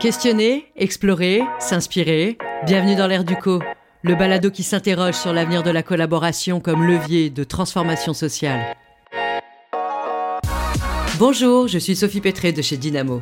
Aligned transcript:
Questionner, 0.00 0.64
explorer, 0.76 1.42
s'inspirer. 1.58 2.38
Bienvenue 2.64 2.96
dans 2.96 3.06
l'ère 3.06 3.22
du 3.22 3.36
co, 3.36 3.60
le 4.00 4.14
balado 4.14 4.50
qui 4.50 4.62
s'interroge 4.62 5.12
sur 5.12 5.34
l'avenir 5.34 5.62
de 5.62 5.70
la 5.70 5.82
collaboration 5.82 6.58
comme 6.58 6.86
levier 6.86 7.28
de 7.28 7.44
transformation 7.44 8.14
sociale. 8.14 8.74
Bonjour, 11.18 11.68
je 11.68 11.76
suis 11.76 11.96
Sophie 11.96 12.22
Pétré 12.22 12.52
de 12.52 12.62
chez 12.62 12.78
Dynamo. 12.78 13.20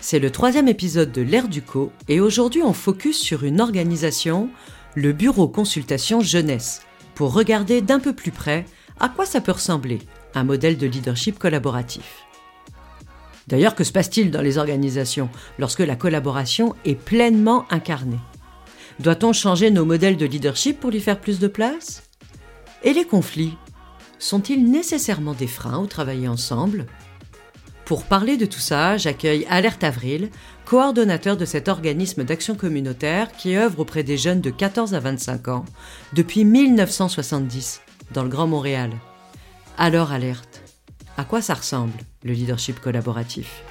C'est 0.00 0.18
le 0.18 0.30
troisième 0.30 0.66
épisode 0.66 1.12
de 1.12 1.22
l'ère 1.22 1.46
du 1.46 1.62
co 1.62 1.92
et 2.08 2.18
aujourd'hui 2.18 2.64
on 2.64 2.72
focus 2.72 3.20
sur 3.20 3.44
une 3.44 3.60
organisation, 3.60 4.50
le 4.96 5.12
Bureau 5.12 5.46
Consultation 5.46 6.22
Jeunesse, 6.22 6.82
pour 7.14 7.34
regarder 7.34 7.82
d'un 7.82 8.00
peu 8.00 8.12
plus 8.12 8.32
près 8.32 8.64
à 8.98 9.08
quoi 9.08 9.26
ça 9.26 9.40
peut 9.40 9.52
ressembler, 9.52 10.00
un 10.34 10.42
modèle 10.42 10.76
de 10.76 10.88
leadership 10.88 11.38
collaboratif. 11.38 12.25
D'ailleurs, 13.46 13.74
que 13.74 13.84
se 13.84 13.92
passe-t-il 13.92 14.30
dans 14.30 14.42
les 14.42 14.58
organisations 14.58 15.28
lorsque 15.58 15.80
la 15.80 15.96
collaboration 15.96 16.74
est 16.84 16.96
pleinement 16.96 17.64
incarnée? 17.70 18.18
Doit-on 18.98 19.32
changer 19.32 19.70
nos 19.70 19.84
modèles 19.84 20.16
de 20.16 20.26
leadership 20.26 20.80
pour 20.80 20.90
lui 20.90 21.00
faire 21.00 21.20
plus 21.20 21.38
de 21.38 21.48
place? 21.48 22.02
Et 22.82 22.92
les 22.92 23.04
conflits 23.04 23.56
Sont-ils 24.18 24.68
nécessairement 24.68 25.34
des 25.34 25.46
freins 25.46 25.78
au 25.78 25.86
travailler 25.86 26.28
ensemble? 26.28 26.86
Pour 27.84 28.04
parler 28.04 28.36
de 28.36 28.46
tout 28.46 28.58
ça, 28.58 28.96
j'accueille 28.96 29.46
Alerte 29.48 29.84
Avril, 29.84 30.30
coordonnateur 30.64 31.36
de 31.36 31.44
cet 31.44 31.68
organisme 31.68 32.24
d'action 32.24 32.56
communautaire 32.56 33.30
qui 33.30 33.56
œuvre 33.56 33.78
auprès 33.80 34.02
des 34.02 34.16
jeunes 34.16 34.40
de 34.40 34.50
14 34.50 34.94
à 34.94 34.98
25 34.98 35.48
ans 35.48 35.64
depuis 36.12 36.44
1970 36.44 37.82
dans 38.12 38.24
le 38.24 38.28
Grand 38.28 38.48
Montréal. 38.48 38.90
Alors 39.78 40.10
alerte, 40.10 40.62
à 41.16 41.24
quoi 41.24 41.40
ça 41.40 41.54
ressemble? 41.54 41.98
Le 42.26 42.32
leadership 42.32 42.80
collaboratif 42.80 43.62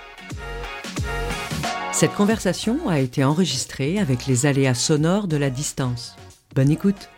Cette 1.91 2.13
conversation 2.13 2.89
a 2.89 2.99
été 2.99 3.23
enregistrée 3.23 3.99
avec 3.99 4.25
les 4.25 4.45
aléas 4.45 4.73
sonores 4.73 5.27
de 5.27 5.37
la 5.37 5.49
distance. 5.49 6.15
Bonne 6.55 6.71
écoute 6.71 7.09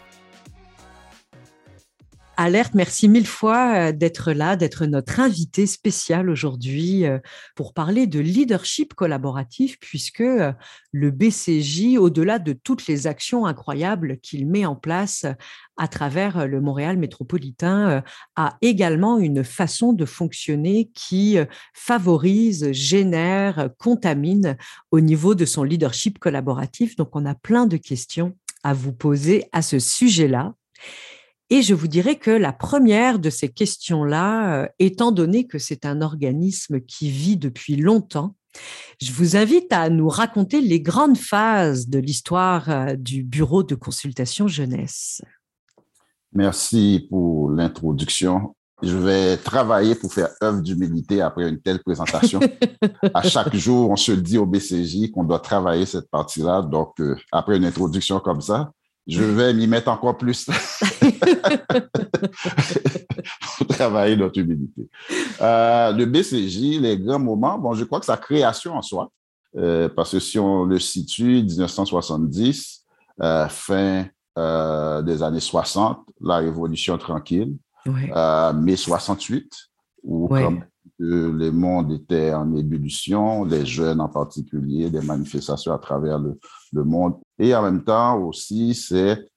Alerte, 2.39 2.75
merci 2.75 3.09
mille 3.09 3.25
fois 3.25 3.87
euh, 3.87 3.91
d'être 3.91 4.31
là, 4.31 4.55
d'être 4.55 4.85
notre 4.85 5.19
invité 5.19 5.65
spécial 5.65 6.29
aujourd'hui 6.29 7.03
euh, 7.03 7.17
pour 7.55 7.73
parler 7.73 8.05
de 8.05 8.19
leadership 8.19 8.93
collaboratif, 8.93 9.79
puisque 9.79 10.21
euh, 10.21 10.53
le 10.91 11.09
BCJ, 11.09 11.97
au-delà 11.97 12.37
de 12.37 12.53
toutes 12.53 12.85
les 12.85 13.07
actions 13.07 13.47
incroyables 13.47 14.19
qu'il 14.19 14.47
met 14.47 14.67
en 14.67 14.75
place 14.75 15.25
à 15.77 15.87
travers 15.87 16.47
le 16.47 16.61
Montréal 16.61 16.97
métropolitain, 16.97 18.03
a 18.35 18.57
également 18.61 19.17
une 19.17 19.43
façon 19.43 19.93
de 19.93 20.05
fonctionner 20.05 20.89
qui 20.93 21.37
favorise, 21.73 22.71
génère, 22.71 23.69
contamine 23.77 24.57
au 24.89 24.99
niveau 25.01 25.35
de 25.35 25.45
son 25.45 25.63
leadership 25.63 26.17
collaboratif. 26.17 26.95
Donc, 26.95 27.09
on 27.15 27.27
a 27.27 27.35
plein 27.35 27.67
de 27.67 27.77
questions 27.77 28.35
à 28.63 28.73
vous 28.73 28.93
poser 28.93 29.45
à 29.51 29.61
ce 29.61 29.77
sujet-là. 29.77 30.55
Et 31.49 31.61
je 31.61 31.73
vous 31.73 31.87
dirais 31.87 32.17
que 32.17 32.31
la 32.31 32.51
première 32.51 33.19
de 33.19 33.29
ces 33.29 33.47
questions-là, 33.47 34.63
euh, 34.63 34.67
étant 34.79 35.11
donné 35.11 35.47
que 35.47 35.59
c'est 35.59 35.85
un 35.85 36.01
organisme 36.01 36.81
qui 36.81 37.09
vit 37.09 37.37
depuis 37.37 37.77
longtemps, 37.77 38.35
je 39.01 39.11
vous 39.11 39.37
invite 39.37 39.71
à 39.71 39.89
nous 39.89 40.09
raconter 40.09 40.61
les 40.61 40.81
grandes 40.81 41.17
phases 41.17 41.87
de 41.87 41.99
l'histoire 41.99 42.69
euh, 42.69 42.95
du 42.95 43.23
Bureau 43.23 43.63
de 43.63 43.75
consultation 43.75 44.47
jeunesse. 44.47 45.21
Merci 46.33 47.07
pour 47.09 47.49
l'introduction. 47.49 48.55
Je 48.83 48.95
vais 48.95 49.37
travailler 49.37 49.95
pour 49.95 50.13
faire 50.13 50.29
œuvre 50.43 50.61
d'humilité 50.61 51.21
après 51.21 51.49
une 51.49 51.59
telle 51.59 51.81
présentation. 51.81 52.39
à 53.13 53.21
chaque 53.27 53.55
jour, 53.55 53.89
on 53.89 53.95
se 53.95 54.11
dit 54.11 54.37
au 54.37 54.45
BCJ 54.45 55.11
qu'on 55.11 55.23
doit 55.23 55.39
travailler 55.39 55.85
cette 55.85 56.09
partie-là. 56.11 56.61
Donc, 56.61 56.99
euh, 56.99 57.15
après 57.31 57.57
une 57.57 57.65
introduction 57.65 58.19
comme 58.19 58.41
ça, 58.41 58.71
je 59.07 59.23
vais 59.37 59.53
m'y 59.53 59.65
mettre 59.65 59.89
encore 59.89 60.17
plus 60.17 60.47
pour 63.57 63.67
travailler 63.69 64.15
notre 64.15 64.39
humilité. 64.39 64.89
Euh, 65.41 65.91
le 65.91 66.05
BCJ, 66.05 66.79
les 66.79 66.97
grands 66.97 67.19
moments, 67.19 67.57
bon, 67.57 67.73
je 67.73 67.83
crois 67.83 67.99
que 67.99 68.05
sa 68.05 68.17
création 68.17 68.73
en 68.73 68.81
soi, 68.81 69.11
euh, 69.55 69.89
parce 69.89 70.11
que 70.11 70.19
si 70.19 70.39
on 70.39 70.65
le 70.65 70.79
situe, 70.79 71.43
1970, 71.43 72.85
euh, 73.21 73.47
fin 73.47 74.05
des 74.37 75.23
années 75.23 75.39
60, 75.39 75.97
la 76.21 76.37
révolution 76.37 76.95
tranquille, 76.99 77.55
mai 77.85 78.75
68, 78.75 79.51
où 80.03 80.27
comme 80.27 80.63
le 80.99 81.49
monde 81.49 81.93
était 81.93 82.31
en 82.33 82.55
ébullition, 82.55 83.45
les 83.45 83.65
jeunes 83.65 83.99
en 83.99 84.09
particulier, 84.09 84.91
des 84.91 85.01
manifestations 85.01 85.73
à 85.73 85.79
travers 85.79 86.19
le, 86.19 86.37
le 86.71 86.83
monde. 86.83 87.15
Et 87.39 87.55
en 87.55 87.63
même 87.63 87.83
temps 87.83 88.19
aussi, 88.19 88.75
c'est 88.75 89.27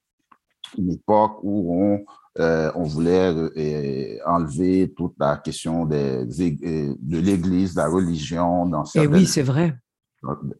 une 0.79 0.93
époque 0.93 1.39
où 1.43 1.75
on, 1.75 2.05
euh, 2.39 2.71
on 2.77 2.85
voulait 2.85 3.35
euh, 3.35 4.19
enlever 4.25 4.93
toute 4.97 5.15
la 5.19 5.37
question 5.37 5.85
des, 5.85 6.25
euh, 6.41 6.95
de 6.99 7.19
l'Église, 7.19 7.75
de 7.75 7.81
la 7.81 7.89
religion 7.89 8.67
dans 8.67 8.85
eh 8.85 8.89
certaines 8.89 9.15
oui, 9.15 9.27
c'est 9.27 9.43
vrai. 9.43 9.77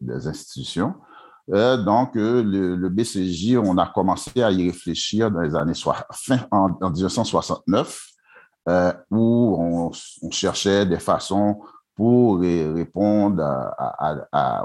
des 0.01 0.27
institutions. 0.27 0.95
donc, 1.47 2.11
le, 2.15 2.89
BCJ, 2.89 3.57
on 3.57 3.77
a 3.77 3.87
commencé 3.87 4.43
à 4.43 4.51
y 4.51 4.67
réfléchir 4.67 5.31
dans 5.31 5.41
les 5.41 5.55
années 5.55 5.73
fin 6.11 6.39
en, 6.51 6.69
1969, 6.89 8.05
où 9.09 9.55
on, 9.57 9.91
on, 10.23 10.31
cherchait 10.31 10.85
des 10.85 10.99
façons 10.99 11.61
pour 11.95 12.39
répondre 12.39 13.43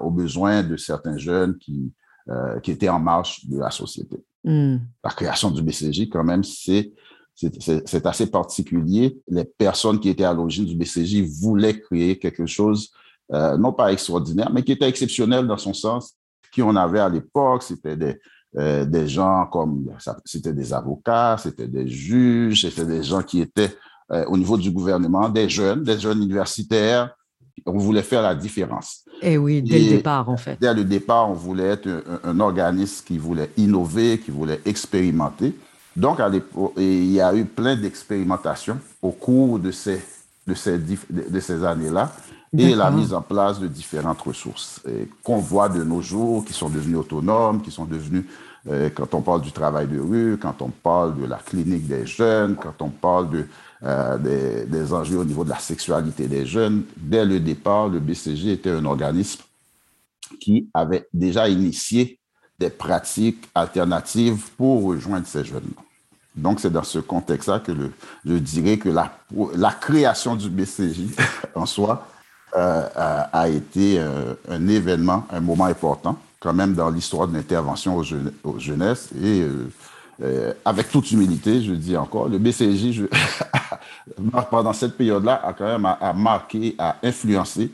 aux 0.03 0.11
besoins 0.11 0.63
de 0.65 0.77
certains 0.77 1.19
jeunes 1.19 1.57
qui, 1.59 1.93
qui 2.63 2.73
étaient 2.73 2.89
en 2.89 3.01
marche 3.01 3.47
de 3.47 3.59
la 3.59 3.71
société. 3.71 4.25
Hmm. 4.47 4.77
La 5.03 5.11
création 5.11 5.51
du 5.51 5.61
BCJ, 5.61 6.09
quand 6.09 6.25
même, 6.25 6.45
c'est 6.45 6.93
c'est 7.35 8.07
assez 8.07 8.31
particulier. 8.31 9.19
Les 9.29 9.45
personnes 9.45 10.01
qui 10.01 10.09
étaient 10.09 10.25
à 10.25 10.33
l'origine 10.33 10.65
du 10.65 10.75
BCJ 10.75 11.21
voulaient 11.21 11.79
créer 11.79 12.19
quelque 12.19 12.47
chose, 12.47 12.93
euh, 13.31 13.59
non 13.59 13.75
pas 13.75 13.93
extraordinaire, 13.93 14.51
mais 14.51 14.63
qui 14.63 14.73
était 14.73 14.89
exceptionnel 14.89 15.47
dans 15.47 15.59
son 15.59 15.75
sens. 15.75 16.15
Qui 16.51 16.63
on 16.63 16.75
avait 16.75 17.01
à 17.01 17.11
l'époque, 17.11 17.63
c'était 17.63 17.95
des, 17.95 18.19
euh, 18.57 18.87
des 18.87 19.07
gens 19.07 19.45
comme, 19.53 19.93
c'était 20.25 20.55
des 20.55 20.73
avocats, 20.73 21.37
c'était 21.39 21.69
des 21.69 21.87
juges, 21.87 22.63
c'était 22.63 22.87
des 22.87 23.03
gens 23.03 23.23
qui 23.23 23.43
étaient 23.43 23.77
au 24.29 24.39
niveau 24.39 24.57
du 24.57 24.71
gouvernement, 24.71 25.29
des 25.29 25.49
jeunes, 25.49 25.83
des 25.83 25.99
jeunes 25.99 26.23
universitaires, 26.23 27.13
on 27.65 27.79
voulait 27.79 28.03
faire 28.03 28.23
la 28.23 28.35
différence. 28.35 29.05
Et 29.23 29.33
eh 29.33 29.39
oui, 29.39 29.63
dès 29.63 29.79
le 29.79 29.89
départ, 29.89 30.29
en 30.29 30.37
fait. 30.37 30.59
Dès 30.61 30.75
le 30.75 30.85
départ, 30.85 31.31
on 31.31 31.35
voulait 31.35 31.69
être 31.69 31.89
un, 32.23 32.41
organisme 32.41 33.05
qui 33.07 33.19
voulait 33.19 33.51
innover, 33.57 34.19
qui 34.19 34.31
voulait 34.31 34.61
expérimenter. 34.67 35.55
Donc, 35.97 36.21
à 36.21 36.31
il 36.77 37.13
y 37.13 37.21
a 37.21 37.35
eu 37.35 37.47
plein 37.47 37.77
d'expérimentations 37.77 38.79
au 39.01 39.11
cours 39.11 39.59
de 39.59 39.71
ces, 39.71 40.03
de 40.47 40.53
ces, 40.53 40.79
de 40.79 41.41
ces 41.41 41.65
années-là 41.65 42.13
et 42.59 42.75
la 42.75 42.91
mise 42.91 43.13
en 43.13 43.23
place 43.23 43.61
de 43.61 43.67
différentes 43.67 44.21
ressources 44.23 44.83
qu'on 45.23 45.39
voit 45.39 45.69
de 45.69 45.83
nos 45.83 46.01
jours, 46.01 46.45
qui 46.45 46.53
sont 46.53 46.69
devenues 46.69 46.97
autonomes, 46.97 47.63
qui 47.63 47.71
sont 47.71 47.85
devenues, 47.85 48.27
euh, 48.69 48.89
quand 48.95 49.15
on 49.15 49.21
parle 49.21 49.43
du 49.43 49.53
travail 49.53 49.87
de 49.87 49.99
rue, 49.99 50.39
quand 50.41 50.63
on 50.63 50.69
parle 50.69 51.21
de 51.21 51.27
la 51.27 51.37
clinique 51.37 51.87
des 51.87 52.07
jeunes, 52.07 52.57
quand 52.57 52.81
on 52.81 52.89
parle 52.89 53.31
de 53.31 53.47
euh, 53.83 54.65
des, 54.67 54.93
enjeux 54.93 55.19
au 55.19 55.25
niveau 55.25 55.45
de 55.45 55.51
la 55.51 55.59
sexualité 55.59 56.29
des 56.29 56.47
jeunes. 56.47 56.85
Dès 56.97 57.25
le 57.25 57.41
départ, 57.41 57.89
le 57.89 58.01
BCG 58.01 58.53
était 58.53 58.71
un 58.71 58.85
organisme 58.87 59.43
qui 60.41 60.71
avait 60.73 61.07
déjà 61.13 61.49
initié 61.49 62.19
des 62.59 62.71
pratiques 62.71 63.49
alternatives 63.55 64.51
pour 64.57 64.83
rejoindre 64.85 65.27
ces 65.27 65.45
jeunes. 65.45 65.71
Donc, 66.35 66.61
c'est 66.61 66.71
dans 66.71 66.83
ce 66.83 66.99
contexte-là 66.99 67.61
que 67.61 67.73
je 68.25 68.35
dirais 68.35 68.79
que 68.79 68.89
la, 68.89 69.19
la 69.55 69.73
création 69.73 70.37
du 70.37 70.49
BCJ 70.49 71.15
en 71.55 71.67
soi 71.67 72.07
euh, 72.57 72.89
a, 73.33 73.49
été 73.49 73.99
euh, 73.99 74.35
un 74.49 74.69
événement, 74.69 75.27
un 75.31 75.41
moment 75.41 75.67
important, 75.67 76.19
quand 76.41 76.55
même 76.55 76.73
dans 76.73 76.89
l'histoire 76.89 77.29
de 77.29 77.35
l'intervention 77.35 77.97
aux, 77.97 78.59
jeunesses. 78.59 79.11
Et 79.23 79.47
avec 80.65 80.91
toute 80.91 81.11
humilité, 81.13 81.63
je 81.63 81.73
dis 81.73 81.97
encore, 81.97 82.29
le 82.29 82.39
BCJ, 82.39 82.93
je, 82.93 83.05
pendant 84.51 84.73
cette 84.73 84.97
période-là, 84.97 85.41
a 85.45 85.53
quand 85.53 85.67
même 85.67 85.85
a, 85.85 86.13
marqué, 86.13 86.75
a 86.79 86.97
influencé 87.03 87.71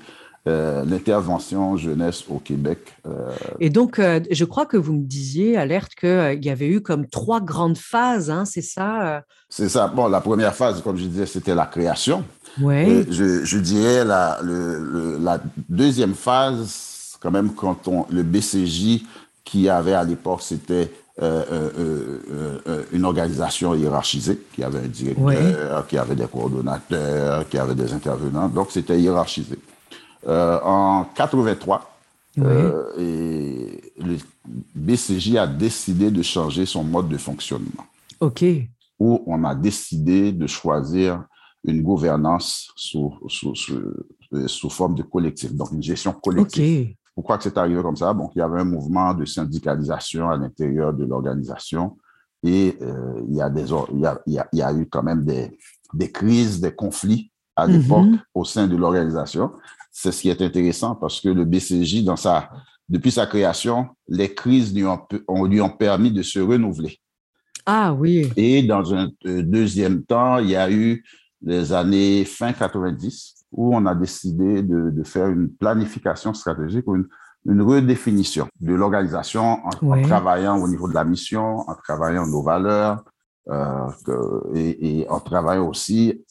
euh, 0.49 0.85
l'intervention 0.85 1.77
jeunesse 1.77 2.25
au 2.29 2.39
Québec. 2.39 2.79
Euh. 3.07 3.31
Et 3.61 3.71
donc, 3.71 3.99
euh, 3.99 4.19
je 4.29 4.45
crois 4.45 4.67
que 4.67 4.77
vous 4.77 4.93
me 4.93 5.05
disiez, 5.05 5.57
Alerte, 5.57 5.95
qu'il 5.95 6.45
y 6.45 6.51
avait 6.51 6.67
eu 6.67 6.81
comme 6.81 7.07
trois 7.07 7.41
grandes 7.41 7.79
phases, 7.79 8.29
hein, 8.29 8.45
c'est 8.45 8.63
ça 8.63 9.23
C'est 9.49 9.69
ça. 9.69 9.87
Bon, 9.87 10.09
la 10.09 10.21
première 10.21 10.55
phase, 10.55 10.83
comme 10.83 10.97
je 10.97 11.05
disais, 11.05 11.27
c'était 11.27 11.55
la 11.55 11.67
création. 11.67 12.25
Oui. 12.61 13.05
Je, 13.09 13.45
je, 13.45 13.59
dirais 13.59 14.05
la, 14.05 14.41
le, 14.43 15.19
la 15.21 15.41
deuxième 15.69 16.15
phase, 16.15 17.17
quand 17.21 17.31
même, 17.31 17.55
quand 17.55 17.87
on, 17.87 18.07
le 18.11 18.25
BCJ 18.25 19.05
qui 19.45 19.69
avait 19.69 19.95
à 19.95 20.03
l'époque, 20.03 20.43
c'était 20.43 20.73
euh, 20.75 20.87
euh, 20.87 20.89
euh, 20.89 21.02
une 21.21 23.05
organisation 23.05 23.75
hiérarchisée, 23.75 24.41
qui 24.55 24.65
avait 24.65 24.81
un 24.81 24.89
directeur, 24.89 25.87
qui 25.87 25.99
avait 25.99 26.15
des 26.17 26.27
coordonnateurs, 26.27 27.49
qui 27.49 27.59
avait 27.59 27.75
des 27.75 27.93
intervenants. 27.93 28.49
Donc, 28.49 28.71
c'était 28.71 28.99
hiérarchisé. 28.99 29.59
en 30.27 31.05
83, 31.15 31.93
Euh, 32.39 32.93
et 32.99 33.93
le 33.99 34.17
BCJ 34.75 35.37
a 35.37 35.47
décidé 35.47 36.11
de 36.11 36.23
changer 36.23 36.65
son 36.65 36.83
mode 36.83 37.09
de 37.09 37.19
fonctionnement. 37.19 37.85
OK. 38.21 38.45
Où 38.99 39.23
on 39.27 39.45
a 39.45 39.55
décidé 39.55 40.33
de 40.33 40.47
choisir 40.47 41.25
une 41.65 41.83
gouvernance 41.83 42.73
sous, 42.75 43.15
sous, 43.29 43.55
sous, 44.47 44.71
forme 44.71 44.95
de 44.95 45.03
collectif, 45.03 45.53
donc 45.53 45.73
une 45.73 45.83
gestion 45.83 46.13
collective. 46.13 46.95
Pourquoi 47.15 47.39
c'est 47.41 47.57
arrivé 47.59 47.83
comme 47.83 47.97
ça? 47.97 48.13
Bon, 48.13 48.31
il 48.35 48.39
y 48.39 48.43
avait 48.43 48.61
un 48.61 48.65
mouvement 48.65 49.13
de 49.13 49.25
syndicalisation 49.25 50.31
à 50.31 50.37
l'intérieur 50.37 50.95
de 50.95 51.05
l'organisation 51.05 51.97
et 52.43 52.77
euh, 52.81 53.23
il, 53.29 53.37
y 53.37 53.43
a 53.43 53.51
des, 53.51 53.67
il, 53.93 54.01
y 54.01 54.07
a, 54.07 54.21
il, 54.27 54.43
y 54.53 54.63
a, 54.63 54.73
eu 54.73 54.87
quand 54.87 55.03
même 55.03 55.25
des, 55.25 55.57
des 55.95 56.11
crises, 56.11 56.61
des 56.61 56.75
conflits 56.75 57.31
à 57.55 57.67
l'époque 57.67 58.07
mm-hmm. 58.07 58.21
au 58.35 58.45
sein 58.45 58.67
de 58.67 58.77
l'organisation. 58.77 59.53
C'est 59.91 60.11
ce 60.11 60.23
qui 60.23 60.29
est 60.31 60.43
intéressant 60.43 60.95
parce 60.95 61.21
que 61.21 61.29
le 61.29 61.45
BCJ, 61.45 62.03
dans 62.03 62.17
sa, 62.17 62.51
depuis 62.89 63.11
sa 63.13 63.27
création, 63.27 63.89
les 64.09 64.35
crises 64.35 64.75
lui 64.75 64.85
ont, 64.87 65.07
lui 65.45 65.61
ont 65.61 65.71
permis 65.71 66.11
de 66.11 66.23
se 66.23 66.41
renouveler. 66.41 66.99
Ah 67.67 67.93
oui. 67.93 68.29
Et 68.37 68.63
dans 68.63 68.93
un 68.93 69.09
euh, 69.27 69.43
deuxième 69.43 70.03
temps, 70.03 70.39
il 70.39 70.51
y 70.51 70.57
a 70.57 70.71
eu 70.71 71.05
les 71.43 71.73
années 71.73 72.25
fin 72.25 72.53
90 72.53 73.42
où 73.53 73.75
on 73.75 73.87
a 73.87 73.95
décidé 73.95 74.63
de, 74.63 74.91
de 74.91 75.03
faire 75.05 75.29
une 75.29 75.51
planification 75.51 76.35
stratégique 76.35 76.87
ou 76.89 76.97
une, 76.97 77.09
une 77.47 77.63
redéfinition 77.63 78.49
de 78.61 78.75
l'organisation 78.75 79.59
en, 79.65 80.03
travaillant 80.03 80.59
au 80.59 80.69
niveau 80.69 80.89
de 80.89 80.95
la 80.95 81.05
mission, 81.05 81.69
en 81.69 81.75
travaillant 81.75 82.27
nos 82.27 82.43
valeurs 82.43 83.05
euh, 83.49 83.89
et, 84.55 85.01
et, 85.01 85.09
en 85.11 85.21
travaillant 85.21 85.69
aussi 85.69 86.25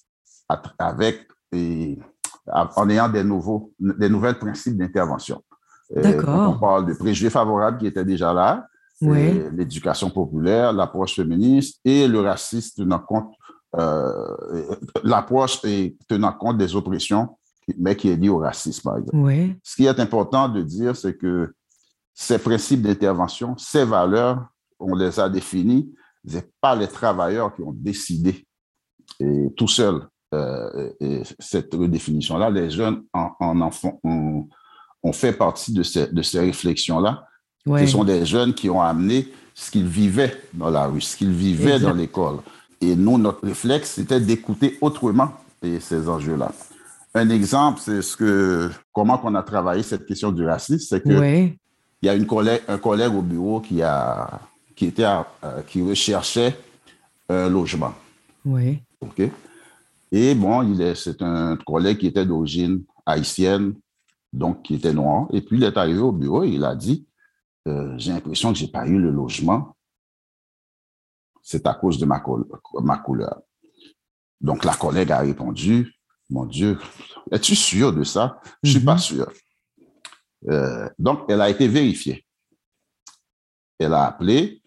avec 0.79 1.27
et, 1.51 1.99
en 2.47 2.89
ayant 2.89 3.09
des 3.09 3.23
nouveaux, 3.23 3.73
des 3.79 4.09
nouvelles 4.09 4.39
principes 4.39 4.77
d'intervention. 4.77 5.41
D'accord. 5.95 6.55
On 6.55 6.59
parle 6.59 6.85
de 6.85 6.93
préjugés 6.93 7.29
favorables 7.29 7.77
qui 7.77 7.87
étaient 7.87 8.05
déjà 8.05 8.33
là, 8.33 8.65
l'éducation 9.01 10.09
populaire, 10.09 10.71
l'approche 10.71 11.15
féministe 11.15 11.79
et 11.83 12.07
le 12.07 12.21
racisme 12.21 12.83
tenant 12.83 12.99
compte, 12.99 13.33
euh, 13.77 14.75
l'approche 15.03 15.61
tenant 16.07 16.33
compte 16.33 16.57
des 16.57 16.75
oppressions, 16.75 17.37
mais 17.77 17.95
qui 17.95 18.09
est 18.09 18.15
liée 18.15 18.29
au 18.29 18.39
racisme, 18.39 18.81
par 18.83 18.97
exemple. 18.97 19.17
Ce 19.63 19.75
qui 19.75 19.85
est 19.85 19.99
important 19.99 20.49
de 20.49 20.61
dire, 20.61 20.95
c'est 20.95 21.15
que 21.15 21.53
ces 22.13 22.37
principes 22.37 22.81
d'intervention, 22.81 23.55
ces 23.57 23.85
valeurs, 23.85 24.45
on 24.79 24.95
les 24.95 25.19
a 25.19 25.29
définis, 25.29 25.93
ce 26.27 26.37
pas 26.59 26.75
les 26.75 26.87
travailleurs 26.87 27.55
qui 27.55 27.61
ont 27.61 27.73
décidé 27.73 28.45
et 29.19 29.47
tout 29.55 29.67
seuls 29.67 30.07
euh, 30.33 30.91
cette 31.39 31.73
redéfinition-là. 31.73 32.49
Les 32.49 32.69
jeunes 32.69 33.03
en, 33.13 33.31
en 33.39 33.71
ont, 35.03 35.13
fait 35.13 35.33
partie 35.33 35.73
de 35.73 35.83
ces, 35.83 36.07
de 36.07 36.21
ces 36.21 36.39
réflexions-là. 36.39 37.25
Ce 37.65 37.87
sont 37.87 38.03
des 38.03 38.25
jeunes 38.25 38.53
qui 38.53 38.69
ont 38.69 38.81
amené 38.81 39.27
ce 39.53 39.69
qu'ils 39.71 39.87
vivaient 39.87 40.35
dans 40.53 40.69
la 40.69 40.87
rue, 40.87 41.01
ce 41.01 41.17
qu'ils 41.17 41.33
vivaient 41.33 41.79
dans 41.79 41.93
l'école. 41.93 42.37
Et 42.81 42.95
nous, 42.95 43.17
notre 43.17 43.45
réflexe, 43.45 43.91
c'était 43.91 44.19
d'écouter 44.19 44.77
autrement 44.81 45.31
ces 45.61 46.09
enjeux-là. 46.09 46.51
Un 47.13 47.29
exemple, 47.29 47.79
c'est 47.81 48.01
ce 48.01 48.17
que, 48.17 48.69
comment 48.91 49.19
on 49.23 49.35
a 49.35 49.43
travaillé 49.43 49.83
cette 49.83 50.05
question 50.05 50.31
du 50.31 50.45
racisme, 50.45 50.85
c'est 50.87 51.01
que 51.03 51.49
il 52.03 52.07
y 52.07 52.09
a 52.09 52.15
une 52.15 52.25
collègue, 52.25 52.61
un 52.67 52.79
collègue 52.79 53.13
au 53.13 53.21
bureau 53.21 53.59
qui 53.59 53.83
a, 53.83 54.39
qui 54.75 54.87
était, 54.87 55.05
qui 55.67 55.83
recherchait 55.83 56.57
un 57.29 57.47
logement. 57.47 57.93
Oui. 58.43 58.79
OK. 59.01 59.21
Et 60.11 60.35
bon, 60.35 60.63
il 60.63 60.81
est, 60.81 60.95
c'est 60.95 61.21
un 61.21 61.55
collègue 61.57 61.99
qui 61.99 62.07
était 62.07 62.25
d'origine 62.25 62.81
haïtienne, 63.05 63.75
donc 64.33 64.63
qui 64.63 64.75
était 64.75 64.93
noir. 64.93 65.27
Et 65.31 65.41
puis, 65.41 65.57
il 65.57 65.63
est 65.63 65.77
arrivé 65.77 65.99
au 65.99 66.11
bureau 66.11 66.43
et 66.43 66.49
il 66.49 66.63
a 66.65 66.75
dit, 66.75 67.05
euh, 67.67 67.93
j'ai 67.97 68.11
l'impression 68.11 68.51
que 68.51 68.57
j'ai 68.57 68.67
pas 68.67 68.87
eu 68.87 68.97
le 68.97 69.11
logement. 69.11 69.75
C'est 71.41 71.65
à 71.67 71.73
cause 71.73 71.97
de 71.97 72.05
ma, 72.05 72.23
ma 72.81 72.97
couleur. 72.97 73.41
Donc, 74.39 74.63
la 74.63 74.75
collègue 74.75 75.11
a 75.11 75.19
répondu, 75.19 75.93
mon 76.29 76.45
Dieu, 76.45 76.79
es-tu 77.31 77.55
sûr 77.55 77.93
de 77.93 78.03
ça? 78.03 78.39
Je 78.63 78.71
suis 78.71 78.79
pas 78.79 78.93
mhm. 78.93 78.99
sûr. 78.99 79.31
Euh, 80.49 80.89
donc, 80.97 81.25
elle 81.29 81.41
a 81.41 81.49
été 81.49 81.67
vérifiée. 81.67 82.25
Elle 83.77 83.93
a 83.93 84.05
appelé 84.05 84.61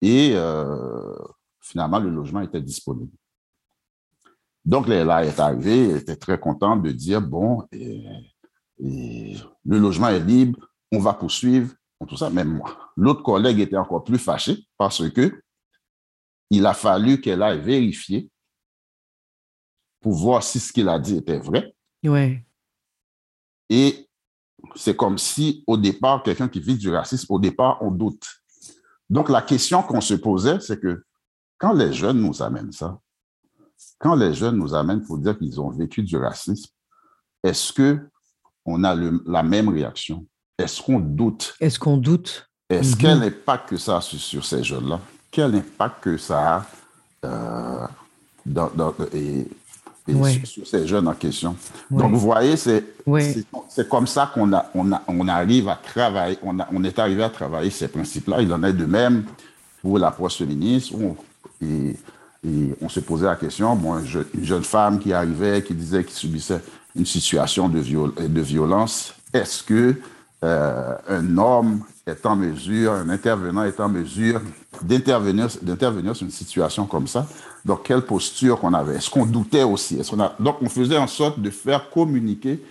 et 0.00 0.32
euh, 0.34 1.16
finalement, 1.60 1.98
le 1.98 2.10
logement 2.10 2.40
était 2.40 2.60
disponible. 2.60 3.12
Donc, 4.64 4.86
là, 4.86 5.24
est 5.24 5.40
arrivé, 5.40 5.90
elle 5.90 5.96
était 5.96 6.16
très 6.16 6.38
contente 6.38 6.82
de 6.82 6.92
dire, 6.92 7.22
bon, 7.22 7.66
le 8.80 9.38
logement 9.64 10.08
est 10.08 10.20
libre, 10.20 10.68
on 10.92 10.98
va 10.98 11.14
poursuivre, 11.14 11.74
tout 12.06 12.16
ça. 12.16 12.28
Mais 12.30 12.44
moi, 12.44 12.76
l'autre 12.96 13.22
collègue 13.22 13.60
était 13.60 13.76
encore 13.76 14.04
plus 14.04 14.18
fâché 14.18 14.66
parce 14.76 15.08
que 15.10 15.42
il 16.50 16.66
a 16.66 16.74
fallu 16.74 17.20
qu'elle 17.20 17.42
aille 17.42 17.60
vérifier 17.60 18.30
pour 20.00 20.14
voir 20.14 20.42
si 20.42 20.60
ce 20.60 20.72
qu'il 20.72 20.88
a 20.88 20.98
dit 20.98 21.16
était 21.16 21.38
vrai. 21.38 21.74
Ouais. 22.04 22.44
Et 23.68 24.08
c'est 24.74 24.96
comme 24.96 25.18
si, 25.18 25.64
au 25.66 25.76
départ, 25.76 26.22
quelqu'un 26.22 26.48
qui 26.48 26.60
vit 26.60 26.76
du 26.76 26.90
racisme, 26.90 27.32
au 27.32 27.38
départ, 27.38 27.78
on 27.82 27.90
doute. 27.90 28.26
Donc, 29.10 29.28
la 29.28 29.42
question 29.42 29.82
qu'on 29.82 30.00
se 30.00 30.14
posait, 30.14 30.60
c'est 30.60 30.80
que 30.80 31.04
quand 31.58 31.72
les 31.72 31.92
jeunes 31.92 32.20
nous 32.20 32.42
amènent 32.42 32.72
ça, 32.72 32.98
quand 33.98 34.14
les 34.14 34.34
jeunes 34.34 34.56
nous 34.56 34.74
amènent 34.74 35.02
pour 35.02 35.18
dire 35.18 35.36
qu'ils 35.38 35.60
ont 35.60 35.70
vécu 35.70 36.02
du 36.02 36.16
racisme, 36.16 36.70
est-ce 37.42 37.72
que 37.72 38.08
on 38.64 38.84
a 38.84 38.94
la 38.94 39.42
même 39.42 39.68
réaction? 39.68 40.26
Est-ce 40.58 40.82
qu'on 40.82 40.98
doute? 40.98 41.54
Est-ce 41.60 41.78
qu'on 41.78 41.96
doute? 41.96 42.48
Est-ce 42.68 42.94
mm-hmm. 42.94 43.00
quel 43.00 43.22
impact 43.22 43.68
que 43.70 43.76
ça 43.76 43.96
a 43.96 44.00
sur, 44.00 44.44
ces 44.44 44.62
jeunes-là? 44.62 45.00
Quel 45.30 45.54
impact 45.54 46.02
que 46.02 46.16
ça 46.16 46.56
a 46.56 46.66
euh, 47.26 47.86
dans, 48.46 48.70
et, 49.14 49.46
sur, 50.44 50.66
ces 50.66 50.86
jeunes 50.86 51.06
en 51.06 51.14
question? 51.14 51.54
Donc, 51.90 52.12
vous 52.12 52.20
voyez, 52.20 52.56
c'est 52.56 52.84
c'est 53.68 53.88
comme 53.88 54.06
ça 54.06 54.30
qu'on 54.32 54.52
a, 54.52 54.66
on 54.74 54.92
a, 54.92 55.02
on 55.06 55.28
arrive 55.28 55.68
à 55.68 55.76
travailler, 55.76 56.38
on, 56.42 56.58
a, 56.58 56.68
on 56.72 56.82
est 56.84 56.98
arrivé 56.98 57.22
à 57.22 57.30
travailler 57.30 57.70
ces 57.70 57.88
principes-là. 57.88 58.40
Il 58.40 58.52
en 58.52 58.62
est 58.62 58.72
de 58.72 58.86
même 58.86 59.24
pour 59.82 59.98
l'approche 59.98 60.36
féministe. 60.36 60.92
et, 61.62 61.96
et 62.46 62.74
on 62.80 62.88
se 62.88 63.00
posait 63.00 63.26
la 63.26 63.36
question, 63.36 63.74
bon, 63.74 63.98
une 63.98 64.44
jeune 64.44 64.62
femme 64.62 64.98
qui 65.00 65.12
arrivait, 65.12 65.62
qui 65.62 65.74
disait 65.74 66.04
qu'il 66.04 66.14
subissait 66.14 66.60
une 66.94 67.06
situation 67.06 67.68
de, 67.68 67.80
de 67.80 68.40
violence, 68.40 69.14
est-ce 69.32 69.62
que 69.62 69.96
euh, 70.44 70.94
un 71.08 71.36
homme 71.36 71.82
est 72.06 72.24
en 72.24 72.36
mesure, 72.36 72.92
un 72.92 73.08
intervenant 73.08 73.64
est 73.64 73.80
en 73.80 73.88
mesure 73.88 74.40
d'intervenir, 74.82 75.48
d'intervenir 75.62 76.14
sur 76.14 76.24
une 76.24 76.32
situation 76.32 76.86
comme 76.86 77.06
ça? 77.06 77.26
Donc, 77.64 77.82
quelle 77.84 78.02
posture 78.02 78.58
qu'on 78.60 78.72
avait? 78.72 78.96
Est-ce 78.96 79.10
qu'on 79.10 79.26
doutait 79.26 79.64
aussi? 79.64 79.98
Est-ce 79.98 80.10
qu'on 80.12 80.20
a... 80.20 80.34
Donc, 80.38 80.56
on 80.62 80.68
faisait 80.68 80.96
en 80.96 81.08
sorte 81.08 81.40
de 81.40 81.50
faire 81.50 81.90
communiquer 81.90 82.62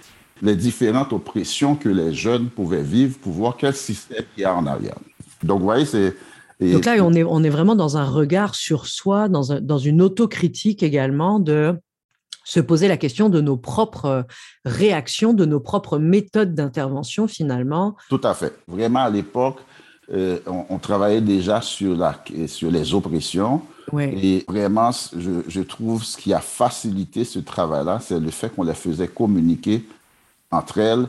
les 0.42 0.56
différentes 0.56 1.12
oppressions 1.14 1.76
que 1.76 1.90
les 1.90 2.14
jeunes 2.14 2.50
pouvaient 2.50 2.84
vivre 2.84 3.18
pour 3.20 3.34
voir 3.34 3.58
quel 3.58 3.76
système 3.76 4.24
il 4.38 4.42
y 4.42 4.46
a 4.46 4.56
en 4.56 4.66
arrière. 4.66 4.96
Donc, 5.44 5.60
vous 5.60 5.66
voyez, 5.66 5.86
c'est 5.86 6.16
donc 6.60 6.86
là, 6.86 6.96
on 7.04 7.44
est, 7.44 7.50
vraiment 7.50 7.76
dans 7.76 7.98
un 7.98 8.06
regard 8.06 8.56
sur 8.56 8.88
soi, 8.88 9.30
dans 9.30 9.78
une 9.78 10.02
autocritique 10.02 10.82
également 10.82 11.40
de 11.40 11.80
se 12.48 12.62
poser 12.62 12.88
la 12.88 12.96
question 12.96 13.28
de 13.28 13.42
nos 13.42 13.58
propres 13.58 14.26
réactions, 14.64 15.34
de 15.34 15.44
nos 15.44 15.60
propres 15.60 15.98
méthodes 16.00 16.56
d'intervention 16.56 17.28
finalement. 17.28 17.98
Tout 18.08 18.22
à 18.24 18.34
fait. 18.34 18.54
Vraiment, 18.70 19.02
à 19.02 19.10
l'époque, 19.10 19.58
euh, 20.14 20.40
on, 20.70 20.80
travaillait 20.80 21.20
déjà 21.20 21.60
sur, 21.60 21.98
la, 21.98 22.18
sur 22.48 22.72
les 22.72 22.94
oppressions. 22.94 23.64
Et 24.00 24.46
vraiment, 24.48 24.92
je, 25.14 25.42
je, 25.46 25.62
trouve 25.62 26.06
ce 26.06 26.16
qui 26.16 26.34
a 26.34 26.40
facilité 26.40 27.26
ce 27.26 27.40
travail-là, 27.40 28.00
c'est 28.02 28.20
le 28.20 28.30
fait 28.30 28.50
qu'on 28.56 28.64
les 28.64 28.74
faisait 28.74 29.10
communiquer 29.10 29.86
entre 30.50 30.78
elles 30.78 31.08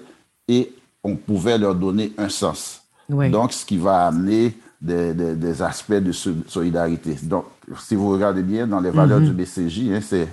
et 0.48 0.72
on 1.04 1.14
pouvait 1.14 1.56
leur 1.56 1.76
donner 1.76 2.12
un 2.18 2.28
sens. 2.28 2.82
Donc, 3.08 3.52
ce 3.52 3.64
qui 3.64 3.76
va 3.76 4.08
amener 4.08 4.56
des, 4.80 5.62
aspects 5.62 5.92
de 5.92 6.10
solidarité. 6.10 7.16
Donc, 7.22 7.44
si 7.78 7.94
vous 7.94 8.10
regardez 8.10 8.42
bien, 8.42 8.66
dans 8.66 8.80
les 8.80 8.90
valeurs 8.90 9.20
du 9.20 9.30
mhm. 9.30 9.36
BCJ, 9.36 9.78
hein, 9.92 10.00
c'est 10.02 10.28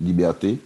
liberté, 0.00 0.58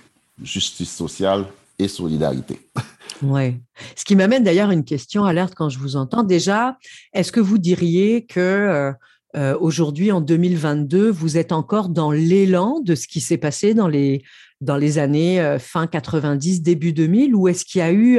justice 0.42 0.94
sociale 0.94 1.46
et 1.78 1.88
solidarité. 1.88 2.60
Oui. 3.24 3.60
Ce 3.94 4.04
qui 4.04 4.16
m'amène 4.16 4.42
d'ailleurs 4.42 4.70
à 4.70 4.72
une 4.72 4.84
question 4.84 5.24
alerte 5.24 5.54
quand 5.54 5.68
je 5.68 5.78
vous 5.78 5.94
entends. 5.94 6.24
Déjà, 6.24 6.76
est-ce 7.12 7.30
que 7.30 7.38
vous 7.38 7.58
diriez 7.58 8.24
que 8.24 8.40
euh, 8.40 8.92
euh, 9.36 9.56
aujourd'hui, 9.60 10.10
en 10.10 10.20
2022, 10.20 11.08
vous 11.08 11.36
êtes 11.36 11.52
encore 11.52 11.88
dans 11.88 12.10
l'élan 12.10 12.80
de 12.80 12.96
ce 12.96 13.06
qui 13.06 13.20
s'est 13.20 13.38
passé 13.38 13.74
dans 13.74 13.86
les, 13.86 14.24
dans 14.60 14.76
les 14.76 14.98
années 14.98 15.56
fin 15.60 15.86
90, 15.86 16.62
début 16.62 16.92
2000, 16.92 17.36
ou 17.36 17.46
est-ce 17.46 17.64
qu'il 17.64 17.78
y 17.78 17.82
a 17.82 17.92
eu 17.92 18.18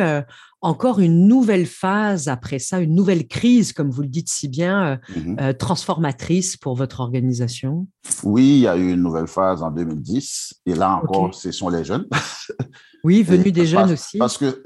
encore 0.63 1.00
une 1.00 1.27
nouvelle 1.27 1.65
phase 1.65 2.27
après 2.27 2.58
ça, 2.58 2.79
une 2.79 2.96
nouvelle 2.96 3.27
crise, 3.27 3.74
comme 3.74 3.91
vous 3.91 4.01
le 4.01 4.08
dites 4.08 4.29
si 4.29 4.48
bien, 4.48 5.00
mmh 5.15 5.53
transformatrice 5.60 6.58
pour 6.58 6.75
votre 6.75 7.01
organisation 7.01 7.88
Oui, 8.24 8.55
il 8.55 8.60
y 8.60 8.67
a 8.67 8.75
eu 8.75 8.93
une 8.93 9.01
nouvelle 9.01 9.27
phase 9.27 9.62
en 9.62 9.72
2010, 9.72 10.62
et 10.65 10.74
là 10.74 10.96
encore, 10.96 11.36
ce 11.36 11.51
sont 11.51 11.70
les 11.70 11.84
jeunes. 11.84 12.08
Oui, 13.03 13.22
venus 13.22 13.51
des 13.51 13.65
jeunes 13.65 13.91
aussi. 13.91 14.17
Parce 14.17 14.38
que 14.38 14.63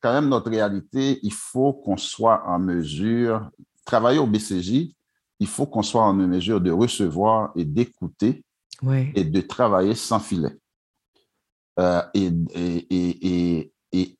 quand 0.00 0.12
même, 0.12 0.28
notre 0.28 0.48
réalité, 0.48 1.18
il 1.24 1.32
faut 1.32 1.72
qu'on 1.72 1.96
soit 1.96 2.44
en 2.46 2.60
mesure, 2.60 3.50
travailler 3.84 4.20
au 4.20 4.28
BCJ, 4.28 4.94
il 5.40 5.46
faut 5.48 5.66
qu'on 5.66 5.82
soit 5.82 6.04
en 6.04 6.14
mesure 6.14 6.60
de 6.60 6.70
recevoir 6.70 7.50
et 7.56 7.64
d'écouter 7.64 8.44
et 9.14 9.24
de 9.24 9.40
travailler 9.40 9.96
sans 9.96 10.20
filet. 10.20 10.56
Euh, 11.80 12.02
et, 12.14 12.30
et, 12.54 13.58
et, 13.58 13.72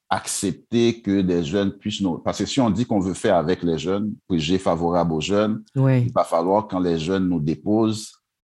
accepter 0.08 1.00
que 1.00 1.22
des 1.22 1.42
jeunes 1.42 1.72
puissent 1.72 2.02
nous... 2.02 2.18
Parce 2.18 2.38
que 2.38 2.46
si 2.46 2.60
on 2.60 2.68
dit 2.68 2.84
qu'on 2.84 3.00
veut 3.00 3.14
faire 3.14 3.36
avec 3.36 3.62
les 3.62 3.78
jeunes, 3.78 4.12
j'ai 4.30 4.58
favorable 4.58 5.14
aux 5.14 5.20
jeunes, 5.20 5.64
il 5.74 6.12
va 6.12 6.24
falloir, 6.24 6.68
quand 6.68 6.80
les 6.80 6.98
jeunes 6.98 7.28
nous 7.28 7.40
déposent, 7.40 8.12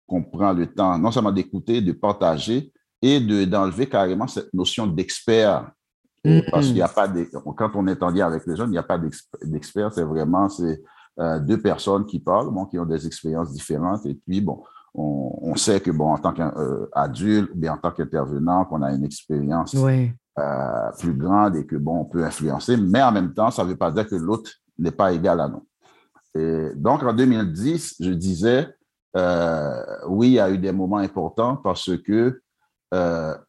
qu'on 0.07 0.23
prend 0.23 0.53
le 0.53 0.67
temps 0.67 0.99
non 0.99 1.11
seulement 1.11 1.33
d'écouter, 1.33 1.81
de 1.81 1.93
partager 1.93 2.73
et 3.03 3.21
d'enlever 3.47 3.87
carrément 3.87 4.27
cette 4.27 4.53
notion 4.53 4.87
d'expert. 4.87 5.71
Euh, 6.27 6.43
parce 6.51 6.67
qu'il 6.67 6.75
n'y 6.75 6.83
a 6.83 6.89
pas 6.89 7.07
de, 7.07 7.25
quand 7.57 7.71
on 7.75 7.87
est 7.87 8.03
en 8.03 8.11
lien 8.11 8.27
avec 8.27 8.47
les 8.47 8.57
jeunes, 8.57 8.69
il 8.71 8.73
n'y 8.73 8.79
a 8.79 8.83
pas 8.83 9.01
d'expert, 9.43 9.93
c'est 9.93 10.03
vraiment 10.03 10.49
c'est 10.49 10.83
euh, 11.21 11.39
deux 11.39 11.61
personnes 11.61 12.05
qui 12.05 12.19
parlent, 12.19 12.51
bon, 12.51 12.67
qui 12.67 12.79
ont 12.79 12.85
des 12.85 13.07
expériences 13.07 13.53
différentes. 13.53 14.05
Et 14.07 14.15
puis, 14.15 14.41
bon, 14.41 14.63
on, 14.95 15.55
sait 15.57 15.81
que, 15.81 15.91
bon, 15.91 16.13
en 16.13 16.19
tant 16.19 16.33
qu'adulte 16.33 17.51
ou 17.55 17.59
bien 17.59 17.75
en 17.75 17.79
tant 17.79 17.91
qu'intervenant, 17.91 18.65
qu'on 18.65 18.83
a 18.83 18.93
une 18.93 19.05
expérience 19.05 19.75
euh, 20.39 20.91
plus 20.99 21.15
grande 21.15 21.57
et 21.57 21.67
que, 21.67 21.77
bon, 21.77 22.01
on 22.01 22.05
peut 22.05 22.25
influencer, 22.25 22.77
mais 22.77 23.03
en 23.03 23.13
même 23.13 23.33
temps, 23.33 23.51
ça 23.51 23.65
ne 23.65 23.71
veut 23.71 23.77
pas 23.77 23.91
dire 23.91 24.07
que 24.07 24.17
l'autre 24.17 24.51
n'est 24.79 24.91
pas 24.91 25.13
égal 25.13 25.41
à 25.41 25.49
nous. 25.49 25.67
Et 26.35 26.71
donc, 26.75 27.03
en 27.03 27.13
2010, 27.13 27.97
je 28.01 28.11
disais, 28.11 28.69
euh, 29.17 29.83
oui, 30.09 30.29
il 30.29 30.33
y 30.35 30.41
a 30.41 30.51
eu 30.51 30.59
des 30.59 30.73
moments 30.73 30.99
importants 30.99 31.57
parce 31.57 31.97
que 31.99 32.41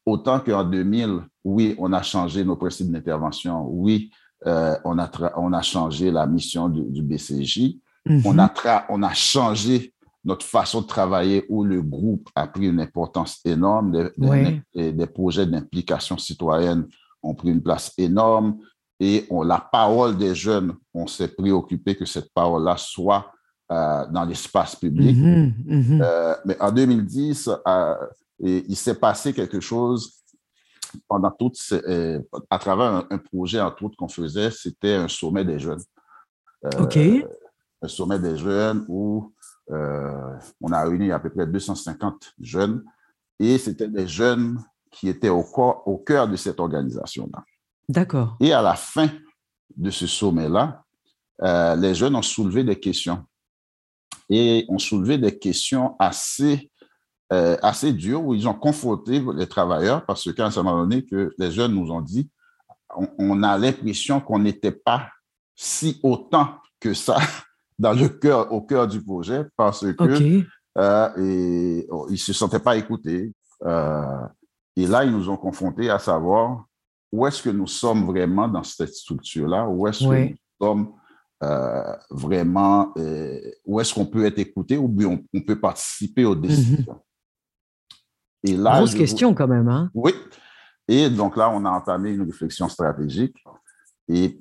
autant 0.06 0.42
qu'en 0.42 0.64
2000, 0.64 1.22
oui, 1.46 1.76
on 1.78 1.94
a 1.94 2.02
changé 2.02 2.44
nos 2.44 2.58
principes 2.58 2.92
d'intervention, 2.92 3.66
oui, 3.70 4.12
euh, 4.46 4.76
on, 4.84 5.00
a 5.00 5.10
on 5.36 5.54
a 5.54 5.62
changé 5.62 6.12
la 6.12 6.28
mission 6.28 6.70
du, 6.70 7.02
BCJ. 7.02 7.80
Mhm. 8.06 8.22
on, 8.26 8.40
a 8.40 8.54
on 8.90 9.04
a 9.04 9.14
changé 9.14 9.94
notre 10.28 10.46
façon 10.46 10.82
de 10.82 10.88
travailler 10.88 11.46
où 11.50 11.64
le 11.64 11.82
groupe 11.82 12.30
a 12.36 12.48
pris 12.48 12.68
une 12.68 12.80
importance 12.80 13.40
énorme. 13.46 14.12
Des, 14.76 14.92
des, 14.92 15.08
projets 15.08 15.46
d'implication 15.46 16.18
citoyenne 16.18 16.88
ont 17.24 17.34
pris 17.34 17.50
une 17.50 17.64
place 17.64 17.94
énorme. 17.98 18.58
Et 19.00 19.26
on, 19.30 19.42
la 19.42 19.60
parole 19.60 20.18
des 20.18 20.36
jeunes, 20.36 20.76
on 20.94 21.08
s'est 21.08 21.30
préoccupé 21.30 21.96
que 21.96 22.06
cette 22.06 22.34
parole-là 22.34 22.76
soit 22.78 23.32
euh, 23.72 24.06
dans 24.12 24.26
l'espace 24.26 24.76
public. 24.76 25.18
Mhm, 25.18 25.54
mhm. 25.66 26.02
Euh, 26.04 26.36
mais 26.46 26.62
en 26.62 26.72
2010, 26.72 27.50
il 28.40 28.76
s'est 28.76 29.00
passé 29.00 29.34
quelque 29.34 29.60
chose 29.60 30.18
pendant 31.08 31.32
toutes 31.32 31.58
euh, 31.72 32.22
à 32.50 32.60
travers 32.60 33.06
un, 33.10 33.18
projet, 33.18 33.60
entre 33.62 33.84
autres, 33.84 33.96
qu'on 33.98 34.08
faisait, 34.08 34.52
c'était 34.52 34.94
un 34.94 35.08
sommet 35.08 35.46
des 35.46 35.60
jeunes. 35.60 35.82
Euh, 36.66 36.84
OK. 36.84 36.98
Un 37.82 37.88
sommet 37.88 38.20
des 38.20 38.38
jeunes 38.38 38.86
où 38.88 39.32
euh, 39.36 39.37
on 39.70 40.72
a 40.72 40.84
réuni 40.84 41.12
à 41.12 41.20
peu 41.20 41.30
près 41.30 41.46
250 41.46 42.34
jeunes 42.40 42.84
et 43.40 43.58
c'était 43.58 43.88
des 43.88 44.08
jeunes 44.08 44.60
qui 44.92 45.10
étaient 45.10 45.30
au, 45.30 45.46
au 45.86 45.98
cœur 45.98 46.28
de 46.28 46.36
cette 46.36 46.60
organisation-là. 46.60 47.44
D'accord. 47.90 48.38
Et 48.40 48.54
à 48.54 48.62
la 48.62 48.76
fin 48.76 49.10
de 49.76 49.90
ce 49.90 50.08
sommet-là, 50.08 50.84
les 51.76 51.94
jeunes 51.94 52.16
ont 52.16 52.22
soulevé 52.22 52.64
des 52.64 52.80
questions. 52.80 53.26
Et 54.30 54.66
ont 54.70 54.80
soulevé 54.80 55.18
des 55.18 55.38
questions 55.38 55.96
assez 56.00 56.72
euh, 57.34 57.58
assez 57.62 57.92
dur 57.92 58.24
où 58.24 58.34
ils 58.34 58.48
ont 58.48 58.54
confronté 58.54 59.22
les 59.36 59.48
travailleurs 59.48 60.06
parce 60.06 60.32
qu'à 60.32 60.46
un 60.46 60.52
certain 60.52 60.78
donné, 60.78 61.04
que 61.04 61.34
les 61.38 61.52
jeunes 61.52 61.74
nous 61.74 61.92
ont 61.92 62.00
dit, 62.00 62.30
on, 63.20 63.44
a 63.44 63.58
l'impression 63.58 64.22
qu'on 64.22 64.40
n'était 64.40 64.72
pas 64.72 65.10
si 65.54 66.00
autant 66.04 66.56
que 66.80 66.94
ça 66.94 67.18
dans 67.80 67.94
le 67.94 68.10
cœur, 68.10 68.52
au 68.52 68.62
cœur 68.62 68.88
du 68.88 69.04
projet 69.04 69.46
parce 69.56 69.86
que 69.94 70.44
euh, 70.78 71.10
et, 71.18 71.88
oh, 71.90 72.08
ils 72.10 72.20
se 72.20 72.34
sentaient 72.34 72.60
pas 72.60 72.78
écoutés. 72.78 73.34
Euh, 73.66 74.28
et 74.76 74.86
là, 74.86 75.04
ils 75.04 75.12
nous 75.12 75.30
ont 75.30 75.38
confrontés 75.38 75.90
à 75.90 75.98
savoir 75.98 76.66
où 77.12 77.26
est-ce 77.26 77.42
que 77.42 77.50
nous 77.50 77.68
sommes 77.68 78.06
vraiment 78.06 78.48
dans 78.48 78.64
cette 78.64 78.94
structure-là, 78.94 79.68
où 79.68 79.88
est-ce 79.88 80.08
que 80.08 80.30
nous 80.30 80.36
sommes 80.62 80.94
vraiment, 82.12 82.94
où 83.66 83.80
est-ce 83.80 83.94
qu'on 83.94 84.06
peut 84.06 84.26
être 84.26 84.40
écouté 84.40 84.78
ou 84.78 84.88
bien 84.88 85.20
on, 85.34 85.42
peut 85.42 85.60
participer 85.60 86.26
aux 86.26 86.36
mhm. 86.36 86.42
décisions. 86.42 87.02
Et 88.44 88.56
là, 88.56 88.78
Grosse 88.78 88.94
question 88.94 89.34
quand 89.34 89.48
même. 89.48 89.68
Hein? 89.68 89.90
Oui. 89.94 90.14
Et 90.88 91.10
donc 91.10 91.36
là, 91.38 91.50
on 91.50 91.66
a 91.66 91.70
entamé 91.70 92.12
une 92.12 92.24
réflexion 92.24 92.70
stratégique. 92.70 93.36
Et 94.08 94.40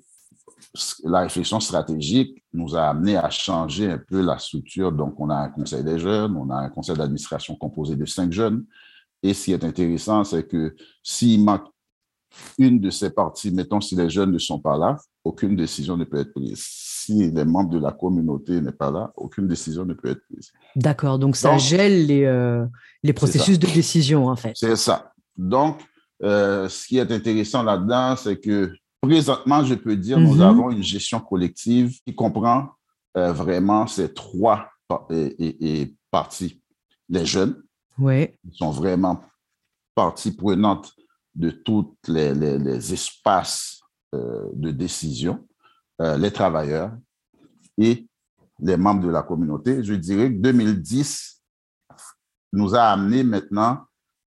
la 1.04 1.20
réflexion 1.20 1.61
stratégique 1.61 2.42
nous 2.52 2.76
a 2.76 2.88
amené 2.88 3.16
à 3.16 3.30
changer 3.30 3.90
un 3.90 3.99
peu 3.99 4.20
la 4.20 4.38
structure. 4.38 4.92
Donc, 4.92 5.18
on 5.18 5.30
a 5.30 5.37
un 5.37 5.49
conseil 5.49 5.85
des 5.85 5.99
jeunes, 5.99 6.37
on 6.37 6.50
a 6.50 6.56
un 6.56 6.68
conseil 6.68 6.96
d'administration 6.96 7.54
composé 7.56 7.96
de 7.96 8.04
cinq 8.04 8.32
jeunes. 8.32 8.64
Et 9.23 9.35
ce 9.35 9.46
qui 9.46 9.52
est 9.52 9.64
intéressant, 9.64 10.25
c'est 10.25 10.46
que 10.46 10.75
s'il 11.02 11.42
manque 11.42 11.64
une 12.58 12.80
de 12.80 12.90
ces 12.90 13.11
parties, 13.11 13.50
mettons 13.50 13.80
si 13.80 13.96
les 13.96 14.11
jeunes 14.11 14.32
ne 14.32 14.38
sont 14.38 14.58
pas 14.58 14.76
là, 14.76 14.96
aucune 15.25 15.56
décision 15.56 15.96
ne 15.96 16.04
peut 16.04 16.18
être 16.18 16.32
prise. 16.32 16.62
Si 16.62 17.30
les 17.30 17.44
membres 17.44 17.70
de 17.70 17.78
la 17.78 17.92
communauté 17.92 18.61
n'est 18.61 18.73
pas 18.73 18.90
là, 18.90 19.12
aucune 19.16 19.49
décision 19.49 19.85
ne 19.85 19.94
peut 19.94 20.11
être 20.11 20.23
prise. 20.30 20.52
D'accord, 20.75 21.18
donc 21.18 21.37
ça 21.37 21.56
gèle 21.56 22.06
les, 22.06 22.25
euh, 22.25 22.64
les 23.02 23.12
processus 23.12 23.58
de 23.58 23.66
décision 23.66 24.26
en 24.26 24.37
fait. 24.37 24.52
C'est 24.54 24.76
ça. 24.76 25.12
Donc, 25.37 25.80
euh, 26.23 26.68
ce 26.68 26.87
qui 26.87 26.99
est 26.99 27.11
intéressant 27.11 27.62
là-dedans, 27.62 28.16
c'est 28.16 28.38
que 28.38 28.73
présentement, 29.00 29.64
je 29.64 29.74
peux 29.74 29.96
dire, 29.96 30.18
nous 30.18 30.36
mhm. 30.36 30.40
avons 30.42 30.70
une 30.70 30.82
gestion 30.82 31.20
collective 31.20 31.98
qui 32.04 32.14
comprend 32.14 32.70
euh, 33.16 33.32
vraiment 33.32 33.86
ces 33.86 34.12
trois 34.12 34.68
parties. 36.10 36.62
Les 37.08 37.24
jeunes, 37.24 37.62
sont 38.52 38.70
vraiment 38.70 39.22
partie 39.94 40.32
prenante 40.32 40.92
de 41.34 41.50
tous 41.50 41.96
les, 42.08 42.34
les, 42.34 42.92
espaces 42.92 43.80
euh, 44.14 44.48
de 44.52 44.70
décision, 44.70 45.46
euh, 46.02 46.18
les 46.18 46.30
travailleurs 46.30 46.92
et 47.78 48.06
les 48.58 48.76
membres 48.76 49.04
de 49.04 49.10
la 49.10 49.22
communauté. 49.22 49.82
Je 49.82 49.94
dirais 49.94 50.30
que 50.30 50.38
2010 50.38 51.42
nous 52.52 52.74
a 52.74 52.82
amené 52.82 53.22
maintenant 53.22 53.80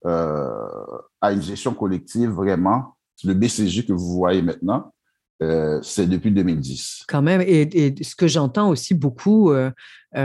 à 0.03 1.31
une 1.31 1.41
gestion 1.41 1.73
collective 1.73 2.29
vraiment. 2.29 2.94
Le 3.23 3.33
BCG 3.33 3.85
que 3.85 3.93
vous 3.93 4.13
voyez 4.13 4.41
maintenant, 4.41 4.93
c'est 5.81 6.07
depuis 6.07 6.31
2010. 6.31 7.03
Quand 7.07 7.21
même, 7.21 7.41
et, 7.41 7.93
ce 8.01 8.15
que 8.15 8.27
j'entends 8.27 8.69
aussi 8.69 8.93
beaucoup, 8.93 9.51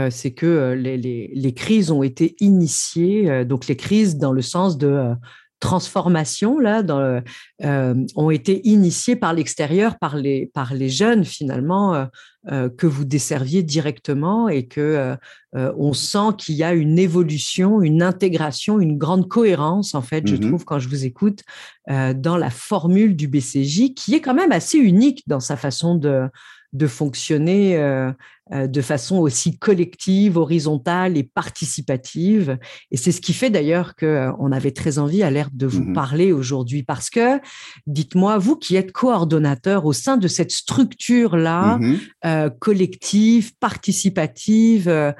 c'est 0.09 0.33
que 0.33 0.73
les, 0.77 0.97
les, 0.97 1.31
les, 1.33 1.53
crises 1.53 1.91
ont 1.91 2.03
été 2.03 2.35
initiées, 2.39 3.45
donc 3.45 3.67
les 3.67 3.75
crises 3.75 4.17
dans 4.17 4.31
le 4.31 4.41
sens 4.41 4.77
de 4.77 5.13
transformations 5.61 6.59
là 6.59 6.83
dans, 6.83 7.21
euh, 7.63 8.05
ont 8.15 8.31
été 8.31 8.67
initiées 8.67 9.15
par 9.15 9.33
l'extérieur, 9.33 9.97
par 9.97 10.17
les, 10.17 10.47
par 10.53 10.73
les 10.73 10.89
jeunes 10.89 11.23
finalement 11.23 11.93
euh, 11.93 12.05
euh, 12.51 12.69
que 12.69 12.87
vous 12.87 13.05
desserviez 13.05 13.63
directement 13.63 14.49
et 14.49 14.65
que 14.65 15.15
on 15.53 15.93
sent 15.93 16.35
qu'il 16.37 16.55
y 16.55 16.63
a 16.63 16.73
une 16.73 16.97
évolution, 16.97 17.81
une 17.81 18.01
intégration, 18.01 18.79
une 18.79 18.97
grande 18.97 19.27
cohérence 19.27 19.95
en 19.95 20.01
fait, 20.01 20.25
je 20.25 20.35
mmh 20.35 20.39
trouve 20.39 20.65
quand 20.65 20.79
je 20.79 20.89
vous 20.89 21.05
écoute 21.05 21.41
dans 21.87 22.37
la 22.37 22.49
formule 22.49 23.15
du 23.15 23.27
BCJ 23.27 23.93
qui 23.93 24.15
est 24.15 24.21
quand 24.21 24.33
même 24.33 24.51
assez 24.51 24.77
unique 24.77 25.23
dans 25.27 25.41
sa 25.41 25.57
façon 25.57 25.95
de 25.95 26.29
de 26.73 26.87
fonctionner 26.87 27.77
euh, 27.77 28.11
euh, 28.53 28.67
de 28.67 28.81
façon 28.81 29.17
aussi 29.17 29.57
collective, 29.57 30.37
horizontale 30.37 31.17
et 31.17 31.23
participative. 31.23 32.57
Et 32.91 32.97
c'est 32.97 33.11
ce 33.11 33.19
qui 33.19 33.33
fait 33.33 33.49
d'ailleurs 33.49 33.95
qu'on 33.95 34.05
euh, 34.07 34.51
avait 34.51 34.71
très 34.71 34.97
envie 34.97 35.21
à 35.21 35.29
l'air 35.29 35.49
de 35.51 35.67
vous 35.67 35.83
mmh 35.83 35.93
parler 35.93 36.31
aujourd'hui 36.31 36.83
parce 36.83 37.09
que, 37.09 37.39
dites-moi, 37.85 38.37
vous 38.37 38.55
qui 38.55 38.77
êtes 38.77 38.93
coordonnateur 38.93 39.85
au 39.85 39.93
sein 39.93 40.15
de 40.15 40.27
cette 40.27 40.51
structure-là, 40.51 41.77
mmh 41.77 42.49
collective, 42.59 43.53
participative, 43.59 45.13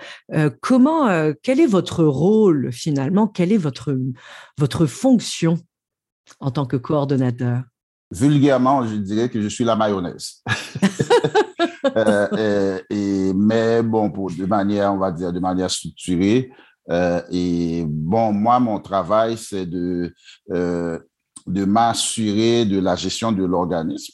comment, 0.62 1.34
quel 1.41 1.60
est 1.60 1.67
votre 1.67 2.03
rôle 2.03 2.72
finalement? 2.72 3.27
Quelle 3.27 3.51
est 3.51 3.58
votre, 3.58 3.98
votre 4.58 4.86
fonction 4.86 5.58
en 6.39 6.51
tant 6.51 6.65
que 6.65 6.77
coordonnateur? 6.77 7.63
Vulgairement, 8.11 8.85
je 8.85 8.95
dirais 8.95 9.29
que 9.29 9.41
je 9.41 9.47
suis 9.47 9.63
la 9.63 9.75
mayonnaise. 9.75 10.43
Euh, 11.97 12.27
euh, 12.33 12.79
et, 12.89 13.33
mais 13.33 13.81
bon, 13.81 14.11
pour, 14.11 14.29
de 14.31 14.45
manière, 14.45 14.93
on 14.93 14.97
va 14.97 15.11
dire, 15.11 15.33
de 15.33 15.39
manière 15.39 15.69
structurée, 15.69 16.51
et 17.31 17.83
bon, 17.87 18.31
moi, 18.31 18.59
mon 18.59 18.79
travail, 18.79 19.35
c'est 19.35 19.65
de, 19.65 20.13
de 20.47 21.65
m'assurer 21.65 22.65
de 22.65 22.79
la 22.79 22.95
gestion 22.95 23.31
de 23.31 23.43
l'organisme. 23.43 24.13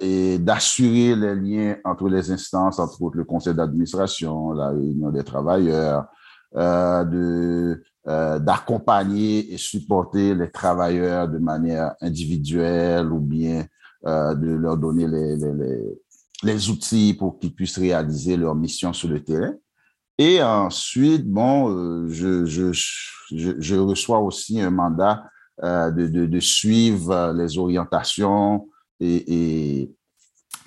et 0.00 0.38
d'assurer 0.38 1.16
les 1.16 1.34
liens 1.34 1.76
entre 1.84 2.08
les 2.08 2.30
instances, 2.30 2.78
entre 2.78 3.02
autres 3.02 3.16
le 3.16 3.24
conseil 3.24 3.54
d'administration, 3.54 4.52
la 4.52 4.68
réunion 4.68 5.10
des 5.10 5.24
travailleurs, 5.24 6.06
de 6.54 7.82
d'accompagner 8.06 9.52
et 9.52 9.56
supporter 9.56 10.34
les 10.34 10.50
travailleurs 10.50 11.28
de 11.28 11.38
manière 11.38 11.94
individuelle 12.02 13.10
ou 13.10 13.20
bien 13.20 13.66
de 14.04 14.54
leur 14.56 14.76
donner 14.76 15.08
les, 15.08 15.36
les, 15.36 15.98
les 16.42 16.70
outils 16.70 17.14
pour 17.14 17.38
qu'ils 17.38 17.54
puissent 17.54 17.78
réaliser 17.78 18.36
leur 18.36 18.54
mission 18.54 18.92
sur 18.92 19.08
le 19.08 19.22
terrain. 19.22 19.54
Et 20.18 20.42
ensuite, 20.42 21.26
bon, 21.26 21.70
euh, 21.70 22.08
je, 22.08 22.44
je, 22.44 22.72
je, 23.32 23.76
reçois 23.76 24.20
aussi 24.20 24.60
un 24.60 24.70
mandat 24.70 25.24
euh, 25.62 25.90
de, 25.90 26.06
de, 26.06 26.26
de, 26.26 26.40
suivre 26.40 27.32
les 27.36 27.58
orientations 27.58 28.68
et, 29.00 29.80
et, 29.80 29.90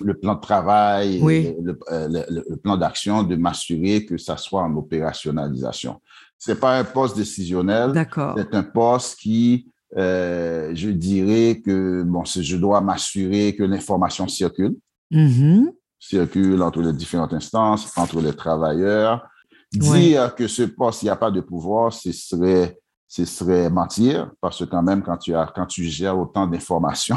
le 0.00 0.14
plan 0.14 0.34
de 0.36 0.40
travail, 0.40 1.18
oui. 1.20 1.56
le, 1.60 1.76
le, 1.90 2.42
le, 2.48 2.56
plan 2.56 2.76
d'action, 2.76 3.24
de 3.24 3.34
m'assurer 3.34 4.04
que 4.04 4.16
ça 4.16 4.36
soit 4.36 4.62
en 4.62 4.76
opérationnalisation. 4.76 6.00
C'est 6.38 6.60
pas 6.60 6.78
un 6.78 6.84
poste 6.84 7.16
décisionnel. 7.16 7.92
C'est 8.36 8.54
un 8.54 8.62
poste 8.62 9.18
qui, 9.18 9.72
euh, 9.96 10.70
je 10.74 10.90
dirais 10.90 11.60
que, 11.60 12.04
bon, 12.04 12.24
je 12.24 12.56
dois 12.56 12.80
m'assurer 12.80 13.56
que 13.56 13.64
l'information 13.64 14.28
circule. 14.28 14.76
Mm-hmm. 15.12 15.72
Circule 15.98 16.62
entre 16.62 16.80
les 16.80 16.92
différentes 16.92 17.32
instances, 17.32 17.92
entre 17.96 18.20
les 18.20 18.32
travailleurs. 18.32 19.26
Dire 19.72 20.34
que 20.34 20.46
ce 20.46 20.62
poste, 20.62 21.02
il 21.02 21.06
n'y 21.06 21.10
a 21.10 21.16
pas 21.16 21.30
de 21.30 21.40
pouvoir, 21.40 21.92
ce 21.92 22.12
serait, 22.12 22.78
ce 23.08 23.24
serait 23.24 23.68
mentir, 23.68 24.30
parce 24.40 24.60
que 24.60 24.64
quand 24.64 24.82
même, 24.82 25.02
quand 25.02 25.18
tu, 25.18 25.34
as, 25.34 25.52
quand 25.54 25.66
tu 25.66 25.84
gères 25.84 26.18
autant 26.18 26.46
d'informations, 26.46 27.16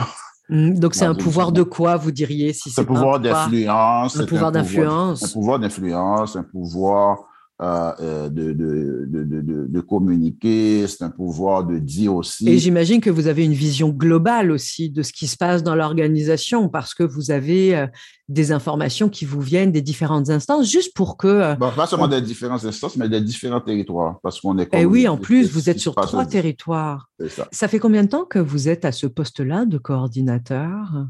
mm, 0.49 0.79
donc, 0.79 0.95
c'est 0.95 1.05
un 1.05 1.15
pouvoir 1.15 1.51
de 1.51 1.63
quoi, 1.63 1.95
vous 1.95 2.11
diriez 2.11 2.53
si 2.53 2.71
c'est 2.71 2.81
un 2.81 2.85
pouvoir 2.85 3.19
d'influence. 3.19 4.19
Un 4.19 4.25
pouvoir 4.25 4.51
d'influence. 4.51 5.23
Un 5.23 5.27
pouvoir 5.27 5.59
d'influence, 5.59 6.35
un 6.35 6.43
pouvoir 6.43 7.19
euh, 7.61 7.91
euh, 7.99 8.29
de, 8.29 8.53
de, 8.53 9.05
de, 9.05 9.67
de, 9.67 9.81
communiquer, 9.81 10.87
c'est 10.87 11.03
un 11.03 11.11
pouvoir 11.11 11.63
de 11.63 11.77
dire 11.77 12.15
aussi. 12.15 12.49
Et 12.49 12.57
j'imagine 12.57 12.99
que 13.01 13.11
vous 13.11 13.27
avez 13.27 13.45
une 13.45 13.53
vision 13.53 13.89
globale 13.89 14.49
aussi 14.49 14.89
de 14.89 15.03
ce 15.03 15.13
qui 15.13 15.27
se 15.27 15.37
passe 15.37 15.61
dans 15.61 15.75
l'organisation 15.75 16.69
parce 16.69 16.95
que 16.95 17.03
vous 17.03 17.29
avez 17.29 17.75
euh, 17.75 17.85
des 18.29 18.51
informations 18.51 19.09
qui 19.09 19.25
vous 19.25 19.41
viennent 19.41 19.71
des 19.71 19.83
différentes 19.83 20.31
instances, 20.31 20.71
juste 20.71 20.95
pour 20.95 21.17
que... 21.17 21.55
Bon, 21.57 21.69
pas 21.75 21.85
seulement 21.85 22.07
des 22.07 22.21
différentes 22.21 22.65
instances, 22.65 22.97
mais 22.97 23.07
des 23.07 23.21
différents 23.21 23.61
territoires, 23.61 24.17
parce 24.23 24.41
qu'on 24.41 24.57
est... 24.57 24.63
Et 24.73 24.79
eh 24.79 24.85
oui, 24.85 25.07
en 25.07 25.17
plus, 25.17 25.51
vous 25.51 25.69
êtes 25.69 25.79
sur 25.79 25.93
trois 25.93 26.25
territoires. 26.25 27.09
Ça. 27.29 27.47
ça. 27.51 27.67
fait 27.67 27.77
combien 27.77 28.03
de 28.03 28.09
temps 28.09 28.25
que 28.25 28.39
vous 28.39 28.69
êtes 28.69 28.85
à 28.85 28.91
ce 28.91 29.05
poste-là 29.05 29.65
de 29.65 29.77
coordinateur? 29.77 31.05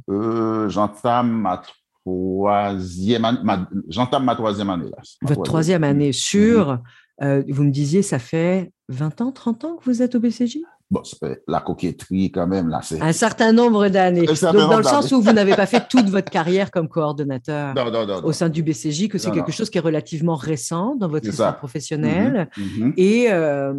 J'entame 0.68 1.32
ma 1.32 1.62
troisième 2.06 3.26
année, 3.26 3.40
j'entame 3.88 4.26
ma 4.26 4.36
troisième 4.36 4.70
année 4.70 4.90
là. 4.90 4.98
Votre 5.22 5.44
troisième 5.44 5.84
année. 5.84 6.12
sur, 6.12 6.80
euh, 7.22 7.44
vous 7.50 7.64
me 7.64 7.72
disiez, 7.72 8.02
ça 8.02 8.20
fait 8.20 8.72
20 8.90 9.22
ans, 9.22 9.32
30 9.32 9.66
ans 9.66 9.76
que 9.76 9.86
vous 9.86 10.02
êtes 10.02 10.16
au 10.16 10.20
BCJ 10.20 10.60
Bon, 10.92 11.02
la 11.48 11.62
coquetterie 11.62 12.32
quand 12.32 12.48
même, 12.48 12.68
là, 12.68 12.82
c'est... 12.84 13.02
Un 13.02 13.14
certain 13.14 13.54
nombre 13.54 13.88
d'années. 13.88 14.26
Donc, 14.26 14.42
dans 14.42 14.78
le 14.78 14.84
sens 14.84 15.10
où 15.14 15.22
vous 15.22 15.32
n'avez 15.32 15.56
pas 15.56 15.66
fait 15.66 15.88
toute 15.90 16.10
votre 16.10 16.30
carrière 16.30 16.70
comme 16.70 16.90
coordonnateur 16.90 17.74
non, 17.74 17.90
non, 17.90 18.06
non, 18.06 18.26
au 18.26 18.34
sein 18.34 18.50
du 18.50 18.62
BCJ, 18.62 19.08
que 19.08 19.18
c'est 19.18 19.32
quelque 19.32 19.54
chose 19.54 19.70
qui 19.70 19.78
est 19.78 19.82
relativement 19.82 20.36
récent 20.36 20.96
dans 20.98 21.08
votre 21.08 21.28
histoire 21.30 21.58
professionnelle. 21.58 22.50
Mm 22.58 22.62
-hmm. 22.64 22.94
Et, 22.98 23.32
euh, 23.32 23.74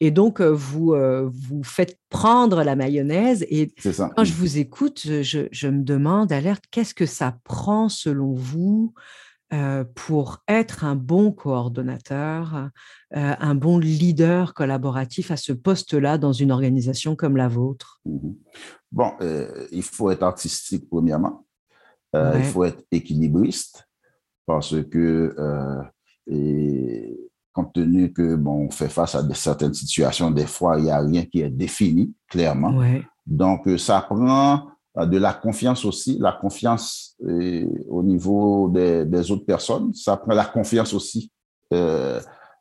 et 0.00 0.10
donc, 0.10 0.42
vous 0.42 0.94
vous 1.48 1.62
faites 1.64 1.98
prendre 2.10 2.62
la 2.62 2.76
mayonnaise. 2.76 3.46
Et 3.48 3.72
ça. 3.78 4.10
quand 4.14 4.24
je 4.24 4.34
vous 4.34 4.58
écoute, 4.58 5.00
je, 5.22 5.40
je 5.50 5.68
me 5.68 5.82
demande, 5.82 6.30
Alerte, 6.30 6.64
qu'est-ce 6.70 6.94
que 6.94 7.06
ça 7.06 7.28
prend 7.44 7.88
selon 7.88 8.34
vous 8.34 8.92
euh, 9.52 9.84
pour 9.94 10.44
être 10.46 10.84
un 10.84 10.94
bon 10.94 11.32
coordonnateur, 11.32 12.70
euh, 13.16 13.34
un 13.38 13.54
bon 13.54 13.78
leader 13.78 14.54
collaboratif 14.54 15.30
à 15.30 15.36
ce 15.36 15.52
poste-là 15.52 16.18
dans 16.18 16.32
une 16.32 16.52
organisation 16.52 17.16
comme 17.16 17.36
la 17.36 17.48
vôtre? 17.48 18.00
Mm 18.04 18.18
-hmm. 18.18 18.34
Bon, 18.92 19.12
euh, 19.20 19.66
il 19.72 19.82
faut 19.82 20.10
être 20.10 20.22
artistique 20.22 20.88
premièrement. 20.88 21.44
Ouais. 22.14 22.38
Il 22.38 22.44
faut 22.44 22.64
être 22.64 22.82
équilibriste 22.90 23.88
parce 24.46 24.74
que 24.92 25.34
et 26.26 27.30
compte 27.52 27.72
tenu 27.72 28.12
que 28.12 28.36
bon, 28.36 28.66
on 28.66 28.70
fait 28.70 28.88
face 28.88 29.14
à 29.14 29.22
de, 29.22 29.34
certaines 29.34 29.74
situations, 29.74 30.30
des 30.30 30.46
fois, 30.46 30.78
il 30.78 30.84
n'y 30.84 30.90
a 30.90 31.00
rien 31.00 31.24
qui 31.30 31.40
est 31.40 31.50
défini 31.50 32.12
clairement. 32.28 32.76
Ouais. 32.76 33.02
Donc, 33.26 33.68
ça 33.78 34.00
prend 34.02 34.70
de 35.06 35.18
la 35.18 35.32
confiance 35.32 35.84
aussi, 35.84 36.18
la 36.18 36.32
confiance 36.32 37.16
euh, 37.26 37.66
au 37.88 38.02
niveau 38.02 38.68
des, 38.68 39.04
des, 39.04 39.30
autres 39.30 39.44
personnes, 39.44 39.92
ça 39.94 40.16
prend 40.16 40.34
la 40.34 40.44
confiance 40.44 40.92
aussi 40.94 41.30
euh, 41.72 42.20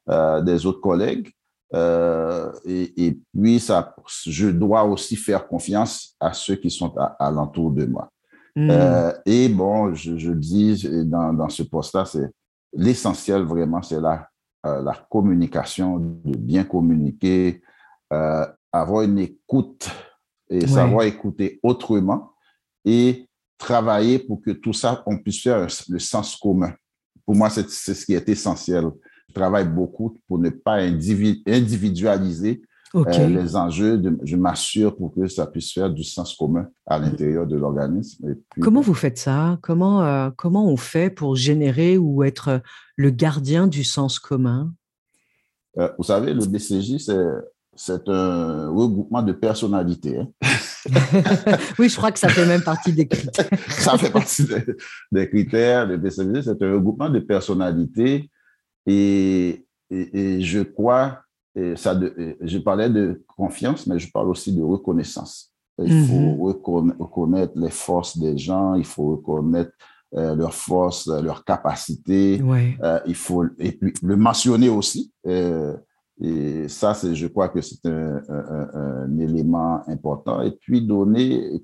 euh, 0.10 0.41
des 0.41 0.65
autres 0.65 0.82
collègues. 0.82 1.32
Et, 1.73 3.06
et, 3.06 3.19
puis, 3.32 3.60
ça, 3.60 3.95
je 4.25 4.47
dois 4.47 4.84
aussi 4.84 5.15
faire 5.15 5.47
confiance 5.47 6.15
à 6.19 6.34
ceux 6.34 6.56
qui 6.56 6.71
sont 6.71 6.93
alentour 7.19 7.71
de 7.71 7.86
moi. 7.86 8.10
Mmh. 8.56 8.71
et 9.28 9.47
bon, 9.47 9.93
je, 9.93 10.17
je 10.17 10.32
dis 10.32 11.06
dans, 11.06 11.32
dans 11.32 11.49
ce 11.49 11.62
poste-là, 11.62 12.06
c'est 12.06 12.32
l'essentiel 12.73 13.43
vraiment, 13.43 13.84
c'est 13.84 14.02
la 14.02 14.28
euh, 14.65 14.82
la 14.82 14.93
communication, 15.10 15.99
de 15.99 16.38
bien 16.38 16.65
communiquer, 16.65 17.62
euh, 18.12 18.45
avoir 18.73 19.04
une 19.04 19.19
écoute 19.19 19.89
et 20.49 20.62
ouais. 20.62 20.67
savoir 20.67 21.05
écouter 21.05 21.59
autrement 21.63 22.31
et 22.85 23.27
travailler 23.57 24.19
pour 24.19 24.41
que 24.41 24.51
tout 24.51 24.73
ça, 24.73 25.03
on 25.05 25.17
puisse 25.17 25.41
faire 25.41 25.67
le 25.89 25.99
sens 25.99 26.35
commun. 26.35 26.73
Pour 27.25 27.35
moi, 27.35 27.49
c'est 27.49 27.69
ce 27.69 28.05
qui 28.05 28.13
est 28.13 28.27
essentiel. 28.29 28.85
Je 29.27 29.33
travaille 29.33 29.67
beaucoup 29.67 30.17
pour 30.27 30.39
ne 30.39 30.49
pas 30.49 30.75
individualiser 31.45 32.62
okay. 32.93 33.21
euh, 33.21 33.27
les 33.27 33.55
enjeux. 33.55 33.97
De, 33.97 34.17
je 34.23 34.35
m'assure 34.35 34.95
pour 34.95 35.13
que 35.13 35.27
ça 35.27 35.45
puisse 35.45 35.71
faire 35.71 35.89
du 35.91 36.03
sens 36.03 36.35
commun 36.35 36.67
à 36.88 36.97
l'intérieur 36.97 37.45
de 37.45 37.55
l'organisme. 37.55 38.35
Comment 38.59 38.81
vous 38.81 38.95
faites 38.95 39.19
ça? 39.19 39.59
Comment, 39.62 40.03
euh, 40.03 40.31
comment 40.35 40.67
on 40.67 40.77
fait 40.77 41.12
pour 41.12 41.35
générer 41.35 41.97
ou 41.99 42.23
être 42.23 42.62
le 42.95 43.12
gardien 43.12 43.67
du 43.67 43.83
sens 43.83 44.17
commun? 44.17 44.73
Euh, 45.77 45.89
Vous 45.97 46.05
savez, 46.05 46.33
le 46.33 46.45
BCJ, 46.45 46.97
c'est 46.97 47.25
un 48.07 48.69
regroupement 48.69 49.21
de 49.21 49.31
personnalités. 49.31 50.17
Hein. 50.17 50.27
oui, 51.79 51.89
je 51.89 51.95
crois 51.95 52.11
que 52.11 52.19
ça 52.19 52.29
fait 52.29 52.45
même 52.45 52.61
partie 52.61 52.93
des 52.93 53.07
critères. 53.07 53.49
ça 53.69 53.97
fait 53.97 54.11
partie 54.11 54.45
des, 54.45 54.65
des 55.11 55.29
critères. 55.29 55.85
Le 55.85 55.97
BCJ, 55.97 56.41
c'est 56.43 56.61
un 56.61 56.73
regroupement 56.73 57.09
de 57.09 57.19
personnalités 57.19 58.29
et, 58.85 59.65
et, 59.89 60.19
et 60.19 60.41
je 60.41 60.61
crois 60.61 61.19
et 61.55 61.75
ça 61.75 61.95
de, 61.95 62.37
je 62.41 62.57
parlais 62.59 62.89
de 62.89 63.23
confiance, 63.27 63.87
mais 63.87 63.99
je 63.99 64.09
parle 64.11 64.29
aussi 64.29 64.53
de 64.55 64.61
reconnaissance. 64.61 65.51
Il 65.81 65.93
Mhm. 65.93 66.05
faut 66.05 66.43
reconna 66.43 66.93
reconnaître 66.99 67.53
les 67.55 67.69
forces 67.69 68.17
des 68.17 68.37
gens, 68.37 68.75
il 68.75 68.85
faut 68.85 69.11
reconnaître 69.11 69.71
euh, 70.15 70.35
leurs 70.35 70.53
forces, 70.53 71.07
leurs 71.07 71.43
capacités. 71.45 72.41
Ouais. 72.41 72.77
Euh, 72.83 72.99
il 73.05 73.15
faut 73.15 73.45
et 73.57 73.71
puis 73.71 73.93
le 74.01 74.17
mentionner 74.17 74.69
aussi. 74.69 75.11
Euh, 75.27 75.75
et 76.21 76.67
ça, 76.67 76.93
c'est, 76.93 77.15
je 77.15 77.27
crois 77.27 77.49
que 77.49 77.62
c'est 77.62 77.86
un, 77.86 78.21
un, 78.27 78.69
un, 78.73 79.17
élément 79.19 79.82
important. 79.88 80.41
Et 80.41 80.51
puis 80.51 80.82
donner, 80.82 81.63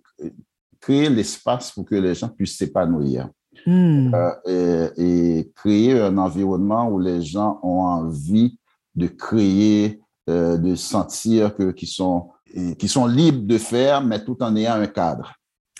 créer 0.79 1.09
l'espace 1.09 1.71
pour 1.71 1.85
que 1.85 1.95
les 1.95 2.15
gens 2.15 2.29
puissent 2.29 2.57
s'épanouir. 2.57 3.29
Mmh. 3.65 4.13
Et, 4.45 4.87
et, 4.97 5.51
créer 5.55 5.99
un 5.99 6.17
environnement 6.17 6.89
où 6.89 6.99
les 6.99 7.21
gens 7.21 7.59
ont 7.63 7.81
envie 7.81 8.59
de 8.95 9.07
créer, 9.07 10.01
euh, 10.29 10.57
de 10.57 10.75
sentir 10.75 11.55
que 11.55 11.71
qu'ils 11.71 11.89
sont 11.89 12.29
qui 12.77 12.87
sont 12.87 13.05
libres 13.05 13.45
de 13.45 13.57
faire, 13.57 14.01
mais 14.01 14.23
tout 14.23 14.37
en 14.41 14.55
ayant 14.55 14.75
un 14.75 14.87
cadre. 14.87 15.33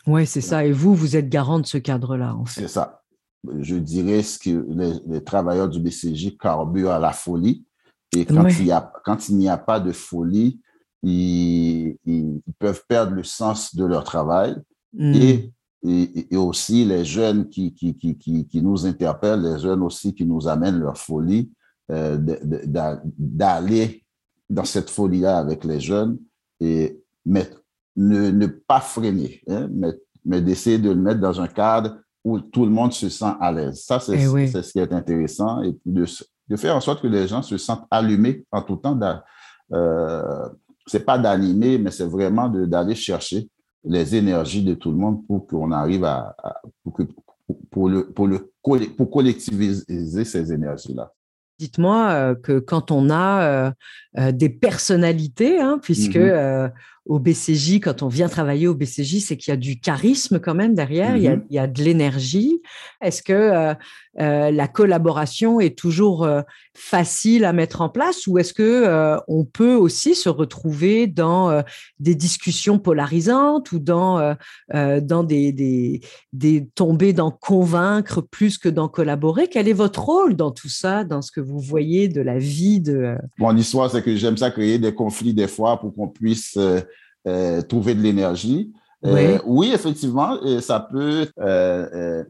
Oui, 0.08 0.28
c'est 0.28 0.42
ça. 0.42 0.66
Et 0.66 0.72
vous, 0.72 0.94
vous 0.94 1.16
êtes 1.16 1.30
garant 1.30 1.60
de 1.60 1.66
ce 1.66 1.78
cadre-là, 1.78 2.36
en 2.36 2.46
fait. 2.46 2.62
C'est 2.62 2.68
ça. 2.68 3.02
Je 3.60 3.76
dirais 3.76 4.24
ce 4.24 4.38
que 4.38 4.66
les, 4.70 4.94
les, 5.08 5.24
travailleurs 5.24 5.70
du 5.70 5.80
BCJ 5.80 6.38
carburent 6.38 6.92
à 6.92 7.00
la 7.00 7.12
folie. 7.12 7.66
Et 8.16 8.26
quand, 8.26 8.48
il, 8.48 8.66
y 8.66 8.72
a, 8.72 8.92
quand 9.04 9.30
il 9.30 9.38
n'y 9.38 9.50
a 9.50 9.58
pas 9.58 9.80
de 9.80 9.92
folie, 9.92 10.60
ils, 11.04 11.98
ils, 12.06 12.42
peuvent 12.60 12.84
perdre 12.88 13.14
le 13.14 13.24
sens 13.24 13.76
de 13.76 13.86
leur 13.86 14.04
travail. 14.04 14.56
Mmh. 14.94 15.14
Et, 15.14 15.52
et, 15.84 16.34
et, 16.34 16.38
aussi 16.38 16.86
les 16.86 17.06
jeunes 17.06 17.50
qui, 17.50 17.74
qui, 17.74 17.96
qui, 17.96 18.18
qui, 18.18 18.48
qui 18.48 18.62
nous 18.62 18.86
interpellent, 18.86 19.42
les 19.42 19.60
jeunes 19.60 19.84
aussi 19.84 20.16
qui 20.16 20.26
nous 20.26 20.48
amènent 20.48 20.80
leur 20.80 20.98
folie, 20.98 21.52
euh, 21.92 22.18
d'aller 23.18 24.04
dans 24.50 24.66
cette 24.66 24.90
folie-là 24.90 25.38
avec 25.38 25.64
les 25.64 25.80
jeunes 25.80 26.18
et 26.60 27.00
mais 27.26 27.48
ne, 27.96 28.32
ne 28.32 28.48
pas 28.48 28.80
freiner, 28.80 29.42
hein, 29.48 29.68
mais, 29.72 29.92
mais 30.24 30.42
d'essayer 30.42 30.80
de 30.80 30.90
le 30.90 30.96
mettre 30.96 31.20
dans 31.20 31.40
un 31.40 31.48
cadre 31.48 31.98
où 32.24 32.40
tout 32.40 32.66
le 32.66 32.72
monde 32.72 32.92
se 32.92 33.10
sent 33.10 33.34
à 33.40 33.52
l'aise. 33.52 33.84
Ça, 33.84 34.00
c'est 34.00 34.20
Eh 34.20 34.28
oui. 34.28 34.48
ce 34.50 34.72
qui 34.72 34.80
est 34.80 34.92
intéressant. 34.92 35.62
Et 35.62 35.74
puis 35.74 35.92
de, 35.92 36.06
de 36.48 36.56
faire 36.56 36.76
en 36.76 36.82
sorte 36.82 37.02
que 37.02 37.08
les 37.08 37.28
gens 37.28 37.42
se 37.42 37.58
sentent 37.58 37.88
allumés 37.90 38.46
en 38.52 38.62
tout 38.62 38.76
temps. 38.78 39.00
Euh, 39.74 40.50
c'est 40.86 41.06
pas 41.06 41.18
d'animer, 41.18 41.78
mais 41.78 41.92
c'est 41.92 42.06
vraiment 42.06 42.48
d'aller 42.50 42.96
chercher 42.96 43.50
les 43.84 44.16
énergies 44.16 44.64
de 44.64 44.74
tout 44.74 44.92
le 44.92 44.98
monde 44.98 45.26
pour 45.28 45.48
qu'on 45.48 45.72
arrive 45.72 46.04
à, 46.04 46.36
pour, 46.84 46.94
que, 46.94 47.04
pour, 47.72 47.90
le, 47.90 48.12
pour, 48.12 48.28
le, 48.28 48.52
pour 48.96 49.12
collectiviser 49.12 50.26
ces 50.26 50.54
énergies-là. 50.54 51.12
Dites-moi 51.58 52.10
euh, 52.10 52.36
que 52.36 52.60
quand 52.60 52.92
on 52.92 53.10
a 53.10 53.44
euh, 53.44 53.72
euh, 54.18 54.32
des 54.32 54.50
personnalités, 54.50 55.60
hein, 55.60 55.80
puisque 55.82 56.18
mmh 56.18 56.72
au 57.06 57.20
BCJ, 57.20 57.80
quand 57.80 58.02
on 58.02 58.08
vient 58.08 58.28
travailler 58.28 58.68
au 58.68 58.74
BCJ, 58.74 59.20
c'est 59.20 59.38
qu'il 59.38 59.52
y 59.52 59.54
a 59.54 59.58
du 59.58 59.80
charisme 59.80 60.40
quand 60.40 60.56
même 60.56 60.74
derrière, 60.74 61.16
il, 61.16 61.24
y 61.24 61.28
a, 61.28 61.36
mmh 61.36 61.46
il, 61.50 61.56
y 61.56 61.60
a, 61.60 61.68
de 61.68 61.84
l'énergie. 61.84 62.62
Est-ce 63.02 63.22
que 63.22 63.34
euh, 63.34 63.74
euh, 64.20 64.50
la 64.50 64.68
collaboration 64.68 65.60
est 65.60 65.78
toujours 65.78 66.24
euh, 66.24 66.42
facile 66.74 67.46
à 67.46 67.54
mettre 67.54 67.82
en 67.82 67.90
place 67.90 68.26
ou 68.26 68.40
est-ce 68.40 68.54
que 68.54 69.20
on 69.28 69.46
peut 69.46 69.76
aussi 69.76 70.16
se 70.16 70.30
retrouver 70.30 71.06
dans 71.08 71.64
des 72.00 72.16
discussions 72.16 72.80
polarisantes 72.80 73.72
ou 73.72 73.80
dans 73.80 74.36
dans 74.74 75.24
des, 75.24 75.52
des, 75.52 76.02
des 76.34 76.68
tomber 76.76 77.14
dans 77.14 77.32
convaincre 77.32 78.22
plus 78.22 78.58
que 78.58 78.70
dans 78.70 78.88
collaborer? 78.88 79.48
Quel 79.48 79.68
est 79.68 79.74
votre 79.74 80.04
rôle 80.04 80.36
dans 80.36 80.52
tout 80.52 80.70
ça, 80.70 81.04
dans 81.04 81.22
ce 81.22 81.32
que 81.32 81.42
vous 81.42 81.60
voyez 81.60 82.08
de 82.08 82.22
la 82.22 82.38
vie 82.38 82.82
de 82.82 83.16
Mon 83.38 83.56
histoire, 83.56 83.90
c'est 83.92 84.02
que 84.02 84.16
j'aime 84.16 84.38
ça 84.38 84.52
créer 84.52 84.80
des 84.80 84.94
conflits 84.94 85.34
des 85.34 85.48
fois 85.48 85.80
pour 85.80 85.94
qu'on 85.94 86.08
puisse 86.08 86.58
euh, 87.28 87.62
trouver 87.62 87.96
de 87.96 88.02
l'énergie. 88.02 88.74
Euh, 89.06 89.40
oui. 89.46 89.72
effectivement, 89.74 90.38
ça 90.62 90.80
peut 90.80 91.28
euh, 91.40 92.24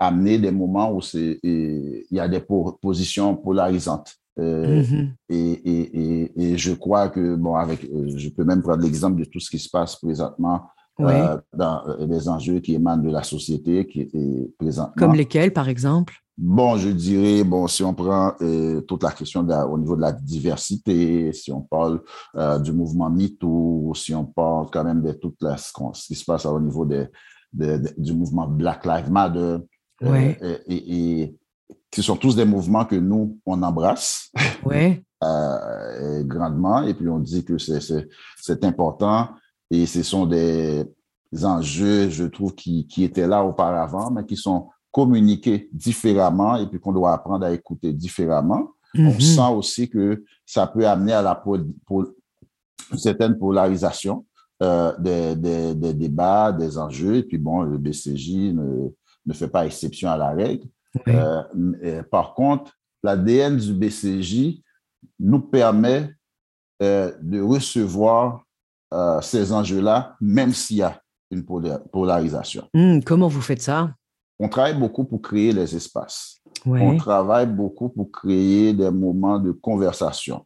amener 0.00 0.38
des 0.38 0.50
moments 0.50 0.92
où 0.92 1.00
il 1.12 2.06
y 2.10 2.20
a 2.20 2.28
des 2.28 2.44
positions 2.80 3.36
polarisantes. 3.36 4.14
Mm-hmm. 4.38 5.08
et, 5.30 6.56
je 6.56 6.72
crois 6.74 7.08
que, 7.08 7.36
bon, 7.36 7.54
avec, 7.54 7.80
je 7.82 8.28
peux 8.28 8.44
même 8.44 8.62
prendre 8.62 8.82
l'exemple 8.82 9.18
de 9.18 9.24
tout 9.24 9.40
ce 9.40 9.50
qui 9.50 9.58
se 9.58 9.70
passe 9.70 9.96
présentement 9.96 10.62
dans 10.98 11.82
les 12.00 12.28
enjeux 12.28 12.60
qui 12.60 12.74
émanent 12.74 13.02
de 13.02 13.10
la 13.10 13.22
société 13.22 13.86
qui 13.86 14.00
est 14.02 14.56
présentement. 14.58 14.94
Comme 14.96 15.14
lesquels, 15.14 15.52
par 15.52 15.68
exemple? 15.68 16.14
Bon, 16.38 16.76
je 16.76 16.90
dirais, 16.90 17.44
bon, 17.44 17.66
si 17.66 17.82
on 17.82 17.94
prend 17.94 18.34
euh, 18.42 18.82
toute 18.82 19.02
la 19.02 19.10
question 19.12 19.42
de 19.42 19.54
au 19.54 19.78
niveau 19.78 19.96
de 19.96 20.02
la 20.02 20.12
diversité, 20.12 21.32
si 21.32 21.50
on 21.50 21.62
parle 21.62 22.02
euh, 22.36 22.58
du 22.58 22.72
mouvement 22.72 23.08
MeToo, 23.08 23.94
si 23.94 24.14
on 24.14 24.26
parle 24.26 24.66
quand 24.70 24.84
même 24.84 25.00
de 25.00 25.12
tout 25.12 25.34
la, 25.40 25.56
ce, 25.56 25.72
qui 26.06 26.14
se 26.14 26.24
passe 26.26 26.44
au 26.44 26.60
niveau 26.60 26.84
de, 26.84 27.10
du 27.96 28.12
mouvement 28.12 28.46
Black 28.46 28.84
Lives 28.84 29.10
Matter, 29.10 29.56
euh, 30.02 30.58
et, 30.66 31.22
et, 31.22 31.36
qui 31.90 32.02
sont 32.02 32.16
tous 32.16 32.36
des 32.36 32.44
mouvements 32.44 32.84
que 32.84 32.96
nous, 32.96 33.38
on 33.46 33.62
embrasse 33.62 34.30
grandement, 35.20 36.82
et 36.82 36.92
puis 36.92 37.08
on 37.08 37.18
dit 37.18 37.46
que 37.46 37.56
c'est 37.56 38.62
important, 38.62 39.30
et 39.70 39.86
ce 39.86 40.02
sont 40.02 40.26
des 40.26 40.84
enjeux, 41.42 42.10
je 42.10 42.24
trouve, 42.24 42.54
qui, 42.54 42.86
qui 42.86 43.04
étaient 43.04 43.26
là 43.26 43.42
auparavant, 43.42 44.10
mais 44.10 44.26
qui 44.26 44.36
sont 44.36 44.68
communiquer 44.96 45.68
différemment 45.74 46.56
et 46.56 46.66
puis 46.66 46.80
qu'on 46.80 46.94
doit 46.94 47.12
apprendre 47.12 47.44
à 47.44 47.52
écouter 47.52 47.92
différemment. 47.92 48.70
On 48.96 49.12
mhm. 49.12 49.20
sent 49.20 49.50
aussi 49.54 49.90
que 49.90 50.24
ça 50.46 50.66
peut 50.66 50.88
amener 50.88 51.12
à 51.12 51.20
la 51.20 51.34
pour, 51.34 51.58
certaine 52.96 53.36
polarisation 53.36 54.24
euh, 54.62 54.96
des, 54.98 55.74
des, 55.74 55.92
débats, 55.92 56.50
des 56.50 56.78
enjeux. 56.78 57.16
Et 57.16 57.24
puis 57.24 57.36
bon, 57.36 57.60
le 57.60 57.76
BCJ 57.76 58.54
ne, 58.54 58.88
ne 59.26 59.32
fait 59.34 59.48
pas 59.48 59.66
exception 59.66 60.08
à 60.08 60.16
la 60.16 60.30
règle. 60.30 60.66
Euh, 61.08 62.02
par 62.10 62.32
contre, 62.32 62.72
l'ADN 63.02 63.58
du 63.58 63.74
BCJ 63.74 64.62
nous 65.20 65.40
permet 65.40 66.10
euh, 66.82 67.12
de 67.20 67.38
recevoir 67.42 68.44
ces 69.20 69.52
enjeux-là, 69.52 70.16
même 70.22 70.54
s'il 70.54 70.78
y 70.78 70.82
a 70.82 71.02
une 71.30 71.44
polarisation. 71.44 72.66
Hmm, 72.72 73.00
comment 73.00 73.28
vous 73.28 73.42
faites 73.42 73.60
ça? 73.60 73.90
On 74.38 74.48
travaille 74.48 74.78
beaucoup 74.78 75.04
pour 75.04 75.20
créer 75.22 75.52
les 75.52 75.74
espaces. 75.74 76.40
On 76.64 76.96
travaille 76.96 77.46
beaucoup 77.46 77.88
pour 77.88 78.10
créer 78.10 78.72
des 78.72 78.90
moments 78.90 79.38
de 79.38 79.52
conversation. 79.52 80.44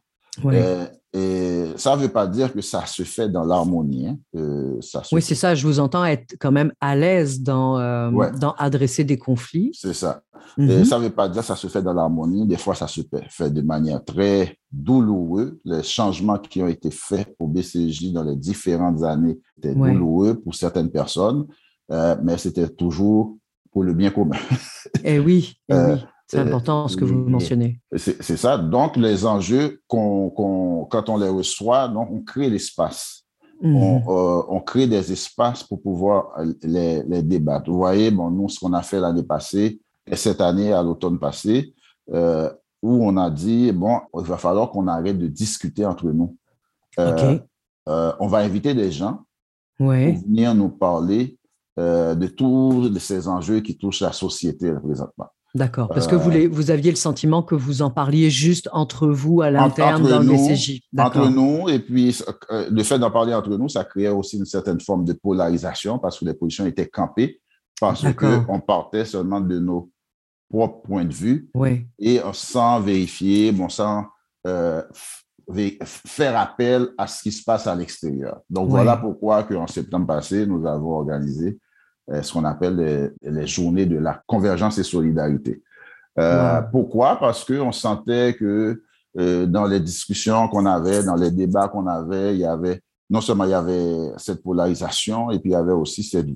Et, 1.13 1.73
ça 1.75 1.95
ne 1.95 2.01
veut 2.01 2.09
pas 2.09 2.25
dire 2.25 2.53
que 2.53 2.61
ça 2.61 2.85
se 2.85 3.03
fait 3.03 3.27
dans 3.27 3.43
l'harmonie. 3.43 4.07
Hein. 4.07 4.17
Euh, 4.35 4.79
oui, 5.11 5.21
c'est 5.21 5.35
ça. 5.35 5.55
Je 5.55 5.67
vous 5.67 5.79
entends 5.79 6.05
être 6.05 6.35
quand 6.39 6.53
même 6.53 6.71
à 6.79 6.95
l'aise 6.95 7.41
dans, 7.41 7.77
euh, 7.79 8.29
dans 8.39 8.53
adresser 8.53 9.03
des 9.03 9.17
conflits. 9.17 9.71
C'est 9.73 9.93
ça. 9.93 10.21
Et 10.57 10.61
mhm. 10.61 10.85
ça 10.85 10.97
ne 10.97 11.03
veut 11.03 11.09
pas 11.09 11.27
dire 11.27 11.41
que 11.41 11.47
ça 11.47 11.55
se 11.55 11.67
fait 11.67 11.81
dans 11.81 11.93
l'harmonie. 11.93 12.45
Des 12.45 12.57
fois, 12.57 12.75
ça 12.75 12.87
se 12.87 13.01
fait 13.29 13.49
de 13.49 13.61
manière 13.61 14.03
très 14.03 14.57
douloureuse. 14.71 15.57
Les 15.65 15.83
changements 15.83 16.37
qui 16.37 16.61
ont 16.61 16.67
été 16.67 16.91
faits 16.91 17.35
au 17.39 17.47
BCJ 17.47 18.13
dans 18.13 18.23
les 18.23 18.35
différentes 18.35 19.03
années 19.03 19.37
étaient 19.57 19.75
douloureux 19.75 20.35
pour 20.35 20.55
certaines 20.55 20.91
personnes, 20.91 21.45
euh, 21.91 22.15
mais 22.23 22.37
c'était 22.37 22.69
toujours 22.69 23.37
pour 23.71 23.83
le 23.83 23.93
bien 23.93 24.11
commun. 24.11 24.37
Eh 25.03 25.19
oui, 25.19 25.57
eh 25.69 25.73
euh, 25.73 25.95
oui. 25.95 26.01
c'est 26.27 26.39
important 26.39 26.87
ce 26.87 26.97
que 26.97 27.05
vous 27.05 27.15
mentionnez. 27.15 27.79
C'est 27.95 28.37
ça. 28.37 28.57
Donc, 28.57 28.97
les 28.97 29.25
enjeux, 29.25 29.81
quand 29.87 30.33
on 30.37 31.17
les 31.17 31.29
reçoit, 31.29 31.87
donc 31.87 32.09
on 32.11 32.21
crée 32.21 32.49
l'espace. 32.49 33.23
Mhm. 33.61 34.03
Euh, 34.07 34.41
on, 34.49 34.59
crée 34.59 34.87
des 34.87 35.11
espaces 35.11 35.63
pour 35.63 35.81
pouvoir 35.81 36.33
les, 36.63 37.03
les, 37.03 37.21
débattre. 37.21 37.69
Vous 37.69 37.77
voyez, 37.77 38.11
bon, 38.11 38.31
nous, 38.31 38.49
ce 38.49 38.59
qu'on 38.59 38.73
a 38.73 38.81
fait 38.81 38.99
l'année 38.99 39.23
passée, 39.23 39.79
et 40.05 40.15
cette 40.15 40.41
année, 40.41 40.73
à 40.73 40.81
l'automne 40.81 41.19
passé, 41.19 41.73
euh, 42.11 42.51
où 42.81 43.05
on 43.05 43.17
a 43.17 43.29
dit, 43.29 43.71
bon, 43.71 43.99
il 44.19 44.25
va 44.25 44.37
falloir 44.37 44.71
qu'on 44.71 44.87
arrête 44.87 45.17
de 45.17 45.27
discuter 45.27 45.85
entre 45.85 46.07
nous. 46.07 46.35
on 46.97 48.27
va 48.27 48.39
inviter 48.39 48.73
des 48.73 48.91
gens 48.91 49.21
pour 49.77 49.91
venir 49.91 50.53
nous 50.53 50.69
parler 50.69 51.37
euh, 51.81 52.15
de 52.15 52.27
tous 52.27 52.93
ces 52.99 53.27
enjeux 53.27 53.61
qui 53.61 53.75
touchent 53.75 54.01
la 54.01 54.11
société 54.11 54.71
présentement. 54.83 55.27
D'accord, 55.55 55.89
parce 55.89 56.05
que 56.05 56.15
vous, 56.15 56.29
euh, 56.29 56.47
vous, 56.49 56.69
aviez 56.69 56.91
le 56.91 56.97
sentiment 56.97 57.41
que 57.41 57.55
vous 57.55 57.81
en 57.81 57.89
parliez 57.89 58.29
juste 58.29 58.69
entre 58.71 59.07
vous 59.07 59.41
à 59.41 59.49
l'interne 59.49 60.07
dans 60.07 60.19
le 60.19 60.27
BCJ. 60.27 60.81
Entre 60.97 61.27
nous, 61.27 61.67
et 61.69 61.79
puis 61.79 62.15
euh, 62.51 62.67
le 62.69 62.83
fait 62.83 62.99
d'en 62.99 63.09
parler 63.09 63.33
entre 63.33 63.49
nous, 63.57 63.67
ça 63.67 63.83
créait 63.83 64.09
aussi 64.09 64.37
une 64.37 64.45
certaine 64.45 64.79
forme 64.79 65.05
de 65.05 65.13
polarisation 65.13 65.97
parce 65.97 66.19
que 66.19 66.25
les 66.25 66.35
positions 66.35 66.67
étaient 66.67 66.87
campées, 66.87 67.41
parce 67.79 68.05
qu'on 68.13 68.59
partait 68.59 69.05
seulement 69.05 69.41
de 69.41 69.57
nos 69.57 69.89
propres 70.49 70.83
points 70.83 71.05
de 71.05 71.13
vue 71.13 71.49
et 71.97 72.19
sans 72.33 72.79
vérifier, 72.79 73.51
bon, 73.51 73.69
sans 73.69 74.05
faire 76.05 76.37
appel 76.37 76.89
à 76.97 77.07
ce 77.07 77.23
qui 77.23 77.31
se 77.31 77.43
passe 77.43 77.65
à 77.65 77.75
l'extérieur. 77.75 78.41
Donc, 78.49 78.69
voilà 78.69 78.97
pourquoi 78.97 79.47
en 79.55 79.67
septembre 79.67 80.05
passé, 80.05 80.45
nous 80.45 80.65
avons 80.67 80.91
organisé 80.91 81.57
ce 82.21 82.33
qu'on 82.33 82.45
appelle 82.45 83.13
les, 83.21 83.47
journées 83.47 83.85
de 83.85 83.97
la 83.97 84.21
convergence 84.27 84.77
et 84.77 84.83
solidarité. 84.83 85.61
Euh, 86.19 86.61
pourquoi? 86.71 87.17
Parce 87.17 87.45
qu'on 87.45 87.71
sentait 87.71 88.35
que 88.37 88.83
euh, 89.17 89.45
dans 89.45 89.65
les 89.65 89.79
discussions 89.79 90.47
qu'on 90.49 90.65
avait, 90.65 91.03
dans 91.03 91.15
les 91.15 91.31
débats 91.31 91.67
qu'on 91.67 91.87
avait, 91.87 92.33
il 92.33 92.39
y 92.39 92.45
avait, 92.45 92.81
non 93.09 93.21
seulement 93.21 93.45
il 93.45 93.51
y 93.51 93.53
avait 93.53 94.11
cette 94.17 94.43
polarisation, 94.43 95.31
et 95.31 95.39
puis 95.39 95.51
il 95.51 95.53
y 95.53 95.55
avait 95.55 95.71
aussi 95.71 96.03
cette 96.03 96.27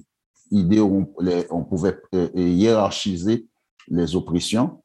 idée 0.51 0.79
où 0.79 1.07
on, 1.19 1.25
on 1.49 1.63
pouvait 1.63 1.97
hiérarchiser 2.35 3.45
les 3.88 4.15
oppressions, 4.15 4.81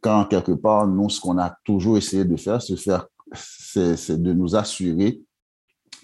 quand 0.00 0.24
quelque 0.26 0.52
part, 0.52 0.86
nous, 0.86 1.10
ce 1.10 1.20
qu'on 1.20 1.38
a 1.38 1.54
toujours 1.64 1.96
essayé 1.98 2.24
de 2.24 2.36
faire, 2.36 2.62
c'est 2.62 2.76
faire 2.76 3.06
c'est 3.34 4.22
de 4.22 4.32
nous 4.32 4.54
assurer 4.54 5.20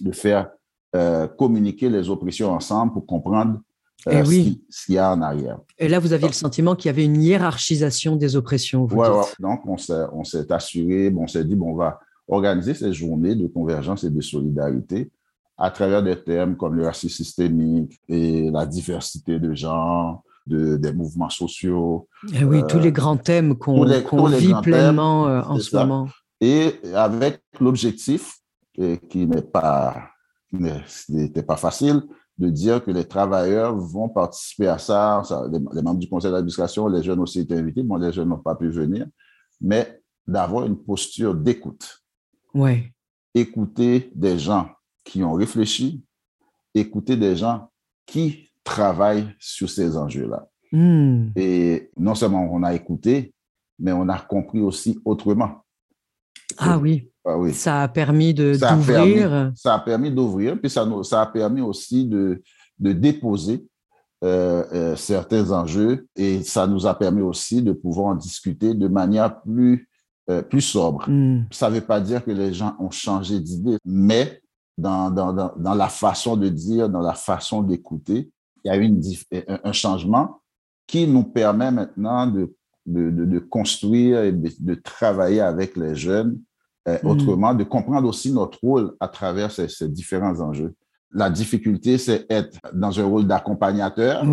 de 0.01 0.13
faire 0.13 0.51
euh, 0.97 1.29
communiquer 1.29 1.89
les 1.89 2.09
oppressions 2.09 2.51
ensemble 2.51 2.93
pour 2.93 3.07
comprendre 3.07 3.61
euh, 4.07 4.23
eh 4.25 4.57
ce 4.69 4.87
qu'il 4.87 4.95
y 4.95 4.99
a 4.99 5.13
en 5.13 5.23
arrière. 5.23 5.59
Et 5.79 5.89
là, 5.89 5.99
vous 5.99 6.13
aviez 6.13 6.29
le 6.29 6.35
sentiment 6.35 6.75
qu'il 6.75 6.89
y 6.89 6.91
avait 6.91 7.05
une 7.05 7.23
hiérarchisation 7.23 8.17
des 8.17 8.37
oppressions. 8.37 8.87
Oui, 8.91 9.07
donc 9.39 9.61
on 9.67 9.77
s'est 9.77 10.53
assuré, 10.53 11.13
on 11.17 11.27
s'est 11.27 11.45
dit, 11.45 11.57
bon, 11.57 11.73
on 11.73 11.77
va 11.77 12.01
organiser 12.29 12.75
ces 12.75 12.93
journées 12.93 13.35
de 13.35 13.47
convergence 13.47 14.05
et 14.05 14.11
de 14.11 14.21
solidarité 14.21 15.11
à 15.59 15.71
travers 15.71 16.03
des 16.03 16.17
thèmes 16.17 16.57
comme 16.57 16.75
le 16.75 16.87
racisme 16.87 17.15
systémique 17.15 18.01
et 18.09 18.51
la 18.51 18.65
diversité 18.65 19.39
de 19.39 19.55
genre, 19.55 20.23
de, 20.47 20.77
des 20.77 20.93
mouvements 20.93 21.29
sociaux. 21.29 22.09
Et 22.33 22.39
eh 22.41 22.45
oui, 22.45 22.63
tous 22.67 22.79
les 22.79 22.93
grands 22.93 23.19
thèmes 23.19 23.57
qu'on 23.57 23.85
vit 24.29 24.55
pleinement 24.63 25.29
euh, 25.29 25.43
en 25.43 25.59
ce 25.59 25.77
moment 25.77 26.09
et 26.41 26.81
avec 26.95 27.43
l'objectif 27.61 28.39
qui 29.09 29.27
n'est 29.27 29.43
pas 29.43 30.09
n'était 30.53 31.43
pas 31.43 31.57
facile 31.57 32.03
de 32.41 32.49
dire 32.49 32.83
que 32.83 32.91
les 32.91 33.05
travailleurs 33.05 33.77
vont 33.77 34.09
participer 34.09 34.67
à 34.67 34.79
ça, 34.79 35.23
les, 35.53 35.83
membres 35.83 36.01
du 36.01 36.09
conseil 36.09 36.33
d'administration, 36.33 36.89
les 36.89 37.03
jeunes 37.03 37.21
aussi 37.21 37.41
étaient 37.41 37.57
invités, 37.57 37.83
bon, 37.83 37.97
les 37.97 38.13
jeunes 38.13 38.31
n'ont 38.31 38.39
pas 38.39 38.55
pu 38.55 38.71
venir, 38.71 39.07
mais 39.61 40.01
d'avoir 40.27 40.65
une 40.65 40.77
posture 40.77 41.35
d'écoute. 41.35 42.03
Ouais. 42.55 42.95
Écouter 43.35 44.11
des 44.15 44.39
gens 44.39 44.71
qui 45.05 45.23
ont 45.23 45.35
réfléchi, 45.35 46.03
écouter 46.75 47.17
des 47.17 47.37
gens 47.37 47.71
qui 48.07 48.49
travaillent 48.65 49.35
sur 49.39 49.69
ces 49.69 49.99
enjeux-là. 49.99 50.49
Hmm. 50.73 51.29
Et 51.37 51.91
non 51.99 52.15
seulement 52.15 52.49
on 52.51 52.63
a 52.63 52.75
écouté, 52.75 53.35
mais 53.79 53.93
on 53.93 54.09
a 54.09 54.19
compris 54.19 54.61
aussi 54.61 54.99
autrement. 55.05 55.60
Ah 56.59 56.79
oui. 56.79 57.11
Ah 57.25 57.37
oui. 57.37 57.53
Ça 57.55 57.83
a 57.83 57.89
permis 57.89 58.33
d'ouvrir. 58.35 59.53
Ça 59.55 59.75
a 59.75 59.79
permis 59.79 60.11
d'ouvrir, 60.11 60.59
puis 60.59 60.71
ça, 60.71 60.89
ça 61.03 61.23
a 61.23 61.27
permis 61.27 61.61
aussi 61.61 62.07
de, 62.07 62.43
de 62.79 62.93
déposer 62.93 63.67
euh, 64.23 64.65
euh, 64.75 64.97
certains 64.97 65.51
enjeux 65.51 66.07
et 66.15 66.43
ça 66.43 66.67
nous 66.67 66.87
a 66.87 66.95
permis 66.95 67.23
aussi 67.23 67.63
de 67.63 67.73
pouvoir 67.73 68.09
en 68.09 68.15
discuter 68.15 68.75
de 68.75 68.87
manière 68.87 69.41
plus, 69.41 69.89
euh, 70.29 70.43
plus 70.43 70.61
sobre. 70.61 71.09
Hmm. 71.09 71.45
Ça 71.51 71.71
ne 71.71 71.77
veut 71.77 71.81
pas 71.81 72.01
dire 72.01 72.23
que 72.23 72.31
les 72.31 72.53
gens 72.53 72.77
ont 72.79 72.91
changé 72.91 73.41
d'idée, 73.41 73.79
mais 73.83 74.43
dans, 74.77 75.11
dans, 75.11 75.33
dans, 75.33 75.75
la 75.75 75.89
façon 75.89 76.37
de 76.37 76.49
dire, 76.49 76.91
dans 76.91 77.01
la 77.01 77.15
façon 77.15 77.63
d'écouter, 77.63 78.31
il 78.63 78.69
y 78.69 78.71
a 78.71 78.77
eu 78.77 78.83
une, 78.83 79.01
un 79.65 79.73
changement 79.73 80.43
qui 80.87 81.07
nous 81.07 81.25
permet 81.25 81.71
maintenant 81.71 82.27
de, 82.27 82.55
de, 82.93 83.11
de, 83.11 83.39
construire 83.39 84.23
et 84.23 84.33
de, 84.33 84.75
travailler 84.75 85.41
avec 85.41 85.77
les 85.77 85.95
jeunes 85.95 86.39
hmm. 86.87 87.07
autrement, 87.07 87.55
de 87.55 87.65
comprendre 87.65 88.09
aussi 88.09 88.33
notre 88.33 88.59
rôle 88.63 88.95
à 89.01 89.09
travers 89.09 89.51
ces, 89.51 89.69
ces 89.69 89.89
différents 89.89 90.41
enjeux. 90.41 90.75
La 91.13 91.29
difficulté, 91.29 91.99
c'est 91.99 92.27
être 92.31 92.59
dans 92.73 92.99
un 93.01 93.05
rôle 93.05 93.27
d'accompagnateur, 93.27 94.25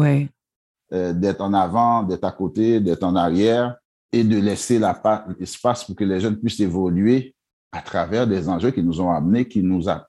euh, 0.93 1.13
d'être 1.13 1.41
en 1.41 1.54
avant, 1.54 2.04
d'être 2.04 2.24
à 2.24 2.32
côté, 2.32 2.80
d'être 2.80 3.04
en 3.04 3.15
arrière 3.15 3.76
et 4.12 4.24
de 4.24 4.38
laisser 4.38 4.80
l'espace 4.80 5.84
pour 5.84 5.96
que 5.96 6.04
les 6.04 6.20
jeunes 6.20 6.38
puissent 6.38 6.60
évoluer 6.60 7.36
à 7.72 7.82
travers 7.82 8.28
des 8.28 8.48
enjeux 8.48 8.72
qui 8.72 8.84
nous 8.84 9.02
ont 9.02 9.12
amenés, 9.12 9.48
qui 9.48 9.63
nous 9.63 9.89
a... 9.89 10.08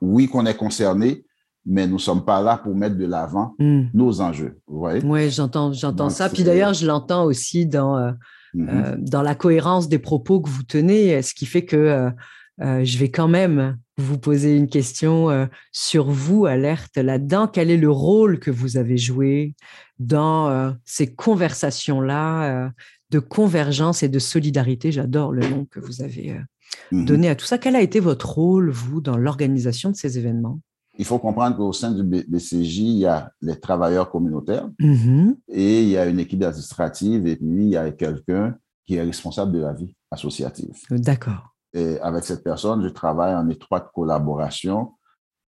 Oui, 0.00 0.28
qu'on 0.28 0.46
est 0.46 0.56
concerné, 0.56 1.24
mais 1.70 1.86
nous 1.86 1.94
ne 1.94 1.98
sommes 1.98 2.24
pas 2.24 2.42
là 2.42 2.58
pour 2.58 2.74
mettre 2.74 2.96
de 2.96 3.06
l'avant 3.06 3.54
hmm. 3.58 3.84
nos 3.94 4.20
enjeux. 4.20 4.58
Oui, 4.68 5.30
j'entends, 5.30 5.72
j'entends 5.72 6.10
ça. 6.10 6.28
Puis 6.28 6.44
d'ailleurs, 6.44 6.74
je 6.74 6.86
l'entends 6.86 7.24
aussi 7.24 7.64
dans, 7.64 7.96
euh, 7.96 8.10
mm-hmm. 8.54 8.68
euh, 8.68 8.96
dans 8.98 9.22
la 9.22 9.34
cohérence 9.34 9.88
des 9.88 9.98
propos 9.98 10.40
que 10.40 10.50
vous 10.50 10.64
tenez, 10.64 11.22
ce 11.22 11.32
qui 11.32 11.46
fait 11.46 11.64
que 11.64 12.10
je 12.58 12.98
vais 12.98 13.10
quand 13.10 13.28
même 13.28 13.78
vous 14.00 14.18
poser 14.18 14.56
une 14.56 14.68
question 14.68 15.30
euh, 15.30 15.46
sur 15.70 16.10
vous, 16.10 16.46
alerte 16.46 16.96
là-dedans. 16.96 17.46
Quel 17.46 17.70
est 17.70 17.76
le 17.76 17.90
rôle 17.90 18.40
que 18.40 18.50
vous 18.50 18.76
avez 18.76 18.96
joué 18.96 19.54
dans 19.98 20.48
euh, 20.48 20.72
ces 20.84 21.14
conversations-là 21.14 22.64
euh, 22.64 22.68
de 23.10 23.18
convergence 23.20 24.02
et 24.02 24.08
de 24.08 24.18
solidarité? 24.18 24.90
J'adore 24.90 25.32
le 25.32 25.48
nom 25.48 25.66
que 25.66 25.78
vous 25.78 26.02
avez 26.02 26.40
mm-hmm. 26.92 27.04
donné 27.04 27.28
à 27.28 27.36
tout 27.36 27.46
ça. 27.46 27.58
Quel 27.58 27.76
a 27.76 27.82
été 27.82 28.00
votre 28.00 28.28
rôle, 28.30 28.70
vous, 28.70 29.00
dans 29.00 29.16
l'organisation 29.16 29.90
de 29.90 29.96
ces 29.96 30.18
événements? 30.18 30.60
Il 31.00 31.06
faut 31.06 31.18
comprendre 31.18 31.56
qu'au 31.56 31.72
sein 31.72 31.92
du 31.92 32.02
BCJ, 32.02 32.78
il 32.78 32.98
y 32.98 33.06
a 33.06 33.32
les 33.40 33.58
travailleurs 33.58 34.10
communautaires 34.10 34.68
mm-hmm. 34.78 35.34
et 35.48 35.82
il 35.82 35.88
y 35.88 35.96
a 35.96 36.04
une 36.04 36.20
équipe 36.20 36.42
administrative 36.42 37.26
et 37.26 37.36
puis 37.36 37.64
il 37.64 37.68
y 37.70 37.76
a 37.78 37.90
quelqu'un 37.90 38.54
qui 38.84 38.96
est 38.96 39.02
responsable 39.02 39.52
de 39.52 39.60
la 39.60 39.72
vie 39.72 39.96
associative. 40.10 40.76
D'accord. 40.90 41.54
Et 41.72 41.98
avec 42.00 42.24
cette 42.24 42.44
personne, 42.44 42.82
je 42.82 42.90
travaille 42.90 43.34
en 43.34 43.48
étroite 43.48 43.88
collaboration. 43.94 44.92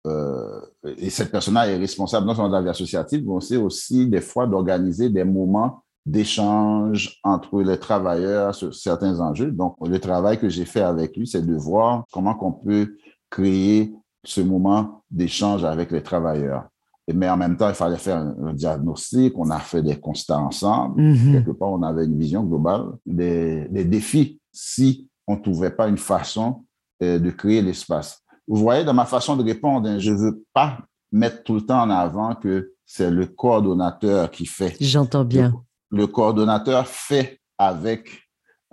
Euh, 0.06 0.60
et 0.84 1.10
cette 1.10 1.32
personne-là 1.32 1.66
est 1.68 1.78
responsable 1.78 2.28
non 2.28 2.34
seulement 2.34 2.50
de 2.50 2.54
la 2.54 2.62
vie 2.62 2.68
associative, 2.68 3.24
mais 3.26 3.32
aussi, 3.32 3.56
aussi 3.56 4.06
des 4.06 4.20
fois 4.20 4.46
d'organiser 4.46 5.10
des 5.10 5.24
moments 5.24 5.82
d'échange 6.06 7.18
entre 7.24 7.60
les 7.62 7.78
travailleurs 7.78 8.54
sur 8.54 8.72
certains 8.72 9.18
enjeux. 9.18 9.50
Donc, 9.50 9.74
le 9.84 9.98
travail 9.98 10.38
que 10.38 10.48
j'ai 10.48 10.64
fait 10.64 10.82
avec 10.82 11.16
lui, 11.16 11.26
c'est 11.26 11.44
de 11.44 11.56
voir 11.56 12.04
comment 12.12 12.38
on 12.40 12.52
peut 12.52 12.94
créer 13.28 13.92
ce 14.24 14.40
moment 14.40 15.02
d'échange 15.10 15.64
avec 15.64 15.90
les 15.90 16.02
travailleurs. 16.02 16.68
Mais 17.12 17.28
en 17.28 17.36
même 17.36 17.56
temps, 17.56 17.68
il 17.68 17.74
fallait 17.74 17.96
faire 17.96 18.18
un, 18.18 18.52
diagnostic, 18.52 19.36
on 19.36 19.50
a 19.50 19.58
fait 19.58 19.82
des 19.82 19.98
constats 19.98 20.38
ensemble. 20.38 21.00
Mm-hmm. 21.00 21.32
Quelque 21.32 21.50
part, 21.50 21.70
on 21.70 21.82
avait 21.82 22.04
une 22.04 22.18
vision 22.18 22.44
globale 22.44 22.84
des, 23.04 23.66
des 23.68 23.84
défis 23.84 24.40
si 24.52 25.08
on 25.26 25.36
ne 25.36 25.40
trouvait 25.42 25.70
pas 25.70 25.88
une 25.88 25.98
façon 25.98 26.64
euh, 27.02 27.18
de 27.18 27.30
créer 27.30 27.62
l'espace. 27.62 28.22
Vous 28.46 28.56
voyez, 28.56 28.84
dans 28.84 28.94
ma 28.94 29.06
façon 29.06 29.36
de 29.36 29.44
répondre, 29.44 29.88
hein, 29.88 29.98
je 29.98 30.12
ne 30.12 30.16
veux 30.16 30.44
pas 30.52 30.78
mettre 31.12 31.42
tout 31.44 31.54
le 31.54 31.62
temps 31.62 31.82
en 31.82 31.90
avant 31.90 32.34
que 32.34 32.74
c'est 32.84 33.10
le 33.10 33.26
coordonnateur 33.26 34.30
qui 34.30 34.46
fait. 34.46 34.76
J'entends 34.80 35.24
bien. 35.24 35.54
Le, 35.90 36.06
coordonnateur 36.06 36.86
fait 36.86 37.40
avec 37.58 38.10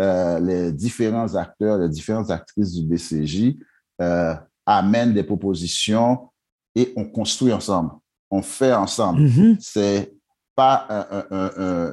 euh, 0.01 0.39
les 0.39 0.71
différents 0.71 1.35
acteurs, 1.35 1.77
les 1.77 1.89
différentes 1.89 2.31
actrices 2.31 2.73
du 2.73 2.85
BCJ, 2.85 3.57
euh, 4.01 4.35
amène 4.67 5.13
des 5.13 5.23
propositions 5.23 6.29
et 6.75 6.93
on 6.95 7.05
construit 7.05 7.51
ensemble. 7.51 7.91
On 8.29 8.43
fait 8.43 8.73
ensemble. 8.73 9.21
Mm-hmm. 9.21 9.57
C'est 9.59 10.13
pas 10.55 11.07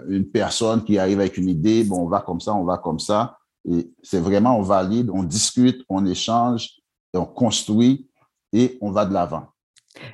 une 0.09 0.27
personne 0.31 0.85
qui 0.85 0.99
arrive 0.99 1.21
avec 1.21 1.39
une 1.39 1.49
idée, 1.49 1.85
bon, 1.85 2.01
on 2.01 2.09
va 2.09 2.21
comme 2.21 2.41
ça, 2.41 2.55
on 2.55 2.65
va 2.65 2.77
comme 2.77 2.99
ça. 2.99 3.39
Et 3.71 3.91
c'est 4.03 4.21
vraiment, 4.21 4.59
on 4.59 4.63
valide, 4.63 5.11
on 5.11 5.23
discute, 5.23 5.83
on 5.89 6.05
échange, 6.05 6.71
on 7.15 7.25
construit 7.25 8.11
et 8.53 8.77
on 8.81 8.91
va 8.91 9.07
de 9.07 9.15
l'avant. 9.15 9.47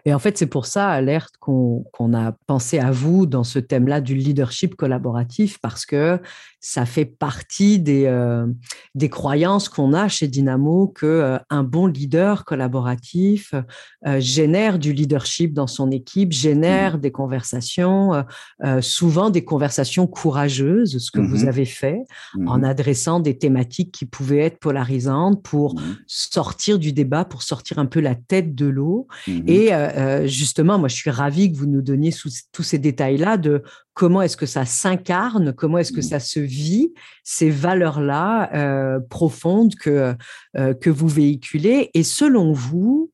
Et 0.05 0.13
en 0.13 0.19
fait, 0.19 0.37
c'est 0.37 0.47
pour 0.47 0.67
ça, 0.67 0.91
Alerte, 0.91 1.37
qu'on 1.39 2.15
a 2.15 2.33
pensé 2.47 2.79
à 2.79 2.91
vous 2.91 3.25
dans 3.27 3.45
ce 3.45 3.59
thème-là 3.59 4.01
du 4.01 4.15
leadership 4.15 4.75
collaboratif, 4.75 5.59
parce 5.61 5.87
que 5.87 6.21
ça 6.61 6.85
fait 6.85 7.07
partie 7.07 7.79
des, 7.79 8.05
euh, 8.05 8.47
des 8.95 9.09
croyances 9.09 9.71
qu'on 9.71 9.95
a 9.95 10.09
chez 10.09 10.29
Dynamo 10.29 10.89
que 10.89 11.07
euh, 11.07 11.39
un 11.49 11.63
bon 11.63 11.87
leader 11.87 12.45
collaboratif 12.45 13.55
euh, 14.07 14.21
génère 14.21 14.79
du 14.79 14.93
leadership 14.93 15.55
dans 15.55 15.67
son 15.67 15.91
équipe, 15.91 16.33
génère 16.33 16.99
mmh. 16.99 17.01
des 17.01 17.11
conversations, 17.11 18.25
souvent 18.81 19.31
des 19.31 19.45
conversations 19.45 20.07
courageuses, 20.07 20.99
ce 20.99 21.11
que 21.11 21.21
vous 21.21 21.45
mmh 21.45 21.49
avez 21.49 21.65
fait 21.65 22.03
en 22.47 22.59
mmh 22.59 22.65
adressant 22.65 23.21
des 23.21 23.39
thématiques 23.39 23.93
qui 23.93 24.05
pouvaient 24.05 24.41
être 24.41 24.59
polarisantes 24.59 25.43
pour 25.43 25.81
sortir 26.07 26.79
du 26.79 26.93
débat, 26.93 27.25
pour 27.25 27.43
sortir 27.43 27.79
un 27.79 27.87
peu 27.87 28.01
la 28.01 28.15
tête 28.15 28.55
de 28.55 28.67
l'eau. 28.67 29.09
Et 29.47 29.71
justement, 30.25 30.79
moi, 30.79 30.89
je 30.89 30.97
suis 30.97 31.11
ravie 31.11 31.51
que 31.51 31.57
vous 31.57 31.67
nous 31.67 31.83
donniez 31.83 32.13
tous 32.53 32.63
ces 32.63 32.79
détails-là 32.79 33.39
de 33.39 33.63
comment 33.95 34.23
est-ce 34.23 34.37
que 34.37 34.47
ça 34.47 34.65
s'incarne, 34.65 35.53
comment 35.53 35.79
est-ce 35.79 35.93
que 35.93 36.01
mmh. 36.01 36.03
ça 36.03 36.21
se 36.21 36.41
vit, 36.41 36.93
ces 37.25 37.51
valeurs-là 37.51 38.51
euh, 38.55 39.01
profondes 39.11 39.75
que, 39.75 40.15
euh, 40.57 40.75
que 40.75 40.91
vous 40.91 41.09
véhiculez. 41.09 41.91
Et 41.95 42.03
selon 42.03 42.53
vous, 42.53 43.11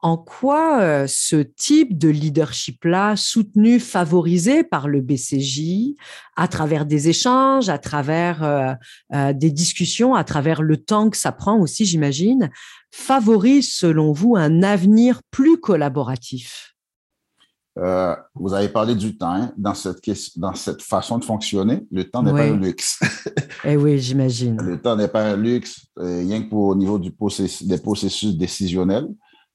en 0.00 0.18
quoi 0.18 0.80
euh, 0.80 1.06
ce 1.08 1.36
type 1.36 1.96
de 1.96 2.08
leadership-là, 2.08 3.16
soutenu, 3.16 3.80
favorisé 3.80 4.64
par 4.64 4.88
le 4.88 5.00
BCJ, 5.00 5.94
à 6.36 6.48
travers 6.48 6.86
des 6.86 7.08
échanges, 7.08 7.68
à 7.68 7.78
travers 7.78 8.76
des 9.12 9.50
discussions, 9.50 10.14
à 10.14 10.22
travers 10.22 10.60
le 10.60 10.76
temps 10.76 11.08
que 11.08 11.16
ça 11.16 11.32
prend 11.32 11.58
aussi, 11.58 11.86
j'imagine, 11.86 12.50
favorise 12.92 13.72
selon 13.72 14.12
vous 14.12 14.36
un 14.36 14.62
avenir 14.62 15.22
plus 15.30 15.58
collaboratif? 15.58 16.75
Euh, 17.78 18.16
vous 18.34 18.54
avez 18.54 18.68
parlé 18.68 18.94
du 18.94 19.16
temps. 19.16 19.32
Hein. 19.32 19.52
Dans, 19.56 19.74
cette, 19.74 20.00
dans 20.38 20.54
cette 20.54 20.82
façon 20.82 21.18
de 21.18 21.24
fonctionner, 21.24 21.86
le 21.90 22.04
temps 22.04 22.22
n'est 22.22 22.32
pas 22.32 22.44
un 22.44 22.56
luxe. 22.56 23.00
eh 23.64 23.76
oui, 23.76 23.98
j'imagine. 23.98 24.56
Le 24.62 24.80
temps 24.80 24.96
n'est 24.96 25.08
pas 25.08 25.24
un 25.24 25.36
luxe, 25.36 25.86
euh, 25.98 26.20
rien 26.20 26.42
que 26.42 26.48
pour 26.48 26.68
au 26.68 26.74
niveau 26.74 26.98
du 26.98 27.10
des 27.62 27.78
processus 27.78 28.36
décisionnels, 28.36 29.08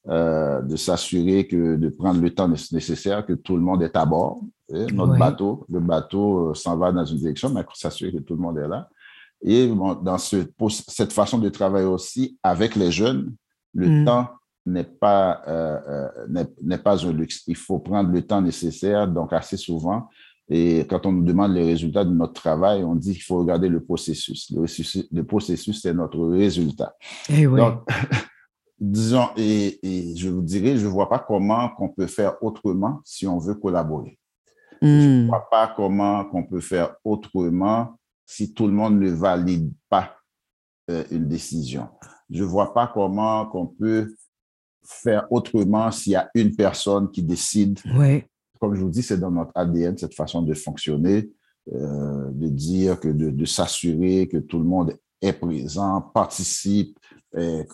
euh, 0.07 0.61
de 0.61 0.75
s'assurer 0.75 1.47
que 1.47 1.75
de 1.75 1.89
prendre 1.89 2.21
le 2.21 2.29
temps 2.33 2.47
nécessaire, 2.47 3.25
que 3.25 3.33
tout 3.33 3.55
le 3.55 3.61
monde 3.61 3.81
est 3.81 3.95
à 3.95 4.05
bord. 4.05 4.41
Notre 4.69 5.17
bateau, 5.17 5.65
le 5.69 5.79
bateau 5.81 6.53
s'en 6.53 6.77
va 6.77 6.93
dans 6.93 7.03
une 7.03 7.17
direction, 7.17 7.49
mais 7.49 7.65
s'assurer 7.73 8.13
que 8.13 8.19
tout 8.19 8.35
le 8.35 8.41
monde 8.41 8.57
est 8.57 8.67
là. 8.67 8.87
Et 9.43 9.67
dans 9.67 10.17
ce, 10.17 10.37
cette 10.87 11.11
façon 11.11 11.39
de 11.39 11.49
travailler 11.49 11.87
aussi 11.87 12.37
avec 12.41 12.75
les 12.75 12.91
jeunes, 12.91 13.33
le 13.73 13.89
mm. 13.89 14.05
temps 14.05 14.29
n'est 14.65 14.83
pas, 14.83 15.41
euh, 15.47 16.09
euh, 16.27 16.45
n'est 16.63 16.77
pas 16.77 17.05
un 17.05 17.11
luxe. 17.11 17.43
Il 17.47 17.55
faut 17.55 17.79
prendre 17.79 18.11
le 18.11 18.21
temps 18.21 18.41
nécessaire, 18.41 19.07
donc 19.07 19.33
assez 19.33 19.57
souvent. 19.57 20.07
Et 20.49 20.79
quand 20.89 21.05
on 21.05 21.13
nous 21.13 21.23
demande 21.23 21.53
les 21.53 21.63
résultats 21.63 22.03
de 22.03 22.11
notre 22.11 22.33
travail, 22.33 22.83
on 22.83 22.95
dit 22.95 23.13
qu'il 23.13 23.23
faut 23.23 23.37
regarder 23.37 23.69
le 23.69 23.81
processus. 23.81 24.51
Le 24.51 25.21
processus, 25.23 25.81
c'est 25.81 25.93
notre 25.93 26.19
résultat. 26.27 26.93
Et 27.29 27.41
eh 27.41 27.47
oui. 27.47 27.59
Donc, 27.59 27.87
disons, 28.79 29.29
et, 29.37 29.79
je 30.15 30.29
vous 30.29 30.41
dirais, 30.41 30.77
je 30.77 30.85
ne 30.85 30.91
vois 30.91 31.07
pas 31.07 31.19
comment 31.19 31.69
qu'on 31.69 31.89
peut 31.89 32.07
faire 32.07 32.35
autrement 32.43 32.99
si 33.05 33.25
on 33.25 33.37
veut 33.39 33.55
collaborer. 33.55 34.19
Je 34.81 34.87
ne 34.87 35.23
hmm. 35.23 35.27
vois 35.27 35.47
pas 35.49 35.73
comment 35.75 36.25
qu'on 36.25 36.43
peut 36.43 36.59
faire 36.59 36.95
autrement 37.05 37.95
si 38.25 38.53
tout 38.53 38.67
le 38.67 38.73
monde 38.73 38.99
ne 38.99 39.09
valide 39.09 39.71
pas 39.89 40.17
euh, 40.89 41.03
une 41.11 41.27
décision. 41.27 41.87
Je 42.29 42.43
ne 42.43 42.47
vois 42.47 42.73
pas 42.73 42.87
comment 42.87 43.45
qu'on 43.45 43.67
peut 43.67 44.15
faire 44.83 45.27
autrement 45.31 45.91
s'il 45.91 46.13
y 46.13 46.15
a 46.15 46.29
une 46.35 46.55
personne 46.55 47.09
qui 47.11 47.23
décide. 47.23 47.79
Oui. 47.95 48.23
Comme 48.59 48.75
je 48.75 48.81
vous 48.81 48.89
dis, 48.89 49.03
c'est 49.03 49.19
dans 49.19 49.31
notre 49.31 49.51
ADN, 49.55 49.97
cette 49.97 50.13
façon 50.13 50.41
de 50.41 50.53
fonctionner, 50.53 51.29
euh, 51.73 52.29
de 52.31 52.47
dire 52.47 52.99
que 52.99 53.07
de, 53.07 53.45
s'assurer 53.45 54.27
que 54.27 54.37
tout 54.37 54.59
le 54.59 54.65
monde 54.65 54.95
est 55.21 55.33
présent, 55.33 56.01
participe, 56.13 56.97
et, 57.37 57.65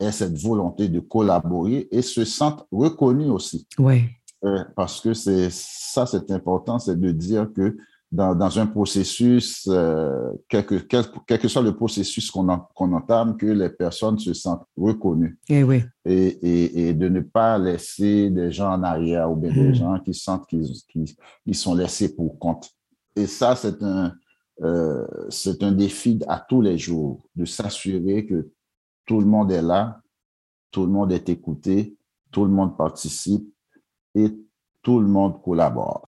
et, 0.00 0.10
cette 0.10 0.36
volonté 0.36 0.88
de 0.88 0.98
collaborer 0.98 1.86
et 1.92 2.02
se 2.02 2.24
sent 2.24 2.52
reconnu 2.72 3.30
aussi. 3.30 3.66
Oui. 3.78 4.06
Euh, 4.44 4.64
parce 4.74 5.00
que 5.00 5.14
c'est 5.14 5.50
ça, 5.50 6.04
c'est 6.04 6.30
important, 6.32 6.78
c'est 6.78 6.98
de 6.98 7.12
dire 7.12 7.48
que 7.54 7.76
dans, 8.12 8.58
un 8.58 8.66
processus, 8.66 9.66
euh, 9.70 10.30
quel, 10.46 10.66
que, 10.66 10.74
quel, 10.74 11.38
que, 11.38 11.48
soit 11.48 11.62
le 11.62 11.74
processus 11.74 12.30
qu'on 12.30 12.48
entame, 12.48 13.38
que 13.38 13.46
les 13.46 13.70
personnes 13.70 14.18
se 14.18 14.34
sentent 14.34 14.66
reconnues. 14.76 15.38
Et, 15.48 15.60
eh 15.60 15.62
oui. 15.64 15.82
et, 16.04 16.88
et, 16.88 16.94
de 16.94 17.08
ne 17.08 17.20
pas 17.20 17.56
laisser 17.56 18.28
des 18.28 18.52
gens 18.52 18.70
en 18.70 18.82
arrière 18.82 19.30
ou 19.32 19.36
bien 19.36 19.50
des 19.50 19.70
hmm. 19.70 19.74
gens 19.74 19.98
qui 20.00 20.12
sentent 20.12 20.46
qu'ils 20.46 21.54
sont 21.54 21.74
laissés 21.74 22.14
pour 22.14 22.38
compte. 22.38 22.70
Et 23.16 23.26
ça, 23.26 23.56
c'est 23.56 23.82
un, 23.82 24.12
euh, 24.60 25.06
c'est 25.30 25.62
un 25.62 25.72
défi 25.72 26.20
à 26.28 26.38
tous 26.38 26.60
les 26.60 26.76
jours 26.76 27.26
de 27.34 27.46
s'assurer 27.46 28.26
que 28.26 28.50
tout 29.06 29.20
le 29.20 29.26
monde 29.26 29.50
est 29.50 29.62
là, 29.62 30.00
tout 30.70 30.84
le 30.84 30.92
monde 30.92 31.12
est 31.12 31.28
écouté, 31.30 31.96
tout 32.30 32.44
le 32.44 32.50
monde 32.50 32.76
participe 32.76 33.48
et 34.14 34.30
tout 34.82 35.00
le 35.00 35.06
monde 35.06 35.40
collabore. 35.42 36.06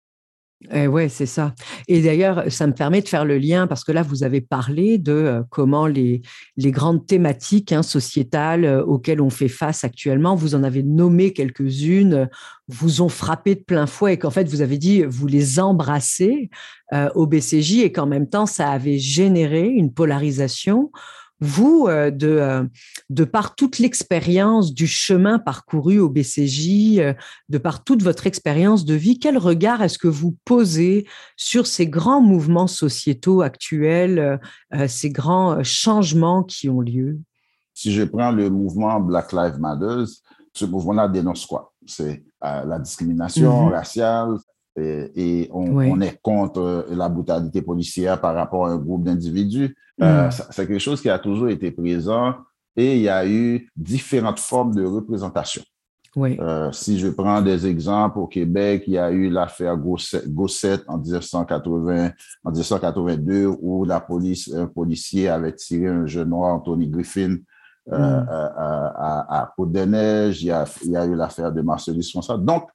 Eh 0.71 0.87
ouais, 0.87 1.09
c'est 1.09 1.25
ça. 1.25 1.53
Et 1.87 2.01
d'ailleurs, 2.01 2.45
ça 2.49 2.67
me 2.67 2.73
permet 2.73 3.01
de 3.01 3.07
faire 3.07 3.25
le 3.25 3.37
lien 3.37 3.67
parce 3.67 3.83
que 3.83 3.91
là, 3.91 4.01
vous 4.01 4.23
avez 4.23 4.39
parlé 4.39 4.97
de 4.97 5.11
euh, 5.11 5.41
comment 5.49 5.87
les, 5.87 6.21
les 6.57 6.71
grandes 6.71 7.05
thématiques 7.05 7.71
hein, 7.71 7.83
sociétales 7.83 8.63
euh, 8.63 8.83
auxquelles 8.83 9.21
on 9.21 9.29
fait 9.29 9.49
face 9.49 9.83
actuellement, 9.83 10.35
vous 10.35 10.55
en 10.55 10.63
avez 10.63 10.83
nommé 10.83 11.33
quelques-unes, 11.33 12.29
vous 12.69 13.01
ont 13.01 13.09
frappé 13.09 13.55
de 13.55 13.61
plein 13.61 13.87
fouet 13.87 14.13
et 14.13 14.17
qu'en 14.17 14.29
fait, 14.29 14.47
vous 14.47 14.61
avez 14.61 14.77
dit, 14.77 15.03
vous 15.03 15.27
les 15.27 15.59
embrassez 15.59 16.49
euh, 16.93 17.09
au 17.15 17.27
BCJ 17.27 17.79
et 17.79 17.91
qu'en 17.91 18.05
même 18.05 18.29
temps, 18.29 18.45
ça 18.45 18.69
avait 18.69 18.99
généré 18.99 19.67
une 19.67 19.93
polarisation 19.93 20.91
vous, 21.39 21.87
euh, 21.87 22.09
de, 22.09 22.29
euh, 22.29 22.63
de 23.09 23.23
par 23.25 23.55
toute 23.55 23.79
l'expérience 23.79 24.73
du 24.73 24.87
chemin 24.87 25.39
parcouru 25.39 25.99
au 25.99 26.09
BCJ, 26.09 26.99
euh, 26.99 27.13
de 27.49 27.57
par 27.57 27.83
toute 27.83 28.01
votre 28.01 28.27
expérience 28.27 28.85
de 28.85 28.93
vie, 28.93 29.19
quel 29.19 29.37
regard 29.37 29.81
est-ce 29.81 29.97
que 29.97 30.07
vous 30.07 30.35
posez 30.45 31.07
sur 31.35 31.67
ces 31.67 31.87
grands 31.87 32.21
mouvements 32.21 32.67
sociétaux 32.67 33.41
actuels, 33.41 34.39
ces 34.87 35.09
grands 35.09 35.63
changements 35.63 36.43
qui 36.43 36.69
ont 36.69 36.81
lieu? 36.81 37.19
Si 37.73 37.91
je 37.91 38.03
prends 38.03 38.31
le 38.31 38.49
mouvement 38.49 38.99
Black 38.99 39.33
Lives 39.33 39.59
Matter, 39.59 40.03
ce 40.53 40.65
mouvement-là 40.65 41.07
dénonce 41.07 41.45
quoi? 41.45 41.73
C'est 41.85 42.23
la 42.41 42.79
discrimination 42.79 43.69
mm-hmm. 43.69 43.73
raciale, 43.73 44.37
et, 44.75 45.49
on, 45.51 46.01
est 46.01 46.19
contre 46.21 46.87
la 46.89 47.09
brutalité 47.09 47.61
policière 47.61 48.19
par 48.19 48.35
rapport 48.35 48.67
à 48.67 48.71
un 48.71 48.77
groupe 48.77 49.03
d'individus. 49.03 49.75
Euh, 50.01 50.27
mm. 50.27 50.31
c'est 50.31 50.67
quelque 50.67 50.79
chose 50.79 51.01
qui 51.01 51.09
a 51.09 51.19
toujours 51.19 51.49
été 51.49 51.71
présent 51.71 52.35
et 52.75 52.95
il 52.95 53.03
y 53.03 53.09
a 53.09 53.27
eu 53.27 53.69
différentes 53.75 54.39
formes 54.39 54.73
de 54.73 54.83
représentation. 54.83 55.61
Oui. 56.15 56.37
Euh, 56.39 56.71
si 56.71 56.99
je 56.99 57.07
prends 57.07 57.41
des 57.41 57.65
exemples, 57.65 58.19
au 58.19 58.27
Québec, 58.27 58.83
il 58.85 58.93
y 58.93 58.97
a 58.99 59.11
eu 59.11 59.29
l'affaire 59.29 59.77
Gosset 59.77 60.81
en 60.87 60.99
1980, 60.99 62.11
en 62.43 62.51
1982, 62.51 63.47
où 63.59 63.83
la 63.83 63.99
police, 63.99 64.51
un 64.53 64.67
policier 64.67 65.27
avait 65.27 65.53
tiré 65.53 65.87
un 65.87 66.05
jeune 66.05 66.29
noir, 66.29 66.53
Anthony 66.53 66.87
Griffin, 66.87 67.37
euh, 67.91 68.21
mm. 68.21 68.27
à, 68.29 69.41
à, 69.41 69.53
Côte-des-Neiges. 69.55 70.43
Il, 70.43 70.55
il, 70.83 70.91
y 70.91 70.95
a 70.95 71.05
eu 71.05 71.15
l'affaire 71.15 71.51
de 71.51 71.61
Marcellus 71.61 72.09
François. 72.11 72.37
Donc, 72.37 72.69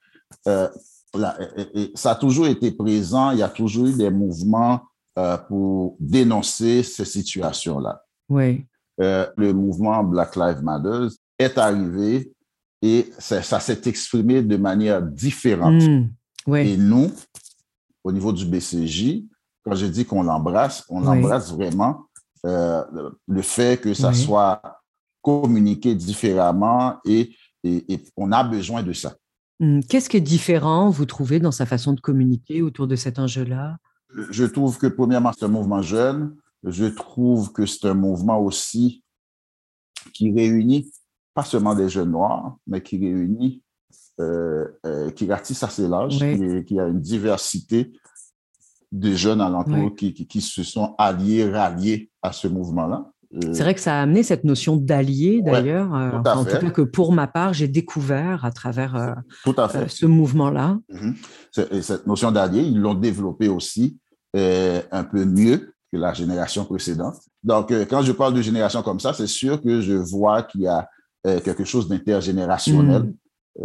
ça 1.94 2.11
a 2.11 2.14
toujours 2.14 2.47
été 2.47 2.71
présent. 2.73 3.31
Il 3.31 3.38
y 3.38 3.42
a 3.42 3.49
toujours 3.49 3.87
eu 3.87 3.92
des 3.92 4.11
mouvements 4.11 4.83
euh, 5.18 5.37
pour 5.37 5.97
dénoncer 5.99 6.83
ces 6.83 7.05
situations-là. 7.05 8.03
Oui. 8.29 8.64
Euh, 9.01 9.27
le 9.37 9.53
mouvement 9.53 10.05
Black 10.05 10.37
Lives 10.37 10.62
Matter 10.62 11.09
est 11.38 11.59
arrivé 11.59 12.33
et 12.83 13.11
ça, 13.18 13.42
s'est 13.42 13.81
exprimé 13.87 14.42
de 14.42 14.57
manière 14.57 15.03
différente. 15.03 15.83
Hmm. 15.83 16.55
Et 16.55 16.77
nous, 16.77 17.11
au 18.05 18.12
niveau 18.12 18.33
du 18.33 18.47
BCJ, 18.47 19.25
quand 19.64 19.75
je 19.75 19.87
dis 19.87 20.05
qu'on 20.05 20.23
l'embrasse, 20.23 20.85
on 20.88 21.01
l'embrasse 21.01 21.53
vraiment 21.53 22.07
euh, 22.47 22.85
le 23.27 23.42
fait 23.42 23.81
que 23.81 23.94
ça 23.94 24.12
soit 24.12 24.62
communiqué 25.21 25.94
différemment 25.94 26.99
et, 27.05 27.35
et, 27.64 28.05
on 28.16 28.31
a 28.31 28.44
besoin 28.44 28.83
de 28.83 28.92
ça. 28.92 29.14
Hmm. 29.61 29.81
Qu'est-ce 29.81 30.09
qui 30.09 30.16
est 30.16 30.23
différent, 30.23 30.90
vous 30.90 31.07
trouvez, 31.07 31.40
dans 31.40 31.53
sa 31.53 31.66
façon 31.66 31.92
de 31.92 32.01
communiquer 32.01 32.62
autour 32.62 32.87
de 32.87 32.97
cet 32.97 33.18
enjeu-là? 33.18 33.79
Je 34.31 34.44
trouve 34.44 34.79
que, 34.79 34.87
premièrement, 34.87 35.33
c'est 35.37 35.44
un 35.44 35.49
mouvement 35.49 35.83
jeune. 35.83 36.37
Je 36.64 36.87
trouve 36.87 37.53
que 37.53 37.66
c'est 37.66 37.87
un 37.87 37.94
mouvement 37.94 38.40
aussi 38.40 39.03
qui 40.14 40.33
réunit 40.33 40.90
pas 41.35 41.44
seulement 41.44 41.75
des 41.75 41.88
jeunes 41.88 42.12
noirs, 42.12 42.57
mais 42.66 42.83
qui 42.83 42.99
réunit, 42.99 43.62
euh, 44.21 44.66
euh, 44.87 45.11
qui 45.11 45.31
ratisse 45.31 45.62
assez 45.62 45.87
large, 45.87 46.18
qui, 46.18 46.81
a 46.81 46.87
une 46.87 47.01
diversité 47.01 47.92
de 48.90 49.14
jeunes 49.14 49.40
alentours 49.40 49.94
qui, 49.94 50.14
qui, 50.14 50.40
se 50.40 50.62
sont 50.62 50.94
alliés, 50.99 51.49
ralliés 51.49 52.11
à 52.23 52.33
ce 52.33 52.49
mouvement-là. 52.49 53.12
Euh, 53.35 53.53
c'est 53.53 53.62
vrai 53.62 53.75
que 53.75 53.81
ça 53.81 53.99
a 53.99 54.03
amené 54.03 54.23
cette 54.23 54.45
notion 54.45 54.77
d'allié, 54.77 55.43
d'ailleurs. 55.43 55.93
en 55.93 56.45
tout 56.45 56.51
cas, 56.51 56.71
que 56.71 56.83
pour 56.83 57.12
ma 57.12 57.27
part, 57.27 57.53
j'ai 57.53 57.69
découvert 57.69 58.45
à 58.45 58.51
travers 58.51 59.17
ce 59.88 60.07
mouvement-là. 60.07 60.79
Mhm. 60.88 61.14
Cette 61.53 62.07
notion 62.07 62.33
d'allié, 62.33 62.62
ils 62.62 62.79
l'ont 62.79 62.95
développé 62.95 63.49
aussi 63.49 63.99
un 64.35 65.05
peu 65.05 65.25
mieux 65.25 65.73
que 65.93 65.97
la 65.97 66.12
génération 66.12 66.64
précédente. 66.64 67.17
Donc, 67.43 67.71
euh, 67.71 67.85
quand 67.88 68.03
je 68.03 68.12
parle 68.12 68.35
de 68.35 68.43
génération 68.43 68.83
comme 68.83 69.01
ça, 69.01 69.12
c'est 69.12 69.27
sûr 69.27 69.61
que 69.61 69.81
je 69.81 69.95
vois 69.95 70.43
qu'il 70.43 70.62
y 70.62 70.67
a 70.67 70.88
euh, 71.27 71.41
quelque 71.41 71.64
chose 71.64 71.88
d'intergénérationnel 71.88 73.03
mm. 73.03 73.14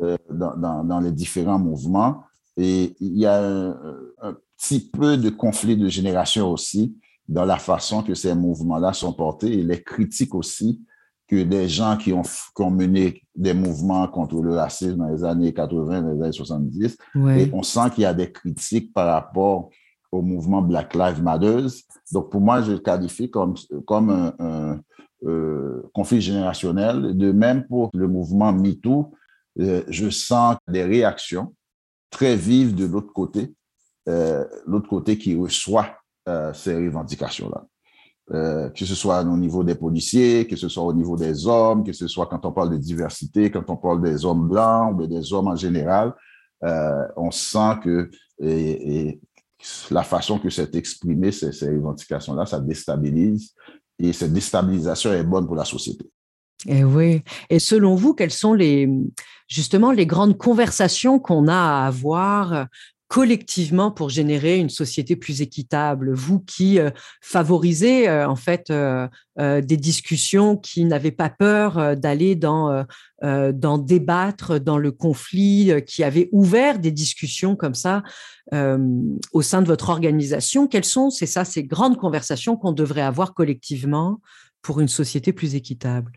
euh, 0.04 0.18
dans, 0.30 0.84
dans, 0.84 1.00
les 1.00 1.12
différents 1.12 1.60
mouvements. 1.60 2.24
Et 2.58 2.96
il 3.00 3.18
y 3.18 3.26
a 3.26 3.44
un, 3.44 4.36
petit 4.58 4.90
peu 4.90 5.18
de 5.18 5.30
conflit 5.30 5.76
de 5.76 5.90
génération 5.90 6.50
aussi 6.50 6.96
dans 7.28 7.46
la 7.46 7.58
façon 7.58 8.04
que 8.04 8.14
ces 8.14 8.36
mouvements-là 8.36 8.94
sont 8.94 9.14
portés 9.14 9.60
et 9.60 9.64
les 9.64 9.82
critiques 9.82 10.36
aussi 10.36 10.82
que 11.28 11.44
des 11.44 11.70
gens 11.70 11.98
qui 11.98 12.12
ont, 12.12 12.22
qui 12.22 12.62
ont, 12.62 12.70
mené 12.70 13.24
des 13.36 13.54
mouvements 13.54 14.08
contre 14.08 14.42
le 14.42 14.54
racisme 14.56 14.98
dans 14.98 15.08
les 15.08 15.24
années 15.24 15.54
80, 15.54 16.02
dans 16.02 16.14
les 16.14 16.22
années 16.22 16.32
70. 16.32 16.98
Et 17.38 17.50
on 17.54 17.64
sent 17.64 17.92
qu'il 17.94 18.04
y 18.04 18.06
a 18.06 18.14
des 18.14 18.32
critiques 18.32 18.94
par 18.94 19.08
rapport 19.08 19.70
au 20.12 20.22
mouvement 20.22 20.62
Black 20.62 20.94
Lives 20.94 21.24
Matter. 21.24 21.66
Donc, 22.12 22.30
pour 22.30 22.42
moi, 22.42 22.62
je 22.62 22.74
le 22.74 22.80
qualifie 22.80 23.32
comme, 23.32 23.56
comme 23.88 24.34
un, 24.38 24.80
euh, 25.26 25.82
conflit 25.94 26.22
générationnel. 26.22 27.18
De 27.18 27.32
même 27.32 27.66
pour 27.68 27.90
le 27.94 28.08
mouvement 28.08 28.52
MeToo, 28.52 29.14
euh, 29.60 29.84
je 29.88 30.10
sens 30.10 30.58
des 30.68 30.84
réactions 30.84 31.56
très 32.10 32.36
vives 32.36 32.76
de 32.76 32.86
l'autre 32.86 33.12
côté, 33.14 33.54
euh, 34.08 34.46
l'autre 34.68 34.90
côté 34.90 35.18
qui 35.18 35.36
reçoit 35.36 35.98
ces 36.54 36.76
revendications-là. 36.76 38.70
que 38.72 38.86
ce 38.86 38.96
soit 38.96 39.22
au 39.22 39.38
niveau 39.38 39.64
des 39.64 39.76
policiers, 39.76 40.48
que 40.48 40.56
ce 40.56 40.70
soit 40.70 40.84
au 40.84 40.94
niveau 40.94 41.18
des 41.18 41.48
hommes, 41.48 41.84
que 41.84 41.94
ce 41.94 42.08
soit 42.08 42.28
quand 42.28 42.46
on 42.46 42.52
parle 42.52 42.72
de 42.72 42.78
diversité, 42.78 43.52
quand 43.52 43.70
on 43.70 43.78
parle 43.78 44.02
des 44.02 44.26
hommes 44.26 44.48
blancs 44.48 45.00
ou 45.00 45.08
des 45.08 45.34
hommes 45.34 45.48
en 45.48 45.56
général, 45.56 46.14
on 46.62 47.32
sent 47.32 47.80
que 47.84 48.10
la 49.92 50.04
façon 50.04 50.40
que 50.40 50.50
c'est 50.50 50.76
exprimé, 50.76 51.32
ces, 51.32 51.52
ces 51.52 51.70
revendications-là, 51.70 52.46
ça 52.46 52.60
déstabilise. 52.60 53.54
Et 54.00 54.12
cette 54.12 54.34
déstabilisation 54.34 55.14
est 55.14 55.24
bonne 55.24 55.46
pour 55.46 55.56
la 55.56 55.66
société. 55.66 56.06
Et 56.66 56.80
eh 56.80 56.84
oui. 56.84 57.22
Et 57.50 57.60
selon 57.60 57.96
vous, 57.96 58.14
quelles 58.14 58.32
sont 58.32 58.54
les, 58.54 58.90
justement 59.48 59.92
les 59.92 60.06
grandes 60.06 60.38
conversations 60.38 61.20
qu'on 61.20 61.48
a 61.48 61.56
à 61.56 61.88
avoir 61.88 62.68
collectivement 63.14 63.92
pour 63.92 64.10
générer 64.10 64.58
une 64.58 64.72
société 64.72 65.16
plus 65.16 65.44
équitable 65.44 66.12
Vous 66.14 66.40
qui 66.40 66.80
euh, 66.80 66.90
favorisez 67.22 68.10
euh, 68.10 68.28
en 68.28 68.36
fait 68.36 68.72
euh, 68.72 69.08
des 69.38 69.78
discussions 69.78 70.58
qui 70.58 70.84
n'avaient 70.84 71.12
pas 71.12 71.30
peur 71.30 71.96
d'aller 71.96 72.36
dans 72.36 72.86
dans 73.22 73.78
débattre 73.78 74.60
dans 74.60 74.78
le 74.78 74.92
conflit, 74.92 75.72
qui 75.88 76.04
avaient 76.04 76.30
ouvert 76.32 76.78
des 76.78 76.92
discussions 76.92 77.56
comme 77.56 77.74
ça 77.74 78.04
au 78.52 79.42
sein 79.42 79.64
de 79.64 79.68
votre 79.68 79.90
organisation. 79.90 80.68
Quelles 80.68 80.86
sont, 80.86 81.10
c'est 81.10 81.26
ça, 81.26 81.46
ces 81.46 81.64
grandes 81.64 81.98
conversations 81.98 82.58
qu'on 82.58 82.74
devrait 82.74 83.02
avoir 83.02 83.34
collectivement 83.34 84.20
pour 84.62 84.82
une 84.82 84.88
société 84.88 85.34
plus 85.34 85.56
équitable? 85.56 86.12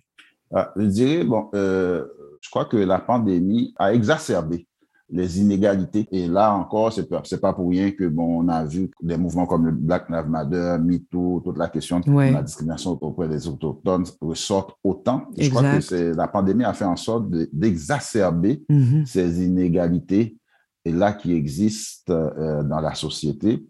Ah, 0.55 0.75
Je 0.77 0.85
dirais, 0.85 1.25
bon, 1.25 1.49
je 1.55 2.51
crois 2.51 2.67
que 2.67 2.77
la 2.77 2.99
pandémie 2.99 3.73
a 3.79 3.95
exacerbé 3.95 4.67
les 5.09 5.41
inégalités. 5.41 6.09
Et 6.11 6.27
là 6.27 6.53
encore, 6.55 6.93
c'est 6.93 7.09
pas, 7.09 7.23
pas 7.41 7.53
pour 7.53 7.71
rien 7.71 7.93
que 7.93 8.05
bon, 8.05 8.45
on 8.45 8.49
a 8.49 8.65
vu 8.65 8.91
des 9.01 9.17
mouvements 9.17 9.47
comme 9.47 9.67
le 9.67 9.73
Black 9.73 10.09
Lives 10.11 10.29
Matter, 10.29 10.77
MeToo, 10.83 11.41
toute 11.45 11.59
la 11.59 11.69
question 11.69 12.01
de 12.01 12.11
la 12.11 12.43
discrimination 12.43 12.99
auprès 13.01 13.29
des 13.29 13.47
autochtones 13.47 14.05
ressortent 14.21 14.75
autant. 14.83 15.27
je 15.37 15.49
crois 15.49 15.63
que 15.63 15.81
c'est, 15.81 16.13
la 16.13 16.29
pandémie 16.29 16.65
a 16.65 16.73
fait 16.73 16.85
en 16.85 16.97
sorte 16.97 17.31
d'exacerber 17.53 18.65
mm-hmm. 18.69 19.07
ces 19.07 19.45
inégalités 19.45 20.37
et 20.85 20.93
là 20.93 21.13
qui 21.13 21.33
existent 21.33 22.13
euh, 22.13 22.63
dans 22.63 22.81
la 22.81 22.95
société. 22.95 23.67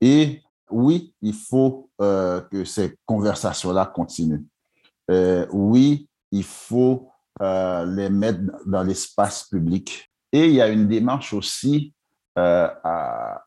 Et 0.00 0.40
oui, 0.70 1.14
il 1.20 1.34
faut 1.34 1.90
euh, 2.00 2.40
que 2.42 2.64
ces 2.64 2.94
conversations-là 3.06 3.86
continuent. 3.86 4.44
Euh, 5.10 5.46
oui, 5.52 6.08
il 6.30 6.44
faut 6.44 7.08
les 7.40 8.10
mettre 8.10 8.40
dans 8.66 8.82
l'espace 8.82 9.44
public. 9.44 10.07
Et 10.32 10.46
il 10.46 10.54
y 10.54 10.60
a 10.60 10.68
une 10.68 10.88
démarche 10.88 11.32
aussi 11.32 11.92
euh, 12.38 12.68
à, 12.84 13.42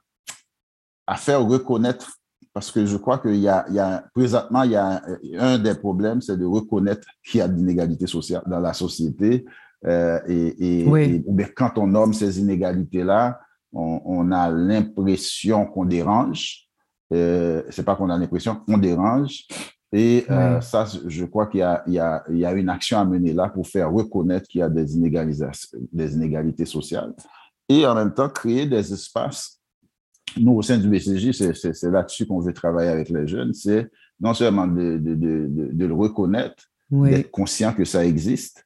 à 1.08 1.16
faire 1.16 1.46
reconnaître, 1.46 2.18
parce 2.54 2.72
que 2.72 2.86
je 2.86 2.98
crois 2.98 3.20
qu'il 3.20 3.36
y 3.38 3.48
a, 3.48 3.66
il 3.70 3.76
y 3.76 3.80
a 3.80 4.04
présentement, 4.14 4.64
il 4.64 4.72
y 4.72 4.76
a 4.76 5.02
un, 5.38 5.58
des 5.58 5.76
problèmes, 5.76 6.22
c'est 6.22 6.38
de 6.38 6.46
reconnaître 6.46 7.08
qu'il 7.24 7.40
y 7.40 7.42
a 7.42 7.48
d'inégalités 7.48 8.08
sociales 8.08 8.44
dans 8.48 8.60
la 8.60 8.74
société. 8.74 9.46
Euh, 9.86 10.20
et, 10.28 10.82
et, 10.82 11.54
quand 11.56 11.78
on 11.78 11.88
nomme 11.88 12.14
ces 12.14 12.40
inégalités-là, 12.40 13.40
on, 13.74 14.02
on, 14.06 14.32
a 14.32 14.50
l'impression 14.52 15.66
qu'on 15.66 15.86
dérange. 15.86 16.68
Euh, 17.14 17.64
c'est 17.70 17.84
pas 17.84 17.96
qu'on 17.96 18.10
a 18.10 18.18
l'impression 18.18 18.56
qu'on 18.56 18.78
dérange. 18.78 19.46
Et 19.94 20.26
euh, 20.30 20.62
ça, 20.62 20.86
je 21.06 21.26
crois 21.26 21.48
qu'il 21.48 21.60
y, 21.60 21.92
y, 21.92 21.96
y, 21.96 22.46
a 22.46 22.54
une 22.54 22.70
action 22.70 22.98
à 22.98 23.06
mener 23.06 23.34
là 23.34 23.50
pour 23.50 23.68
faire 23.68 23.92
reconnaître 23.92 24.48
qu'il 24.48 24.60
y 24.60 24.64
a 24.64 24.70
des, 24.70 24.86
des 24.86 26.14
inégalités 26.14 26.66
sociales 26.66 27.14
et 27.68 27.86
en 27.86 27.96
même 27.96 28.14
temps 28.14 28.30
créer 28.30 28.66
des 28.66 28.94
espaces. 28.94 29.60
Nous, 30.38 30.54
au 30.54 30.62
sein 30.62 30.78
du 30.78 30.88
BCJ, 30.88 31.32
c'est 31.32 31.92
là-dessus 31.92 32.26
qu'on 32.26 32.40
veut 32.40 32.54
travailler 32.54 32.90
avec 32.90 33.10
les 33.10 33.28
jeunes, 33.28 33.54
c'est 33.54 33.90
non 34.20 34.34
seulement 34.34 34.68
de, 34.68 34.98
de, 34.98 35.16
de, 35.16 35.48
de 35.74 35.86
le 35.86 35.94
reconnaître, 35.94 36.64
d'être 36.90 37.32
conscient 37.32 37.74
que 37.74 37.86
ça 37.86 38.06
existe 38.06 38.66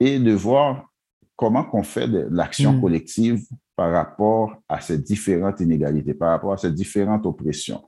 et 0.00 0.18
de 0.18 0.32
voir 0.32 0.92
comment 1.36 1.64
qu'on 1.64 1.82
fait 1.82 2.08
de 2.08 2.28
l'action 2.30 2.74
mm. 2.74 2.80
collective 2.80 3.44
par 3.76 3.92
rapport 3.92 4.56
à 4.68 4.80
ces 4.80 4.98
différentes 4.98 5.60
inégalités, 5.60 6.14
par 6.14 6.30
rapport 6.30 6.52
à 6.52 6.56
ces 6.56 6.72
différentes 6.72 7.26
oppressions. 7.26 7.82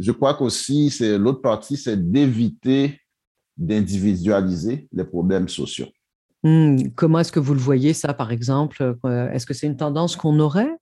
Je 0.00 0.12
crois 0.12 0.34
qu'aussi, 0.34 0.90
c'est 0.90 1.18
l'autre 1.18 1.42
partie, 1.42 1.76
c'est 1.76 2.10
d'éviter 2.10 2.98
d'individualiser 3.56 4.88
les 4.90 5.04
problèmes 5.04 5.48
sociaux. 5.48 5.88
Hmm, 6.42 6.76
comment 6.96 7.18
est-ce 7.18 7.30
que 7.30 7.40
vous 7.40 7.52
le 7.52 7.60
voyez, 7.60 7.92
ça, 7.92 8.14
par 8.14 8.32
exemple? 8.32 8.96
Euh, 9.04 9.30
Est-ce 9.30 9.44
que 9.44 9.52
c'est 9.52 9.66
une 9.66 9.76
tendance 9.76 10.16
qu'on 10.16 10.40
aurait? 10.40 10.74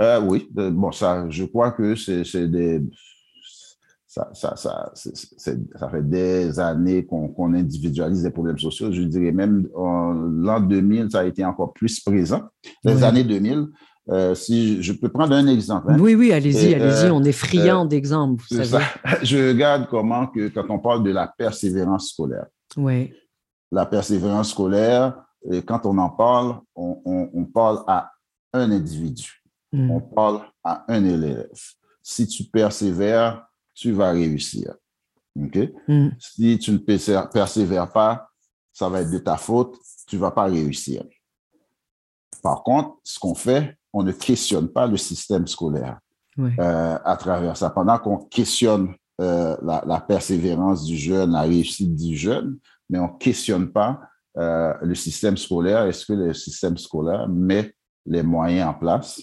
Euh, 0.00 0.18
Oui, 0.22 0.48
bon, 0.50 0.90
ça, 0.92 1.28
je 1.28 1.44
crois 1.44 1.72
que 1.72 1.94
c'est 1.94 2.48
des. 2.48 2.82
Ça, 4.06 4.30
ça, 4.34 4.56
ça, 4.56 4.92
ça, 4.94 5.88
fait 5.90 6.08
des 6.08 6.58
années 6.60 7.04
qu'on 7.06 7.54
individualise 7.54 8.24
les 8.24 8.30
problèmes 8.30 8.58
sociaux. 8.58 8.92
Je 8.92 9.02
dirais 9.02 9.32
même 9.32 9.68
l'an 9.74 10.60
2000, 10.60 11.10
ça 11.10 11.20
a 11.20 11.24
été 11.24 11.44
encore 11.44 11.72
plus 11.72 12.00
présent. 12.00 12.42
Les 12.84 13.04
années 13.04 13.24
2000, 13.24 13.68
euh, 14.08 14.34
si 14.34 14.82
je 14.82 14.92
peux 14.92 15.08
prendre 15.08 15.34
un 15.34 15.46
exemple. 15.46 15.92
Hein. 15.92 15.98
Oui, 16.00 16.14
oui, 16.14 16.32
allez-y, 16.32 16.74
allez-y, 16.74 17.10
on 17.10 17.22
est 17.22 17.32
friand 17.32 17.84
euh, 17.84 17.88
d'exemples. 17.88 18.44
Je 19.22 19.48
regarde 19.48 19.86
comment 19.88 20.26
que 20.26 20.48
quand 20.48 20.68
on 20.70 20.80
parle 20.80 21.04
de 21.04 21.10
la 21.10 21.28
persévérance 21.28 22.10
scolaire. 22.10 22.46
Oui. 22.76 23.12
La 23.70 23.86
persévérance 23.86 24.50
scolaire, 24.50 25.22
quand 25.66 25.86
on 25.86 25.96
en 25.98 26.10
parle, 26.10 26.58
on, 26.74 27.30
on, 27.32 27.44
parle 27.44 27.82
à 27.86 28.10
un 28.52 28.70
individu. 28.70 29.42
Hmm. 29.72 29.90
On 29.90 30.00
parle 30.00 30.40
à 30.62 30.84
un 30.88 31.04
élève. 31.04 31.48
Si 32.02 32.26
tu 32.26 32.44
persévères, 32.44 33.46
tu 33.74 33.92
vas 33.92 34.10
réussir. 34.10 34.74
OK? 35.40 35.58
Hmm. 35.88 36.08
Si 36.18 36.58
tu 36.58 36.72
ne 36.72 36.78
persévères 36.78 37.90
pas, 37.90 38.28
ça 38.72 38.88
va 38.88 39.00
être 39.00 39.10
de 39.10 39.18
ta 39.18 39.36
faute, 39.36 39.76
tu 40.06 40.16
ne 40.16 40.20
vas 40.20 40.30
pas 40.32 40.44
réussir. 40.44 41.04
Par 42.42 42.62
contre, 42.62 42.98
ce 43.04 43.18
qu'on 43.18 43.34
fait, 43.34 43.76
on 43.92 44.02
ne 44.02 44.12
questionne 44.12 44.68
pas 44.68 44.86
le 44.86 44.96
système 44.96 45.46
scolaire 45.46 45.98
euh, 46.38 46.98
à 47.04 47.16
travers 47.16 47.56
ça. 47.56 47.70
Pendant 47.70 47.98
qu'on 47.98 48.16
questionne 48.16 48.94
euh, 49.20 49.56
la, 49.62 50.00
persévérance 50.00 50.84
du 50.84 50.96
jeune, 50.96 51.32
la 51.32 51.42
réussite 51.42 51.94
du 51.94 52.16
jeune, 52.16 52.58
mais 52.88 52.98
on 52.98 53.12
ne 53.12 53.18
questionne 53.18 53.70
pas 53.70 54.00
euh, 54.38 54.72
le 54.82 54.94
système 54.94 55.36
scolaire. 55.36 55.84
Est-ce 55.84 56.06
que 56.06 56.14
le 56.14 56.32
système 56.32 56.78
scolaire 56.78 57.28
met 57.28 57.74
les 58.06 58.22
moyens 58.22 58.70
en 58.70 58.74
place 58.74 59.20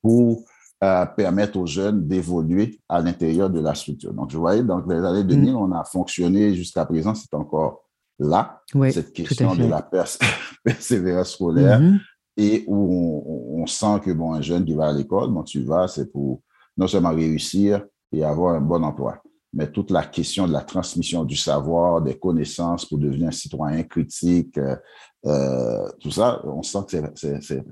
pour 0.00 0.44
permettre 0.80 1.58
aux 1.58 1.66
jeunes 1.66 2.06
d'évoluer 2.06 2.80
à 2.88 3.00
l'intérieur 3.00 3.50
de 3.50 3.60
la 3.60 3.74
structure? 3.74 4.14
Donc, 4.14 4.30
je 4.30 4.38
voyais, 4.38 4.62
dans 4.62 4.78
les 4.86 5.04
années 5.04 5.24
2000, 5.24 5.52
mm. 5.52 5.56
on 5.56 5.72
a 5.72 5.82
fonctionné 5.82 6.54
jusqu'à 6.54 6.86
présent, 6.86 7.16
c'est 7.16 7.34
encore 7.34 7.82
là, 8.20 8.62
cette 8.92 9.12
question 9.12 9.56
de 9.56 9.66
la 9.66 9.82
persévérance 10.64 11.32
scolaire. 11.32 11.80
Mm-hmm 11.80 11.98
et 12.38 12.64
où 12.68 13.58
on, 13.60 13.66
sent 13.66 14.00
que 14.04 14.12
bon, 14.12 14.32
un 14.32 14.40
jeune 14.40 14.64
qui 14.64 14.72
va 14.72 14.88
à 14.88 14.92
l'école, 14.92 15.30
bon, 15.30 15.42
tu 15.42 15.60
vas, 15.64 15.88
c'est 15.88 16.10
pour 16.10 16.40
non 16.76 16.86
seulement 16.86 17.10
réussir 17.10 17.84
et 18.12 18.22
avoir 18.24 18.54
un 18.54 18.60
bon 18.60 18.84
emploi, 18.84 19.20
mais 19.52 19.70
toute 19.70 19.90
la 19.90 20.04
question 20.04 20.46
de 20.46 20.52
la 20.52 20.60
transmission 20.60 21.24
du 21.24 21.34
savoir, 21.34 22.00
des 22.00 22.16
connaissances 22.16 22.86
pour 22.86 22.98
devenir 22.98 23.28
un 23.28 23.32
citoyen 23.32 23.82
critique, 23.82 24.56
euh, 24.56 24.76
euh 25.26 25.88
tout 26.00 26.12
ça, 26.12 26.40
on 26.44 26.62
sent 26.62 26.78
que 26.88 26.96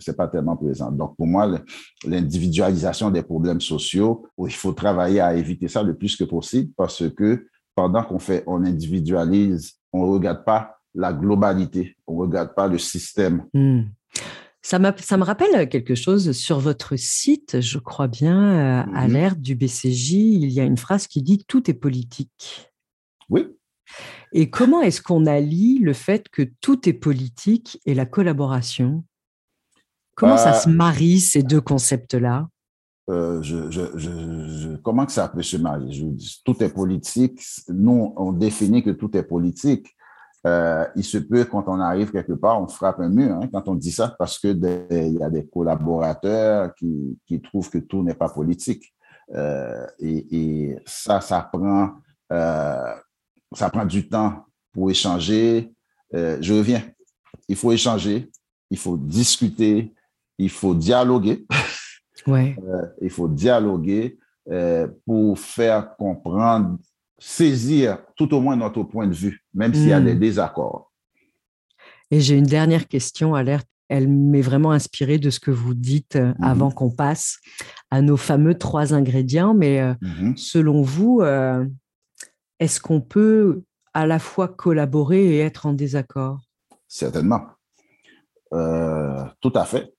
c'est 0.01 0.17
pas 0.17 0.27
tellement 0.27 0.57
présent. 0.57 0.91
Donc, 0.91 1.17
pour 1.17 1.29
moi, 1.29 1.49
l'individualisation 2.05 3.13
des 3.13 3.23
problèmes 3.23 3.61
sociaux, 3.61 4.27
il 4.37 4.53
faut 4.53 4.73
travailler 4.73 5.21
à 5.21 5.37
éviter 5.37 5.69
ça 5.69 5.85
le 5.85 5.97
plus 5.97 6.17
que 6.17 6.25
possible 6.25 6.73
parce 6.77 7.09
que 7.11 7.47
pendant 7.77 8.03
qu'on 8.03 8.19
fait, 8.19 8.43
on 8.49 8.65
individualise, 8.65 9.75
on 9.93 10.07
ne 10.07 10.13
regarde 10.13 10.45
pas 10.45 10.77
la 10.93 11.13
globalité, 11.13 11.95
on 12.07 12.15
ne 12.15 12.21
regarde 12.23 12.55
pas 12.55 12.67
le 12.67 12.79
système. 12.79 13.45
Hmm. 13.55 13.83
Ça, 14.67 14.81
me 14.81 15.23
rappelle 15.23 15.69
quelque 15.69 15.95
chose 15.95 16.33
sur 16.33 16.59
votre 16.59 16.97
site, 16.97 17.61
je 17.61 17.79
crois 17.79 18.09
bien, 18.09 18.37
euh, 18.37 18.93
à 18.97 19.07
mmh 19.07 19.13
l'ère 19.13 19.37
du 19.37 19.55
BCJ, 19.55 20.13
il 20.15 20.51
y 20.51 20.59
a 20.59 20.65
une 20.65 20.77
phrase 20.77 21.07
qui 21.07 21.23
dit 21.23 21.45
tout 21.47 21.71
est 21.71 21.75
politique. 21.75 22.73
Oui. 23.29 23.47
Et 24.33 24.51
comment 24.51 24.83
est-ce 24.83 25.01
qu'on 25.01 25.25
allie 25.27 25.79
le 25.79 25.93
fait 25.93 26.29
que 26.29 26.43
tout 26.61 26.89
est 26.89 26.95
politique 26.95 27.81
et 27.87 27.95
la 27.95 28.07
collaboration? 28.07 29.05
Comment 30.17 30.37
ça 30.37 30.53
se 30.55 30.69
bah 30.69 30.75
marie 30.75 31.21
ces 31.21 31.45
deux 31.45 31.61
concepts-là? 31.61 32.49
euh, 33.09 33.41
je, 33.43 34.77
comment 34.79 35.07
que 35.07 35.13
ça 35.13 35.29
peut 35.29 35.43
se 35.43 35.59
marier? 35.59 36.17
Tout 36.45 36.61
est 36.61 36.75
politique. 36.75 37.41
Nous, 37.69 38.13
on 38.17 38.33
définit 38.33 38.83
que 38.83 38.91
tout 38.91 39.17
est 39.17 39.23
politique. 39.23 39.96
Euh, 40.47 40.87
il 40.95 41.05
se 41.05 41.19
peut, 41.19 41.45
quand 41.45 41.65
on 41.67 41.81
arrive 41.81 42.13
quelque 42.13 42.35
part, 42.35 42.63
on 42.63 42.69
frappe 42.69 43.01
un 43.01 43.09
mur 43.09 43.35
hein, 43.35 43.49
quand 43.53 43.67
on 43.69 43.75
dit 43.75 43.91
ça, 43.91 44.15
parce 44.17 44.39
qu'il 44.39 44.61
y 44.61 45.23
a 45.23 45.31
des 45.31 45.47
collaborateurs 45.47 46.73
qui, 46.77 47.19
qui 47.27 47.41
trouvent 47.41 47.69
que 47.69 47.79
tout 47.79 48.03
n'est 48.05 48.15
pas 48.15 48.29
politique. 48.29 48.95
Euh, 49.35 49.87
et, 49.99 50.77
ça, 50.87 51.21
ça 51.21 51.41
prend, 51.53 51.95
euh, 52.33 52.95
ça 53.53 53.71
prend 53.71 53.85
du 53.85 54.09
temps 54.09 54.45
pour 54.73 54.91
échanger. 54.91 55.73
je 56.13 56.53
reviens. 56.53 56.83
Il 57.49 57.57
faut 57.57 57.73
échanger, 57.73 58.31
il 58.71 58.79
faut 58.79 58.97
discuter, 58.97 59.93
il 60.39 60.51
faut 60.51 60.75
dialoguer. 60.75 61.47
Ouais. 62.27 62.57
il 63.01 63.11
faut 63.11 63.29
dialoguer 63.29 64.19
pour 65.05 65.39
faire 65.39 65.95
comprendre 65.97 66.77
saisir 67.19 67.99
tout 68.17 68.35
au 68.35 68.41
moins 68.41 68.57
notre 68.57 68.83
point 68.83 69.07
de 69.07 69.15
vue, 69.15 69.45
même 69.57 69.75
s'il 69.75 69.89
y 69.89 69.93
a 69.93 70.01
des 70.01 70.15
hmm. 70.15 70.21
désaccords. 70.21 70.93
Et 72.11 72.21
j'ai 72.21 72.37
une 72.37 72.47
dernière 72.47 72.87
question, 72.87 73.35
Alerte. 73.35 73.67
Elle 73.89 74.09
m'est 74.09 74.43
vraiment 74.43 74.73
inspirée 74.73 75.19
de 75.19 75.31
ce 75.31 75.41
que 75.41 75.51
vous 75.51 75.75
dites 75.75 76.17
euh, 76.17 76.35
mhm. 76.39 76.45
avant 76.45 76.71
qu'on 76.73 76.91
passe 76.91 77.39
à 77.91 78.01
nos 78.03 78.17
fameux 78.17 78.59
trois 78.59 78.95
ingrédients. 78.95 79.55
Mais 79.55 79.81
euh, 79.81 79.95
mhm. 80.01 80.37
selon 80.37 80.83
vous, 80.83 81.21
euh, 81.21 81.65
est-ce 82.59 82.81
qu'on 82.81 83.01
peut 83.01 83.63
à 83.95 84.07
la 84.07 84.19
fois 84.19 84.49
collaborer 84.49 85.25
et 85.25 85.39
être 85.39 85.67
en 85.67 85.73
désaccord? 85.73 86.41
Certainement. 86.89 87.43
tout 88.51 89.53
à 89.55 89.65
fait. 89.65 89.93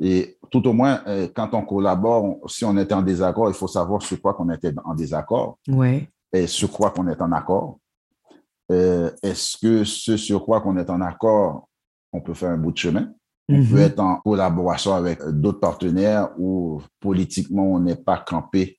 Et 0.00 0.38
tout 0.50 0.66
au 0.66 0.72
moins, 0.72 1.02
quand 1.34 1.54
on 1.54 1.62
collabore, 1.62 2.38
si 2.48 2.64
on 2.64 2.76
est 2.76 2.92
en 2.92 3.02
désaccord, 3.02 3.48
il 3.48 3.54
faut 3.54 3.68
savoir 3.68 4.02
sur 4.02 4.20
quoi 4.20 4.34
qu'on 4.34 4.50
était 4.50 4.72
en 4.84 4.94
désaccord. 4.94 5.58
Ouais 5.68 6.08
et 6.32 6.46
sur 6.46 6.70
quoi 6.70 6.90
qu'on 6.90 7.08
est 7.08 7.20
en 7.20 7.32
accord. 7.32 7.78
Euh, 8.70 9.10
est-ce 9.22 9.56
que 9.58 9.84
ce 9.84 10.16
sur 10.16 10.44
quoi 10.44 10.60
qu'on 10.60 10.76
est 10.76 10.90
en 10.90 11.00
accord, 11.00 11.68
on 12.12 12.20
peut 12.20 12.34
faire 12.34 12.50
un 12.50 12.58
bout 12.58 12.72
de 12.72 12.78
chemin? 12.78 13.12
On 13.48 13.54
peut 13.64 13.76
mhm. 13.76 13.78
être 13.78 14.00
en 14.00 14.16
collaboration 14.20 14.94
avec 14.94 15.20
d'autres 15.22 15.60
partenaires 15.60 16.30
où 16.38 16.80
politiquement 17.00 17.72
on 17.72 17.80
n'est 17.80 17.96
pas 17.96 18.18
campé 18.18 18.78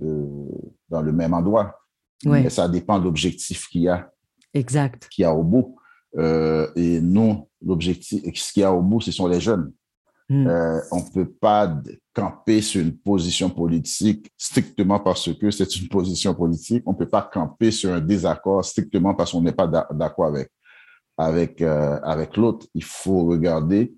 euh, 0.00 0.46
dans 0.88 1.02
le 1.02 1.12
même 1.12 1.34
endroit. 1.34 1.78
Mais 2.24 2.48
ça 2.50 2.68
dépend 2.68 2.98
de 2.98 3.04
l'objectif 3.04 3.68
qu'il 3.68 3.82
y 3.82 3.88
a. 3.88 4.08
Exact. 4.54 5.08
Qu'il 5.08 5.22
y 5.22 5.24
a 5.24 5.34
au 5.34 5.42
bout. 5.42 5.76
Euh, 6.16 6.70
et 6.76 7.00
non, 7.00 7.48
l'objectif, 7.60 8.22
ce 8.34 8.52
qu'il 8.52 8.60
y 8.60 8.64
a 8.64 8.72
au 8.72 8.82
bout, 8.82 9.00
ce 9.00 9.10
sont 9.10 9.26
les 9.26 9.40
jeunes. 9.40 9.72
Hmm. 10.32 10.46
Euh, 10.46 10.80
on 10.90 11.00
ne 11.00 11.10
peut 11.12 11.30
pas 11.30 11.78
camper 12.14 12.62
sur 12.62 12.80
une 12.80 12.96
position 12.96 13.50
politique 13.50 14.32
strictement 14.38 14.98
parce 14.98 15.30
que 15.34 15.50
c'est 15.50 15.76
une 15.76 15.88
position 15.88 16.34
politique. 16.34 16.82
On 16.86 16.92
ne 16.92 16.96
peut 16.96 17.08
pas 17.08 17.20
camper 17.20 17.70
sur 17.70 17.92
un 17.92 18.00
désaccord 18.00 18.64
strictement 18.64 19.14
parce 19.14 19.32
qu'on 19.32 19.42
n'est 19.42 19.52
pas 19.52 19.66
d'accord 19.66 20.28
avec, 20.28 20.50
avec, 21.18 21.60
euh, 21.60 22.00
avec 22.02 22.38
l'autre. 22.38 22.66
Il 22.74 22.82
faut 22.82 23.26
regarder 23.26 23.92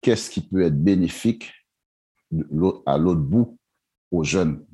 qu'est-ce 0.00 0.30
qui 0.30 0.40
peut 0.40 0.62
être 0.62 0.82
bénéfique 0.82 1.48
à 2.84 2.98
l'autre 2.98 3.20
bout 3.20 3.56
aux 4.10 4.24
jeunes 4.24 4.66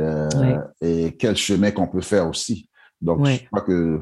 euh, 0.00 0.60
et 0.80 1.16
quel 1.18 1.36
chemin 1.36 1.72
qu'on 1.72 1.88
peut 1.88 2.00
faire 2.02 2.28
aussi. 2.28 2.70
Donc, 3.00 3.26
je 3.26 3.46
crois 3.46 3.62
que 3.62 3.98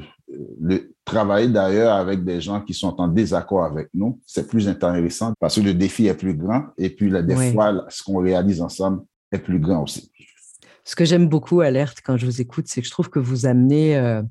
le 0.61 0.92
travailler 1.05 1.47
d'ailleurs 1.47 1.93
avec 1.93 2.23
des 2.23 2.41
gens 2.41 2.61
qui 2.61 2.73
sont 2.73 2.99
en 2.99 3.07
désaccord 3.07 3.65
avec 3.65 3.89
nous, 3.93 4.21
c'est 4.25 4.47
plus 4.47 4.67
intéressant 4.67 5.33
parce 5.39 5.55
que 5.55 5.61
le 5.61 5.73
défi 5.73 6.07
est 6.07 6.13
plus 6.13 6.33
grand 6.33 6.63
et 6.77 6.89
puis 6.89 7.09
là, 7.09 7.21
des 7.21 7.51
fois, 7.51 7.85
ce 7.89 8.03
qu'on 8.03 8.19
réalise 8.19 8.61
ensemble 8.61 9.03
est 9.31 9.39
plus 9.39 9.59
grand 9.59 9.83
aussi. 9.83 10.11
Ce 10.85 10.95
que 10.95 11.05
j'aime 11.05 11.29
beaucoup, 11.29 11.61
Alerte, 11.61 11.99
quand 12.03 12.17
je 12.17 12.25
vous 12.25 12.41
écoute, 12.41 12.65
c'est 12.67 12.81
que 12.81 12.87
je 12.87 12.91
trouve 12.91 13.09
que 13.09 13.19
vous 13.19 13.45
amenez 13.45 13.95
euh, 13.95 14.21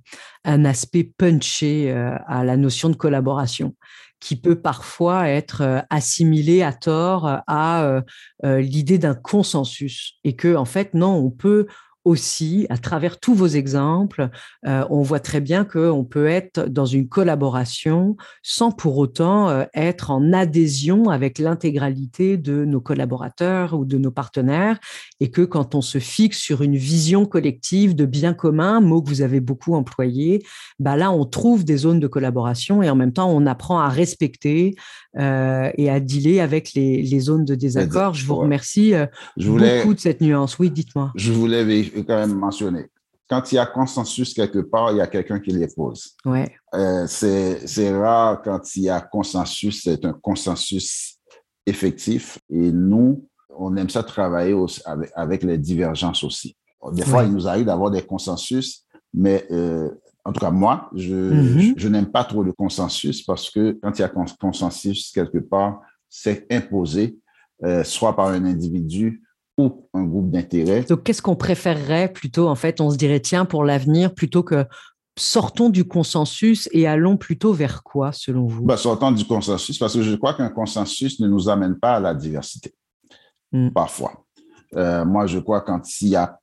un 0.44 0.64
aspect 0.66 1.10
punché 1.16 1.90
euh, 1.90 2.14
à 2.26 2.44
la 2.44 2.58
notion 2.58 2.90
de 2.90 2.96
collaboration 2.96 3.74
qui 4.20 4.36
peut 4.36 4.60
parfois 4.60 5.28
être 5.28 5.62
euh, 5.62 5.80
assimilé 5.88 6.62
à 6.62 6.72
tort 6.72 7.40
à 7.46 8.02
l'idée 8.44 8.98
d'un 8.98 9.14
consensus 9.14 10.18
et 10.24 10.36
que 10.36 10.54
en 10.54 10.64
fait 10.64 10.94
non 10.94 11.14
on 11.14 11.30
peut 11.30 11.66
aussi, 12.04 12.66
à 12.68 12.78
travers 12.78 13.20
tous 13.20 13.34
vos 13.34 13.46
exemples, 13.46 14.28
euh, 14.66 14.84
on 14.90 15.02
voit 15.02 15.20
très 15.20 15.40
bien 15.40 15.64
qu'on 15.64 16.04
peut 16.04 16.26
être 16.26 16.68
dans 16.68 16.86
une 16.86 17.08
collaboration 17.08 18.16
sans 18.42 18.72
pour 18.72 18.98
autant 18.98 19.48
euh, 19.48 19.64
être 19.74 20.10
en 20.10 20.32
adhésion 20.32 21.10
avec 21.10 21.38
l'intégralité 21.38 22.36
de 22.36 22.64
nos 22.64 22.80
collaborateurs 22.80 23.74
ou 23.74 23.84
de 23.84 23.98
nos 23.98 24.10
partenaires, 24.10 24.78
et 25.20 25.30
que 25.30 25.42
quand 25.42 25.74
on 25.74 25.80
se 25.80 25.98
fixe 25.98 26.38
sur 26.38 26.62
une 26.62 26.76
vision 26.76 27.24
collective 27.24 27.94
de 27.94 28.04
bien 28.04 28.34
commun, 28.34 28.80
mot 28.80 29.00
que 29.00 29.08
vous 29.08 29.22
avez 29.22 29.40
beaucoup 29.40 29.74
employé, 29.74 30.42
bah 30.80 30.96
là 30.96 31.12
on 31.12 31.24
trouve 31.24 31.64
des 31.64 31.76
zones 31.76 32.00
de 32.00 32.08
collaboration 32.08 32.82
et 32.82 32.90
en 32.90 32.96
même 32.96 33.12
temps 33.12 33.30
on 33.30 33.46
apprend 33.46 33.78
à 33.78 33.88
respecter 33.88 34.74
euh, 35.18 35.70
et 35.76 35.88
à 35.90 36.00
dealer 36.00 36.40
avec 36.40 36.72
les, 36.74 37.20
zones 37.20 37.44
de 37.44 37.54
désaccord. 37.54 38.14
Je 38.14 38.26
vous 38.26 38.34
remercie 38.34 38.94
beaucoup 39.36 39.94
de 39.94 40.00
cette 40.00 40.20
nuance. 40.20 40.58
Oui, 40.58 40.70
dites-moi. 40.70 41.12
Je 41.14 41.30
voulais 41.30 41.62
quand 42.00 42.16
même 42.16 42.34
mentionner. 42.34 42.86
Quand 43.28 43.50
il 43.50 43.54
y 43.54 43.58
a 43.58 43.66
consensus 43.66 44.34
quelque 44.34 44.58
part, 44.58 44.92
il 44.92 44.98
y 44.98 45.00
a 45.00 45.06
quelqu'un 45.06 45.38
qui 45.38 45.50
les 45.52 45.68
pose. 45.68 46.16
Ouais. 46.24 46.54
Euh, 46.74 47.06
c'est 47.06 47.92
rare 47.92 48.42
quand 48.42 48.76
il 48.76 48.84
y 48.84 48.90
a 48.90 49.00
consensus, 49.00 49.82
c'est 49.84 50.04
un 50.04 50.12
consensus 50.12 51.18
effectif. 51.66 52.38
Et 52.50 52.72
nous, 52.72 53.26
on 53.56 53.76
aime 53.76 53.88
ça 53.88 54.02
travailler 54.02 54.54
avec, 55.14 55.42
les 55.44 55.58
divergences 55.58 56.24
aussi. 56.24 56.56
Des 56.92 57.04
fois, 57.04 57.24
il 57.24 57.32
nous 57.32 57.46
arrive 57.46 57.66
d'avoir 57.66 57.90
des 57.90 58.02
consensus, 58.02 58.84
mais 59.14 59.46
euh, 59.50 59.88
en 60.24 60.32
tout 60.32 60.40
cas, 60.40 60.50
moi, 60.50 60.90
je, 60.94 61.14
mm-hmm. 61.14 61.74
je, 61.76 61.88
n'aime 61.88 62.10
pas 62.10 62.24
trop 62.24 62.42
le 62.42 62.52
consensus 62.52 63.22
parce 63.22 63.50
que 63.50 63.78
quand 63.82 63.98
il 63.98 64.02
y 64.02 64.04
a 64.04 64.12
consensus 64.40 65.10
quelque 65.12 65.38
part, 65.38 65.80
c'est 66.08 66.46
imposé, 66.52 67.16
euh, 67.64 67.84
soit 67.84 68.14
par 68.14 68.26
un 68.28 68.44
individu 68.44 69.22
ou 69.58 69.88
un 69.92 70.04
groupe 70.04 70.30
d'intérêt. 70.30 70.82
Donc, 70.82 71.02
qu'est-ce 71.02 71.22
qu'on 71.22 71.36
préférerait 71.36 72.12
plutôt 72.12 72.48
En 72.48 72.54
fait, 72.54 72.80
on 72.80 72.90
se 72.90 72.96
dirait, 72.96 73.20
tiens, 73.20 73.44
pour 73.44 73.64
l'avenir, 73.64 74.14
plutôt 74.14 74.42
que 74.42 74.66
sortons 75.18 75.68
du 75.68 75.84
consensus 75.84 76.68
et 76.72 76.86
allons 76.86 77.16
plutôt 77.16 77.52
vers 77.52 77.82
quoi, 77.82 78.12
selon 78.12 78.46
vous? 78.46 78.64
Ben, 78.64 78.76
Sortons 78.76 79.12
du 79.12 79.24
consensus, 79.24 79.78
parce 79.78 79.94
que 79.94 80.02
je 80.02 80.14
crois 80.16 80.34
qu'un 80.34 80.48
consensus 80.48 81.20
ne 81.20 81.28
nous 81.28 81.48
amène 81.48 81.78
pas 81.78 81.96
à 81.96 82.00
la 82.00 82.14
diversité, 82.14 82.74
hmm. 83.52 83.70
parfois. 83.70 84.24
Euh, 84.76 85.04
moi, 85.04 85.26
je 85.26 85.38
crois 85.38 85.60
quand 85.60 85.82
il 86.00 86.08
y 86.08 86.16
a, 86.16 86.38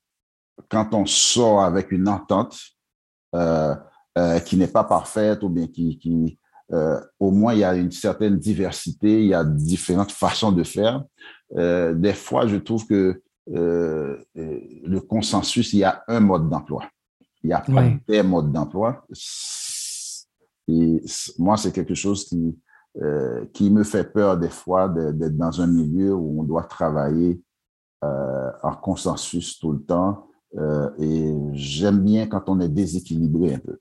quand 0.69 0.93
on 0.93 1.05
sort 1.05 1.61
avec 1.61 1.91
une 1.91 2.07
entente 2.07 2.59
euh, 3.35 3.75
euh, 4.17 4.39
qui 4.39 4.57
n'est 4.57 4.67
pas 4.67 4.83
parfaite 4.83 5.41
ou 5.43 5.49
bien 5.49 5.67
qui, 5.67 5.97
qui 5.97 6.37
au 7.19 7.31
moins 7.31 7.53
il 7.53 7.61
y 7.61 7.63
a 7.63 7.73
une 7.73 7.89
certaine 7.89 8.37
diversité, 8.37 9.23
il 9.23 9.29
y 9.29 9.33
a 9.33 9.43
différentes 9.43 10.11
façons 10.11 10.51
de 10.51 10.63
faire. 10.63 11.03
Euh, 11.55 11.93
des 11.93 12.13
fois, 12.13 12.47
je 12.47 12.57
trouve 12.57 12.85
que 12.85 13.21
euh, 13.51 14.17
euh, 14.37 14.59
le 14.83 14.99
consensus, 14.99 15.73
il 15.73 15.79
y 15.79 15.83
a 15.83 16.03
un 16.07 16.19
mode 16.19 16.49
d'emploi. 16.49 16.83
Il 17.43 17.47
n'y 17.47 17.53
a 17.53 17.61
pas 17.61 17.89
des 18.07 18.21
modes 18.21 18.51
d'emploi. 18.51 19.05
Et 20.67 21.01
moi, 21.37 21.57
c'est 21.57 21.71
quelque 21.71 21.95
chose 21.95 22.25
qui, 22.25 22.59
qui 23.53 23.69
me 23.71 23.83
fait 23.83 24.03
peur 24.03 24.37
des 24.37 24.49
fois 24.49 24.89
d'être 24.89 25.37
dans 25.37 25.61
un 25.61 25.67
milieu 25.67 26.13
où 26.13 26.41
on 26.41 26.43
doit 26.43 26.65
travailler 26.65 27.41
en 28.01 28.75
consensus 28.81 29.57
tout 29.57 29.71
le 29.71 29.81
temps. 29.81 30.27
et 30.99 31.33
j'aime 31.53 31.99
bien 32.03 32.27
quand 32.27 32.49
on 32.49 32.59
est 32.59 32.69
déséquilibré 32.69 33.55
un 33.55 33.59
peu. 33.59 33.79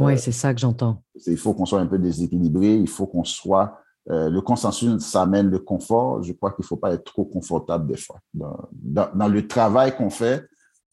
Oui, 0.00 0.18
c'est 0.18 0.32
ça 0.32 0.52
que 0.52 0.58
j'entends. 0.58 1.02
Il 1.26 1.36
faut 1.36 1.54
qu'on 1.54 1.64
soit 1.64 1.80
un 1.80 1.86
peu 1.86 1.98
déséquilibré, 1.98 2.74
il 2.74 2.88
faut 2.88 3.06
qu'on 3.06 3.24
soit 3.24 3.78
euh, 4.10 4.30
le 4.30 4.40
consensus, 4.40 4.98
ça 5.04 5.22
amène 5.22 5.50
le 5.50 5.58
confort. 5.58 6.22
Je 6.22 6.32
crois 6.32 6.52
qu'il 6.52 6.62
ne 6.62 6.66
faut 6.66 6.76
pas 6.76 6.92
être 6.92 7.04
trop 7.04 7.24
confortable 7.24 7.88
des 7.88 7.96
fois. 7.96 8.20
Dans, 8.32 9.28
le 9.28 9.46
travail 9.48 9.96
qu'on 9.96 10.10
fait, 10.10 10.46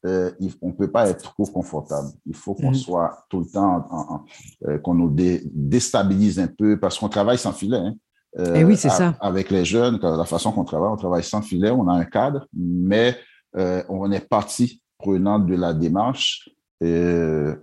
euh, 0.05 0.32
on 0.61 0.70
ne 0.70 0.74
peut 0.74 0.91
pas 0.91 1.07
être 1.09 1.22
trop 1.22 1.45
confortable. 1.45 2.09
Il 2.26 2.36
faut 2.36 2.55
qu'on 2.55 2.72
mm. 2.72 2.76
soit 2.76 3.26
tout 3.30 3.41
le 3.41 3.45
temps, 3.45 4.26
euh, 4.68 4.80
qu'on 4.80 4.95
nous 4.95 5.14
déstabilise 5.14 6.39
un 6.39 6.47
peu 6.47 6.80
parce 6.80 6.97
qu'on 6.97 7.09
travaille 7.09 7.38
sans 7.38 7.53
filet. 7.53 7.78
Hein. 7.78 7.93
Et 8.36 8.61
eh 8.61 8.64
oui, 8.64 8.76
c'est 8.76 8.89
ça. 8.89 9.16
Avec 9.22 9.51
les 9.51 9.64
jeunes, 9.64 9.99
la 10.01 10.26
façon 10.26 10.51
qu'on 10.51 10.64
travaille, 10.64 10.89
on 10.89 10.97
travaille 10.97 11.24
sans 11.24 11.43
filet, 11.43 11.70
on 11.70 11.88
a 11.88 11.93
un 11.93 12.05
cadre, 12.05 12.47
mais 12.51 13.16
on 13.53 14.11
est 14.11 14.28
partie 14.28 14.82
prenante 14.97 15.45
de 15.45 15.53
la 15.53 15.76
démarche. 15.76 16.49
quand 16.82 17.57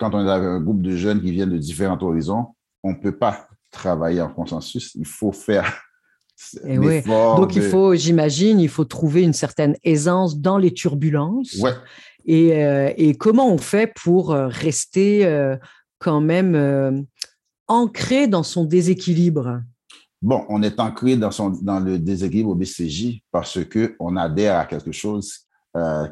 on 0.00 0.26
est 0.26 0.30
avec 0.30 0.48
un 0.48 0.60
groupe 0.60 0.82
de 0.82 0.96
jeunes 0.96 1.20
qui 1.20 1.30
viennent 1.30 1.52
de 1.52 1.58
différents 1.58 2.02
horizons, 2.02 2.46
on 2.82 2.90
ne 2.90 2.96
peut 2.96 3.16
pas 3.16 3.46
travailler 3.70 4.20
en 4.20 4.32
consensus, 4.32 4.94
il 4.94 5.06
faut 5.06 5.32
faire 5.32 5.82
et 6.64 6.74
eh 6.74 7.02
Donc, 7.36 7.56
il 7.56 7.62
faut, 7.62 7.94
j'imagine, 7.94 8.60
il 8.60 8.68
faut 8.68 8.84
trouver 8.84 9.22
une 9.22 9.32
certaine 9.32 9.76
aisance 9.84 10.38
dans 10.38 10.58
les 10.58 10.72
turbulences. 10.72 11.54
Ouais. 11.60 11.72
Et, 12.24 12.64
euh, 12.64 12.92
et, 12.96 13.14
comment 13.14 13.52
on 13.52 13.58
fait 13.58 13.92
pour 13.94 14.32
euh, 14.32 14.48
rester 14.48 15.24
euh, 15.26 15.56
quand 15.98 16.20
même 16.20 17.06
ancré 17.68 18.26
dans 18.26 18.42
son 18.42 18.64
déséquilibre? 18.64 19.62
Bon, 20.22 20.44
on 20.48 20.62
est 20.62 20.78
ancré 20.80 21.16
dans, 21.16 21.30
son, 21.30 21.50
dans 21.50 21.80
le 21.80 21.98
déséquilibre 21.98 22.50
au 22.50 22.54
BCJ 22.54 23.22
parce 23.30 23.58
qu'on 23.64 24.16
adhère 24.16 24.58
à 24.58 24.66
quelque 24.66 24.92
chose 24.92 25.46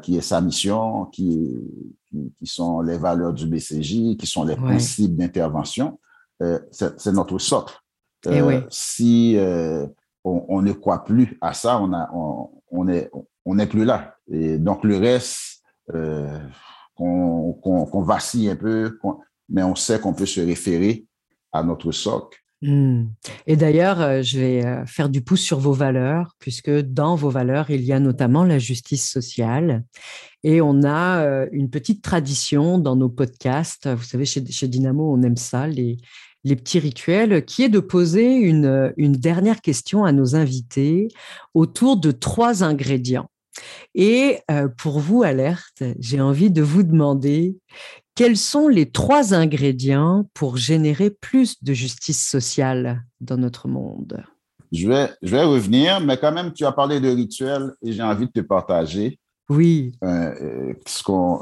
qui 0.01 0.15
est 0.15 0.21
sa 0.21 0.39
mission, 0.41 1.05
qui, 1.07 1.53
qui, 2.09 2.45
sont 2.45 2.79
les 2.81 2.97
valeurs 2.97 3.33
du 3.33 3.45
BCJ, 3.45 4.15
qui 4.17 4.25
sont 4.25 4.45
les 4.45 4.55
principes 4.55 5.15
d'intervention. 5.15 5.99
Euh, 6.41 6.59
c'est 6.71 7.11
notre 7.11 7.37
socle. 7.37 7.75
Eh 8.25 8.41
euh, 8.41 8.61
si 8.69 9.35
euh, 9.37 9.85
on, 10.23 10.61
ne 10.61 10.71
croit 10.73 11.03
plus 11.03 11.37
à 11.41 11.53
ça, 11.53 11.79
on, 11.81 11.93
a, 11.93 12.09
on, 12.71 12.87
est, 12.87 13.09
on 13.45 13.55
n'est 13.55 13.67
plus 13.67 13.85
là. 13.85 14.15
Et 14.31 14.57
donc, 14.57 14.83
le 14.83 14.97
reste, 14.97 15.63
qu'on 16.95 18.03
vacille 18.05 18.49
un 18.49 18.55
peu, 18.55 18.99
mais 19.49 19.63
on 19.63 19.75
sait 19.75 19.99
qu'on 19.99 20.13
peut 20.13 20.25
se 20.25 20.41
référer 20.41 21.05
à 21.51 21.63
notre 21.63 21.91
socle. 21.91 22.37
Hmm. 22.61 23.05
Et 23.47 23.55
d'ailleurs, 23.55 24.21
je 24.21 24.37
vais 24.37 24.85
faire 24.85 25.07
du 25.07 25.21
pouce 25.21 25.39
sur 25.39 25.59
vos 25.59 25.71
valeurs, 25.71 26.35
puisque 26.39 26.69
dans 26.69 27.15
vos 27.15 27.29
valeurs, 27.29 27.69
il 27.69 27.81
y 27.81 27.93
a 27.93 28.01
notamment 28.01 28.43
la 28.43 28.59
justice 28.59 29.09
sociale. 29.09 29.85
Et 30.43 30.61
on 30.61 30.83
a 30.83 31.47
une 31.51 31.69
petite 31.69 32.03
tradition 32.03 32.77
dans 32.77 32.97
nos 32.97 33.09
podcasts. 33.09 33.87
Vous 33.87 34.03
savez, 34.03 34.25
chez, 34.25 34.45
chez 34.45 34.67
Dynamo, 34.67 35.11
on 35.11 35.21
aime 35.23 35.37
ça, 35.37 35.67
les, 35.67 35.97
les 36.43 36.55
petits 36.55 36.79
rituels, 36.79 37.43
qui 37.45 37.63
est 37.63 37.69
de 37.69 37.79
poser 37.79 38.35
une, 38.35 38.93
dernière 38.97 39.61
question 39.61 40.05
à 40.05 40.11
nos 40.11 40.35
invités 40.35 41.09
autour 41.53 41.97
de 41.97 42.11
trois 42.11 42.63
ingrédients. 42.63 43.29
Et 43.93 44.39
euh, 44.49 44.69
pour 44.69 44.99
vous, 44.99 45.23
Alerte, 45.23 45.83
j'ai 45.99 46.21
envie 46.21 46.51
de 46.51 46.61
vous 46.61 46.83
demander 46.83 47.57
quels 48.15 48.37
sont 48.37 48.67
les 48.67 48.89
trois 48.89 49.33
ingrédients 49.33 50.29
pour 50.33 50.57
générer 50.57 51.09
plus 51.09 51.61
de 51.63 51.73
justice 51.73 52.25
sociale 52.25 53.03
dans 53.19 53.37
notre 53.37 53.67
monde? 53.67 54.23
Je 54.71 54.87
vais, 54.87 55.09
je 55.21 55.31
vais 55.31 55.43
revenir, 55.43 55.99
mais 55.99 56.17
quand 56.17 56.31
même, 56.31 56.53
tu 56.53 56.65
as 56.65 56.71
parlé 56.71 56.99
de 56.99 57.09
rituels 57.09 57.73
et 57.81 57.91
j'ai 57.91 58.03
envie 58.03 58.27
de 58.27 58.31
te 58.31 58.41
partager. 58.41 59.19
Oui. 59.49 59.93
Euh, 60.03 60.07
euh, 60.07 60.73
ce 60.85 61.01
qu'on, 61.01 61.41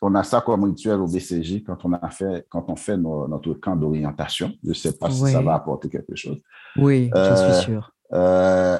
on 0.00 0.14
a 0.14 0.22
ça 0.22 0.40
comme 0.40 0.64
rituel 0.64 1.00
au 1.00 1.06
BCJ 1.06 1.62
quand 1.64 1.84
on, 1.84 1.92
a 1.92 2.10
fait, 2.10 2.46
quand 2.48 2.64
on 2.68 2.76
fait 2.76 2.96
notre 2.96 3.54
camp 3.54 3.76
d'orientation. 3.76 4.52
Je 4.62 4.70
ne 4.70 4.74
sais 4.74 4.96
pas 4.96 5.10
si 5.10 5.30
ça 5.30 5.42
va 5.42 5.54
apporter 5.54 5.88
quelque 5.88 6.14
chose. 6.14 6.40
Oui, 6.76 7.10
je 7.14 7.34
suis 7.34 7.44
euh, 7.44 7.60
sûr. 7.60 7.92
Euh, 8.12 8.78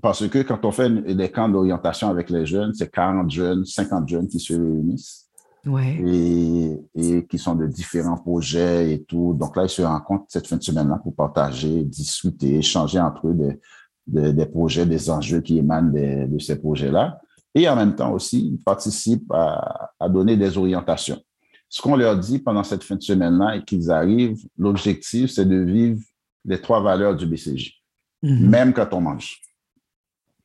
parce 0.00 0.26
que 0.28 0.38
quand 0.42 0.64
on 0.64 0.70
fait 0.70 0.88
des 1.14 1.30
camps 1.30 1.48
d'orientation 1.48 2.08
avec 2.08 2.30
les 2.30 2.46
jeunes, 2.46 2.72
c'est 2.74 2.90
40 2.90 3.30
jeunes, 3.30 3.64
50 3.64 4.08
jeunes 4.08 4.28
qui 4.28 4.38
se 4.38 4.54
réunissent. 4.54 5.26
Et, 5.66 6.80
et, 6.94 7.26
qui 7.26 7.36
sont 7.36 7.54
de 7.54 7.66
différents 7.66 8.16
projets 8.16 8.94
et 8.94 9.02
tout. 9.02 9.34
Donc 9.34 9.56
là, 9.56 9.64
ils 9.64 9.68
se 9.68 9.82
rencontrent 9.82 10.24
cette 10.28 10.46
fin 10.46 10.56
de 10.56 10.62
semaine-là 10.62 10.98
pour 11.02 11.14
partager, 11.14 11.84
discuter, 11.84 12.56
échanger 12.56 12.98
entre 12.98 13.28
eux 13.28 13.34
des, 14.06 14.32
des, 14.32 14.46
projets, 14.46 14.86
des 14.86 15.10
enjeux 15.10 15.42
qui 15.42 15.58
émanent 15.58 15.92
de 15.92 16.38
ces 16.38 16.56
projets-là 16.56 17.20
et 17.54 17.68
en 17.68 17.76
même 17.76 17.94
temps 17.94 18.12
aussi, 18.12 18.52
ils 18.54 18.62
participent 18.62 19.30
à, 19.32 19.90
donner 20.08 20.36
des 20.36 20.56
orientations. 20.56 21.20
Ce 21.68 21.80
qu'on 21.80 21.96
leur 21.96 22.18
dit 22.18 22.38
pendant 22.38 22.64
cette 22.64 22.82
fin 22.82 22.96
de 22.96 23.02
semaine-là 23.02 23.56
et 23.56 23.64
qu'ils 23.64 23.90
arrivent, 23.90 24.44
l'objectif, 24.58 25.30
c'est 25.30 25.48
de 25.48 25.56
vivre 25.56 26.00
les 26.44 26.60
trois 26.60 26.80
valeurs 26.80 27.14
du 27.14 27.26
BCJ, 27.26 27.82
mhm. 28.22 28.48
même 28.48 28.72
quand 28.72 28.92
on 28.92 29.00
mange. 29.00 29.40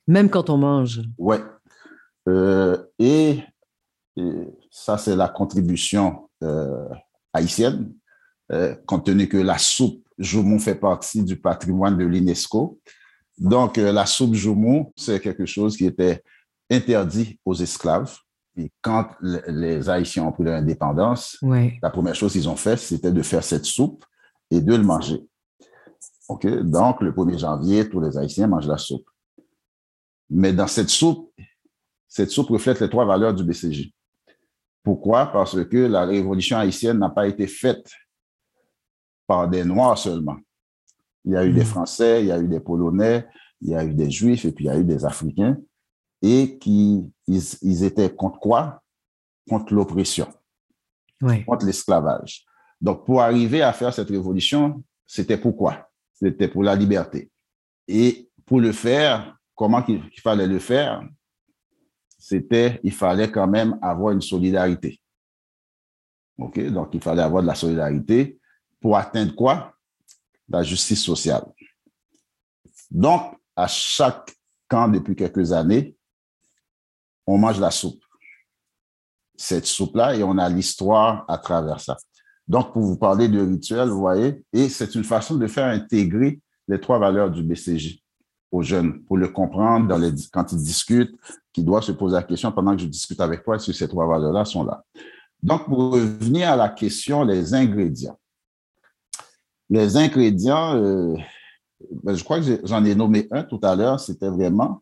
Même 0.08 0.30
quand 0.30 0.49
on 0.49 0.58
mange. 0.58 1.01
Oui. 1.18 1.38
Euh, 2.28 2.78
et, 2.99 3.39
ça, 4.72 4.97
c'est 4.97 5.16
la 5.16 5.28
contribution 5.28 6.30
euh, 6.43 6.88
haïtienne, 7.34 7.93
euh, 8.51 8.76
compte 8.86 9.06
tenu 9.06 9.28
que 9.28 9.38
la 9.38 9.58
soupe 9.58 10.06
Joumon 10.18 10.60
fait 10.60 10.76
partie 10.76 11.24
du 11.24 11.36
patrimoine 11.36 11.97
de 11.97 12.06
l'UNESCO. 12.06 12.80
Donc, 13.38 13.78
euh, 13.78 13.91
la 13.91 14.06
soupe 14.06 14.34
joumou, 14.34 14.93
c'est 14.95 15.20
quelque 15.20 15.45
chose 15.45 15.76
qui 15.76 15.86
était 15.86 16.24
interdit 16.70 17.39
aux 17.45 17.55
esclaves. 17.55 18.16
Et 18.57 18.72
quand 18.82 19.09
les 19.22 19.89
Haïtiens 19.89 20.24
ont 20.24 20.32
pris 20.32 20.43
leur 20.43 20.55
indépendance, 20.55 21.38
la 21.82 21.89
première 21.89 22.16
chose 22.16 22.32
qu'ils 22.32 22.47
ont 22.47 22.55
fait, 22.55 22.78
c'était 22.78 23.11
de 23.11 23.22
faire 23.22 23.43
cette 23.43 23.66
soupe 23.66 24.05
et 24.49 24.61
de 24.61 24.76
le 24.76 24.84
manger. 24.84 25.28
OK? 26.30 26.47
Donc, 26.63 27.01
le 27.01 27.11
1er 27.11 27.38
janvier, 27.38 27.89
tous 27.89 27.99
les 27.99 28.18
Haïtiens 28.18 28.47
mangent 28.47 28.68
la 28.68 28.78
soupe. 28.78 29.09
Mais 30.30 30.53
dans 30.53 30.68
cette 30.68 30.89
soupe, 30.89 31.34
cette 32.07 32.30
soupe 32.30 32.49
reflète 32.49 32.80
les 32.80 32.89
trois 32.89 33.05
valeurs 33.05 33.34
du 33.34 33.43
BCJ. 33.43 33.93
Pourquoi? 34.84 35.26
Parce 35.26 35.66
que 35.66 35.78
la 35.78 36.05
révolution 36.05 36.57
haïtienne 36.57 36.99
n'a 36.99 37.09
pas 37.09 37.28
été 37.28 37.47
faite 37.47 37.91
par 39.28 39.49
des 39.49 39.63
Noirs 39.63 39.97
seulement. 39.97 40.38
Il 41.26 41.34
y 41.34 41.36
a 41.36 41.43
eu 41.43 41.51
des 41.51 41.61
hmm. 41.61 41.66
Français, 41.66 42.22
il 42.22 42.28
y 42.28 42.32
a 42.32 42.39
eu 42.39 42.47
des 42.47 42.59
Polonais, 42.59 43.28
il 43.61 43.70
y 43.70 43.76
a 43.76 43.84
eu 43.84 43.93
des 43.93 44.11
Juifs 44.11 44.45
et 44.45 44.51
puis 44.51 44.66
il 44.66 44.68
y 44.68 44.72
a 44.72 44.78
eu 44.78 44.84
des 44.84 45.03
Africains. 45.03 45.57
Et 46.22 46.57
qui, 46.57 47.11
ils, 47.28 47.84
étaient 47.84 48.13
contre 48.13 48.39
quoi? 48.39 48.82
Contre 49.47 49.74
l'oppression, 49.74 50.28
contre 51.45 51.66
l'esclavage. 51.66 52.45
Donc, 52.82 53.05
pour 53.05 53.22
arriver 53.22 53.61
à 53.61 53.74
faire 53.74 53.93
cette 53.93 54.09
révolution, 54.09 54.84
c'était 55.05 55.38
pourquoi? 55.38 55.89
C'était 56.13 56.47
pour 56.47 56.63
la 56.63 56.76
liberté. 56.76 57.30
Et 57.88 58.30
pour 58.45 58.59
le 58.59 58.72
faire, 58.72 59.38
comment 59.53 59.84
il 59.88 60.01
fallait 60.22 60.47
le 60.47 60.59
faire? 60.59 61.03
C'était, 62.18 62.80
il 62.84 62.93
fallait 62.93 63.32
quand 63.32 63.47
même 63.47 63.78
avoir 63.82 64.11
une 64.13 64.22
solidarité. 64.22 64.99
OK? 66.38 66.59
Donc, 66.72 66.89
il 66.93 67.01
fallait 67.01 67.22
avoir 67.22 67.43
de 67.43 67.47
la 67.47 67.55
solidarité 67.55 68.39
pour 68.82 68.97
atteindre 68.97 69.36
quoi? 69.36 69.74
La 70.49 70.63
justice 70.63 71.03
sociale. 71.03 71.45
Donc, 72.89 73.36
à 73.55 73.68
chaque 73.68 74.36
camp 74.68 74.88
depuis 74.88 75.16
quelques 75.16 75.51
années, 75.51 75.95
on 77.28 77.38
mange 77.38 77.59
la 77.59 77.71
soupe. 77.71 78.03
Cette 79.38 79.65
soupe-là, 79.65 80.15
et 80.15 80.23
on 80.23 80.38
a 80.38 80.47
l'histoire 80.49 81.26
à 81.28 81.38
travers 81.38 81.80
ça. 81.80 81.97
Donc, 82.47 82.73
pour 82.73 82.84
vous 82.84 82.97
parler 82.97 83.28
de 83.28 83.41
rituel, 83.41 83.89
vous 83.89 83.99
voyez, 83.99 84.43
et 84.53 84.69
c'est 84.69 84.95
une 84.95 85.03
façon 85.03 85.36
de 85.36 85.47
faire 85.47 85.65
intégrer 85.65 86.39
les 86.67 86.80
trois 86.80 86.99
valeurs 86.99 87.32
du 87.32 87.43
BCJ 87.43 87.99
aux 88.51 88.61
jeunes, 88.61 89.03
pour 89.03 89.17
le 89.17 89.28
comprendre 89.28 89.97
quand 90.32 90.51
ils 90.51 90.63
discutent, 90.63 91.15
qu'ils 91.51 91.65
doivent 91.65 91.84
se 91.84 91.91
poser 91.91 92.15
la 92.15 92.23
question 92.23 92.51
pendant 92.51 92.76
que 92.76 92.82
je 92.82 92.88
discute 92.88 93.19
avec 93.19 93.43
toi, 93.43 93.57
que 93.57 93.73
ces 93.73 93.88
trois 93.88 94.07
valeurs-là 94.07 94.45
sont 94.45 94.63
là. 94.63 94.84
Donc, 95.41 95.65
pour 95.65 95.93
revenir 95.93 96.49
à 96.49 96.55
la 96.55 96.69
question, 96.69 97.23
les 97.23 97.53
ingrédients. 97.53 98.17
Les 99.69 99.97
ingrédients, 99.97 100.76
euh, 100.76 101.15
ben, 102.03 102.15
je 102.15 102.23
crois 102.23 102.39
que 102.39 102.61
j'en 102.63 102.86
ai 102.86 102.95
nommé 102.95 103.28
un 103.32 103.43
tout 103.43 103.59
à 103.63 103.76
l'heure, 103.76 103.99
c'était 103.99 104.30
vraiment, 104.30 104.82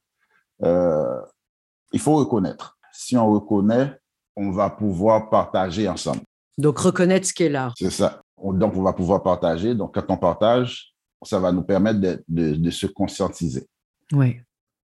euh, 0.64 1.20
il 1.94 2.00
faut 2.00 2.16
reconnaître. 2.16 2.78
Si 2.92 3.16
on 3.16 3.32
reconnaît, 3.32 3.98
on 4.36 4.52
va 4.52 4.70
pouvoir 4.70 5.30
partager 5.30 5.88
ensemble. 5.88 6.22
Donc, 6.58 6.80
reconnaître 6.80 7.28
ce 7.28 7.34
qui 7.34 7.44
est 7.44 7.50
là. 7.50 7.72
C'est 7.78 7.92
ça. 7.92 8.22
Donc, 8.38 8.76
on 8.76 8.82
va 8.82 8.94
pouvoir 8.94 9.24
partager. 9.24 9.74
Donc, 9.76 9.94
quand 9.94 10.06
on 10.10 10.18
partage, 10.18 10.94
ça 11.24 11.40
va 11.40 11.52
nous 11.52 11.64
permettre 11.64 12.00
de, 12.28 12.70
se 12.70 12.88
conscientiser. 12.88 13.68
Oui. 14.12 14.42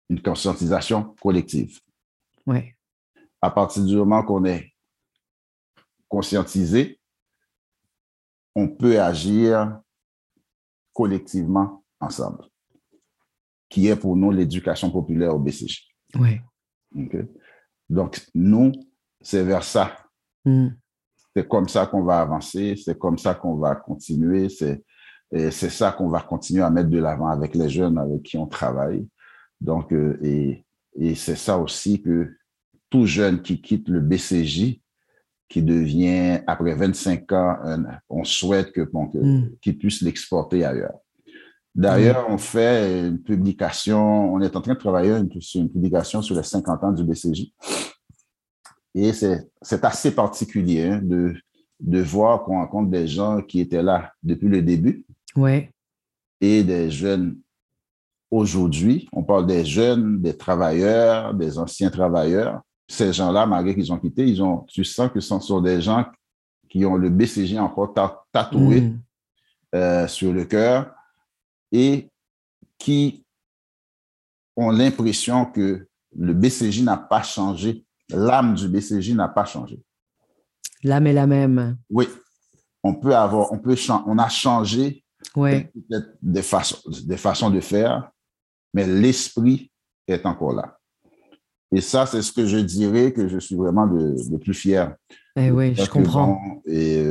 Une 0.10 0.22
conscientisation 0.22 1.16
collective. 1.22 1.80
Oui. 2.46 2.74
À 3.42 3.52
partir 3.52 3.86
du 3.86 3.96
moment 3.96 4.24
qu'on 4.24 4.44
est 4.46 4.74
conscientisé, 6.08 7.00
on 8.56 8.68
peut 8.68 9.00
agir 9.00 9.80
collectivement 10.94 11.84
ensemble, 12.00 12.46
qui 13.70 13.88
est 13.88 13.96
pour 13.96 14.16
nous 14.16 14.32
l'éducation 14.32 14.90
populaire 14.90 15.36
au 15.36 15.40
BCJ. 15.40 15.88
Oui. 16.16 16.40
Donc, 17.90 18.20
nous, 18.36 18.72
c'est 19.22 19.44
vers 19.44 19.64
ça. 19.64 19.96
Hmm 20.46 20.70
c'est 21.38 21.48
comme 21.48 21.70
ça 21.70 21.86
qu'on 21.86 22.02
va 22.02 22.22
avancer, 22.22 22.76
c'est 22.84 22.98
comme 22.98 23.20
ça 23.20 23.36
qu'on 23.36 23.58
va 23.58 23.76
continuer, 23.76 24.50
c'est 24.50 24.84
c'est 25.32 25.70
ça 25.70 25.92
qu'on 25.92 26.08
va 26.08 26.22
continuer 26.22 26.64
à 26.64 26.70
mettre 26.72 26.90
de 26.90 26.98
l'avant 26.98 27.28
avec 27.28 27.54
les 27.54 27.70
jeunes 27.70 27.98
avec 27.98 28.24
qui 28.24 28.38
on 28.38 28.48
travaille. 28.48 29.08
Donc, 29.60 29.92
euh, 29.92 30.18
et, 30.24 30.66
et 30.96 31.16
c'est 31.16 31.36
ça 31.36 31.58
aussi 31.58 32.02
que 32.02 32.34
tout 32.90 33.06
jeune 33.06 33.42
qui 33.42 33.62
quitte 33.62 33.90
le 33.90 34.00
BCJ, 34.00 34.82
qui 35.50 35.62
devient, 35.62 36.40
après 36.48 36.74
25 36.76 37.32
ans, 37.34 37.58
on 38.10 38.24
souhaite 38.24 38.72
que, 38.72 38.82
bon, 38.82 39.12
mm. 39.14 39.58
qu'il 39.62 39.78
puisse 39.78 40.02
l'exporter 40.02 40.64
ailleurs. 40.64 40.98
D'ailleurs, 41.78 42.28
mm. 42.28 42.34
on 42.34 42.38
fait 42.40 43.08
une 43.08 43.22
publication, 43.22 44.34
on 44.34 44.42
est 44.42 44.56
en 44.56 44.62
train 44.62 44.74
de 44.74 44.80
travailler 44.80 45.16
sur 45.40 45.62
une 45.62 45.70
publication 45.70 46.24
sur 46.24 46.36
les 46.36 46.42
50 46.42 46.84
ans 46.84 46.92
du 46.92 47.04
BCJ. 47.04 47.54
Et 48.96 49.14
c'est 49.14 49.86
assez 49.86 50.16
particulier 50.16 50.90
hein, 50.90 51.00
de, 51.04 51.36
de 51.80 52.02
voir 52.02 52.44
qu'on 52.44 52.56
rencontre 52.56 52.90
des 52.90 53.08
gens 53.08 53.44
qui 53.44 53.60
étaient 53.60 53.84
là 53.84 54.12
depuis 54.24 54.50
le 54.50 54.64
début. 54.64 55.06
Ouais. 55.36 55.72
Et 56.42 56.64
des 56.64 56.90
jeunes 56.90 57.38
aujourd'hui. 58.32 59.08
On 59.14 59.24
parle 59.24 59.46
des 59.46 59.64
jeunes, 59.64 60.20
des 60.20 60.36
travailleurs, 60.36 61.36
des 61.36 61.60
anciens 61.60 61.92
travailleurs. 61.92 62.62
Ces 62.88 63.14
gens-là, 63.14 63.46
malgré 63.46 63.76
qu'ils 63.76 63.94
ont 63.94 64.00
quitté, 64.00 64.28
ils 64.28 64.42
ont, 64.42 64.66
tu 64.68 64.84
sens 64.84 65.12
que 65.12 65.20
ce 65.20 65.40
sont 65.40 65.62
des 65.62 65.80
gens 65.80 66.06
qui 66.70 66.86
ont 66.86 66.96
le 66.96 67.12
BCG 67.12 67.60
encore 67.60 67.94
tatoué 68.34 68.82
mm. 68.82 69.00
euh, 69.76 70.08
sur 70.08 70.34
le 70.34 70.44
cœur 70.46 70.97
et 71.72 72.10
qui 72.78 73.26
ont 74.56 74.72
l'impression 74.72 75.46
que 75.46 75.88
le 76.16 76.34
BCJ 76.34 76.84
n'a 76.84 76.98
pas 76.98 77.22
changé 77.22 77.86
l'âme 78.10 78.56
du 78.56 78.68
BCJ 78.68 79.12
n'a 79.14 79.28
pas 79.28 79.46
changé. 79.46 79.82
L'âme 80.84 81.08
est 81.08 81.14
la 81.14 81.28
même. 81.28 81.78
Oui. 81.90 82.08
On 82.84 82.94
peut 82.94 83.16
avoir, 83.16 83.52
on 83.52 83.60
peut 83.60 83.76
on 84.06 84.18
a 84.18 84.30
changé 84.30 85.04
ouais. 85.36 85.72
des, 86.22 86.42
façons, 86.42 86.78
des 87.06 87.18
façons 87.18 87.50
de 87.50 87.60
faire, 87.60 88.12
mais 88.74 88.88
l'esprit 88.88 89.72
est 90.08 90.26
encore 90.26 90.54
là. 90.54 90.78
Et 91.76 91.82
ça, 91.82 92.06
c'est 92.06 92.22
ce 92.22 92.32
que 92.32 92.46
je 92.46 92.58
dirais 92.58 93.12
que 93.12 93.28
je 93.28 93.40
suis 93.40 93.56
vraiment 93.56 93.86
le, 93.86 94.38
plus 94.38 94.54
fier. 94.54 94.96
Eh 95.36 95.52
oui, 95.52 95.76
je 95.76 95.90
comprends. 95.90 96.62
Et 96.66 97.04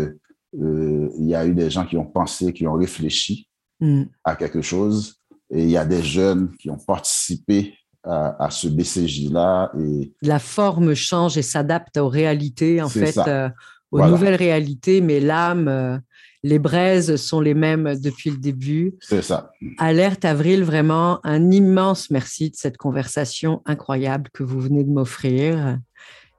euh, 0.58 1.10
il 1.18 1.26
y 1.26 1.34
a 1.34 1.44
eu 1.44 1.54
des 1.54 1.68
gens 1.68 1.84
qui 1.84 1.98
ont 1.98 2.06
pensé, 2.06 2.54
qui 2.54 2.66
ont 2.66 2.74
réfléchi 2.74 3.50
hmm. 3.80 4.04
à 4.24 4.36
quelque 4.36 4.62
chose. 4.62 5.16
Et 5.50 5.62
il 5.62 5.70
y 5.70 5.76
a 5.76 5.84
des 5.84 6.02
jeunes 6.02 6.50
qui 6.56 6.70
ont 6.70 6.78
participé 6.78 7.74
à, 8.08 8.48
ce 8.50 8.68
BCJ-là. 8.68 9.72
Et... 9.78 10.12
La 10.22 10.38
forme 10.38 10.94
change 10.94 11.36
et 11.38 11.42
s'adapte 11.42 11.96
aux 11.96 12.08
réalités, 12.08 12.80
en 12.80 12.88
fait, 12.88 13.18
euh, 13.18 13.48
aux 13.90 14.04
nouvelles 14.06 14.36
réalités, 14.36 15.00
mais 15.00 15.20
l'âme, 15.20 15.68
euh, 15.68 15.98
les 16.42 16.58
braises 16.58 17.16
sont 17.16 17.40
les 17.40 17.54
mêmes 17.54 17.94
depuis 18.00 18.30
le 18.30 18.36
début. 18.36 18.94
C'est 19.00 19.22
ça. 19.22 19.50
Alerte 19.78 20.24
Avril, 20.24 20.62
vraiment 20.62 21.18
un 21.24 21.50
immense 21.50 22.10
merci 22.10 22.50
de 22.50 22.56
cette 22.56 22.76
conversation 22.76 23.62
incroyable 23.66 24.30
que 24.32 24.44
vous 24.44 24.60
venez 24.60 24.84
de 24.84 24.90
m'offrir. 24.90 25.78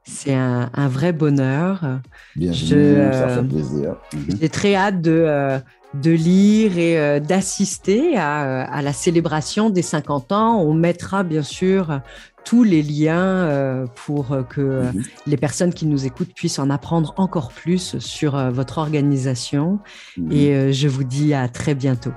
C'est 0.08 0.34
un, 0.34 0.88
vrai 0.88 1.12
bonheur. 1.12 1.99
Bienvenue, 2.36 3.14
ça 3.14 3.28
fait 3.28 3.43
plaisir. 3.43 3.95
Mhm. 4.14 4.38
J'ai 4.39 4.49
très 4.49 4.76
hâte 4.76 5.01
de, 5.01 5.60
de 5.93 6.12
lire 6.12 6.78
et 6.78 6.97
euh, 6.97 7.20
d'assister 7.20 8.18
à, 8.18 8.64
à, 8.64 8.82
la 8.82 8.93
célébration 8.93 9.70
des 9.70 9.82
50 9.82 10.32
ans. 10.32 10.62
On 10.62 10.74
mettra 10.74 11.24
bien 11.24 11.43
sûr 11.43 12.01
tous 12.45 12.64
les 12.64 12.82
liens 12.82 13.20
euh, 13.20 13.86
pour 14.05 14.38
que 14.49 14.84
mhm. 14.84 15.03
les 15.26 15.38
personnes 15.38 15.74
qui 15.74 15.86
nous 15.86 16.05
écoutent 16.05 16.34
puissent 16.34 16.60
en 16.60 16.70
apprendre 16.70 17.14
encore 17.18 17.51
plus 17.51 17.99
sur 17.99 18.36
euh, 18.36 18.49
votre 18.49 18.78
organisation. 18.78 19.80
Mhm. 20.18 20.32
Et 20.32 20.74
je 20.74 20.88
vous 20.88 21.03
dis 21.03 21.34
à 21.34 21.47
très 21.47 21.76
bientôt. 21.76 22.14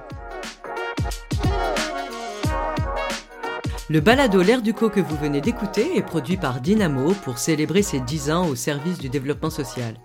Le 3.90 3.98
balado 3.98 4.40
L'air 4.40 4.62
du 4.62 4.72
co 4.72 4.88
que 4.88 5.00
vous 5.00 5.16
venez 5.16 5.40
d'écouter 5.40 5.96
est 5.96 6.02
produit 6.02 6.36
par 6.36 6.60
Dynamo 6.60 7.12
pour 7.24 7.38
célébrer 7.38 7.82
ses 7.82 7.98
10 7.98 8.30
ans 8.30 8.46
au 8.46 8.54
service 8.54 8.98
du 8.98 9.08
développement 9.08 9.50
social. 9.50 9.96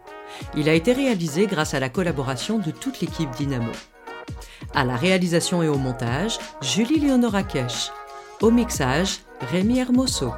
Il 0.58 0.70
a 0.70 0.74
été 0.74 0.92
réalisé 0.92 1.46
grâce 1.46 1.76
à 1.76 1.80
la 1.80 1.90
collaboration 1.90 2.58
de 2.58 2.72
toute 2.72 3.00
l'équipe 3.00 3.30
Dynamo. 3.38 3.72
À 4.74 4.86
la 4.86 4.96
réalisation 4.96 5.62
et 5.62 5.68
au 5.68 5.78
montage, 5.78 6.40
Julie 6.64 7.00
Leonora 7.00 7.44
Kesh. 7.44 7.92
Au 8.42 8.50
mixage, 8.50 9.20
Rémi 9.52 9.78
Hermoso. 9.78 10.34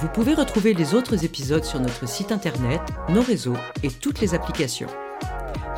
Vous 0.00 0.08
pouvez 0.08 0.34
retrouver 0.34 0.74
les 0.74 0.92
autres 0.92 1.24
épisodes 1.24 1.64
sur 1.64 1.78
notre 1.78 2.08
site 2.08 2.32
internet, 2.32 2.80
nos 3.10 3.22
réseaux 3.22 3.56
et 3.84 3.90
toutes 3.90 4.20
les 4.20 4.34
applications. 4.34 4.88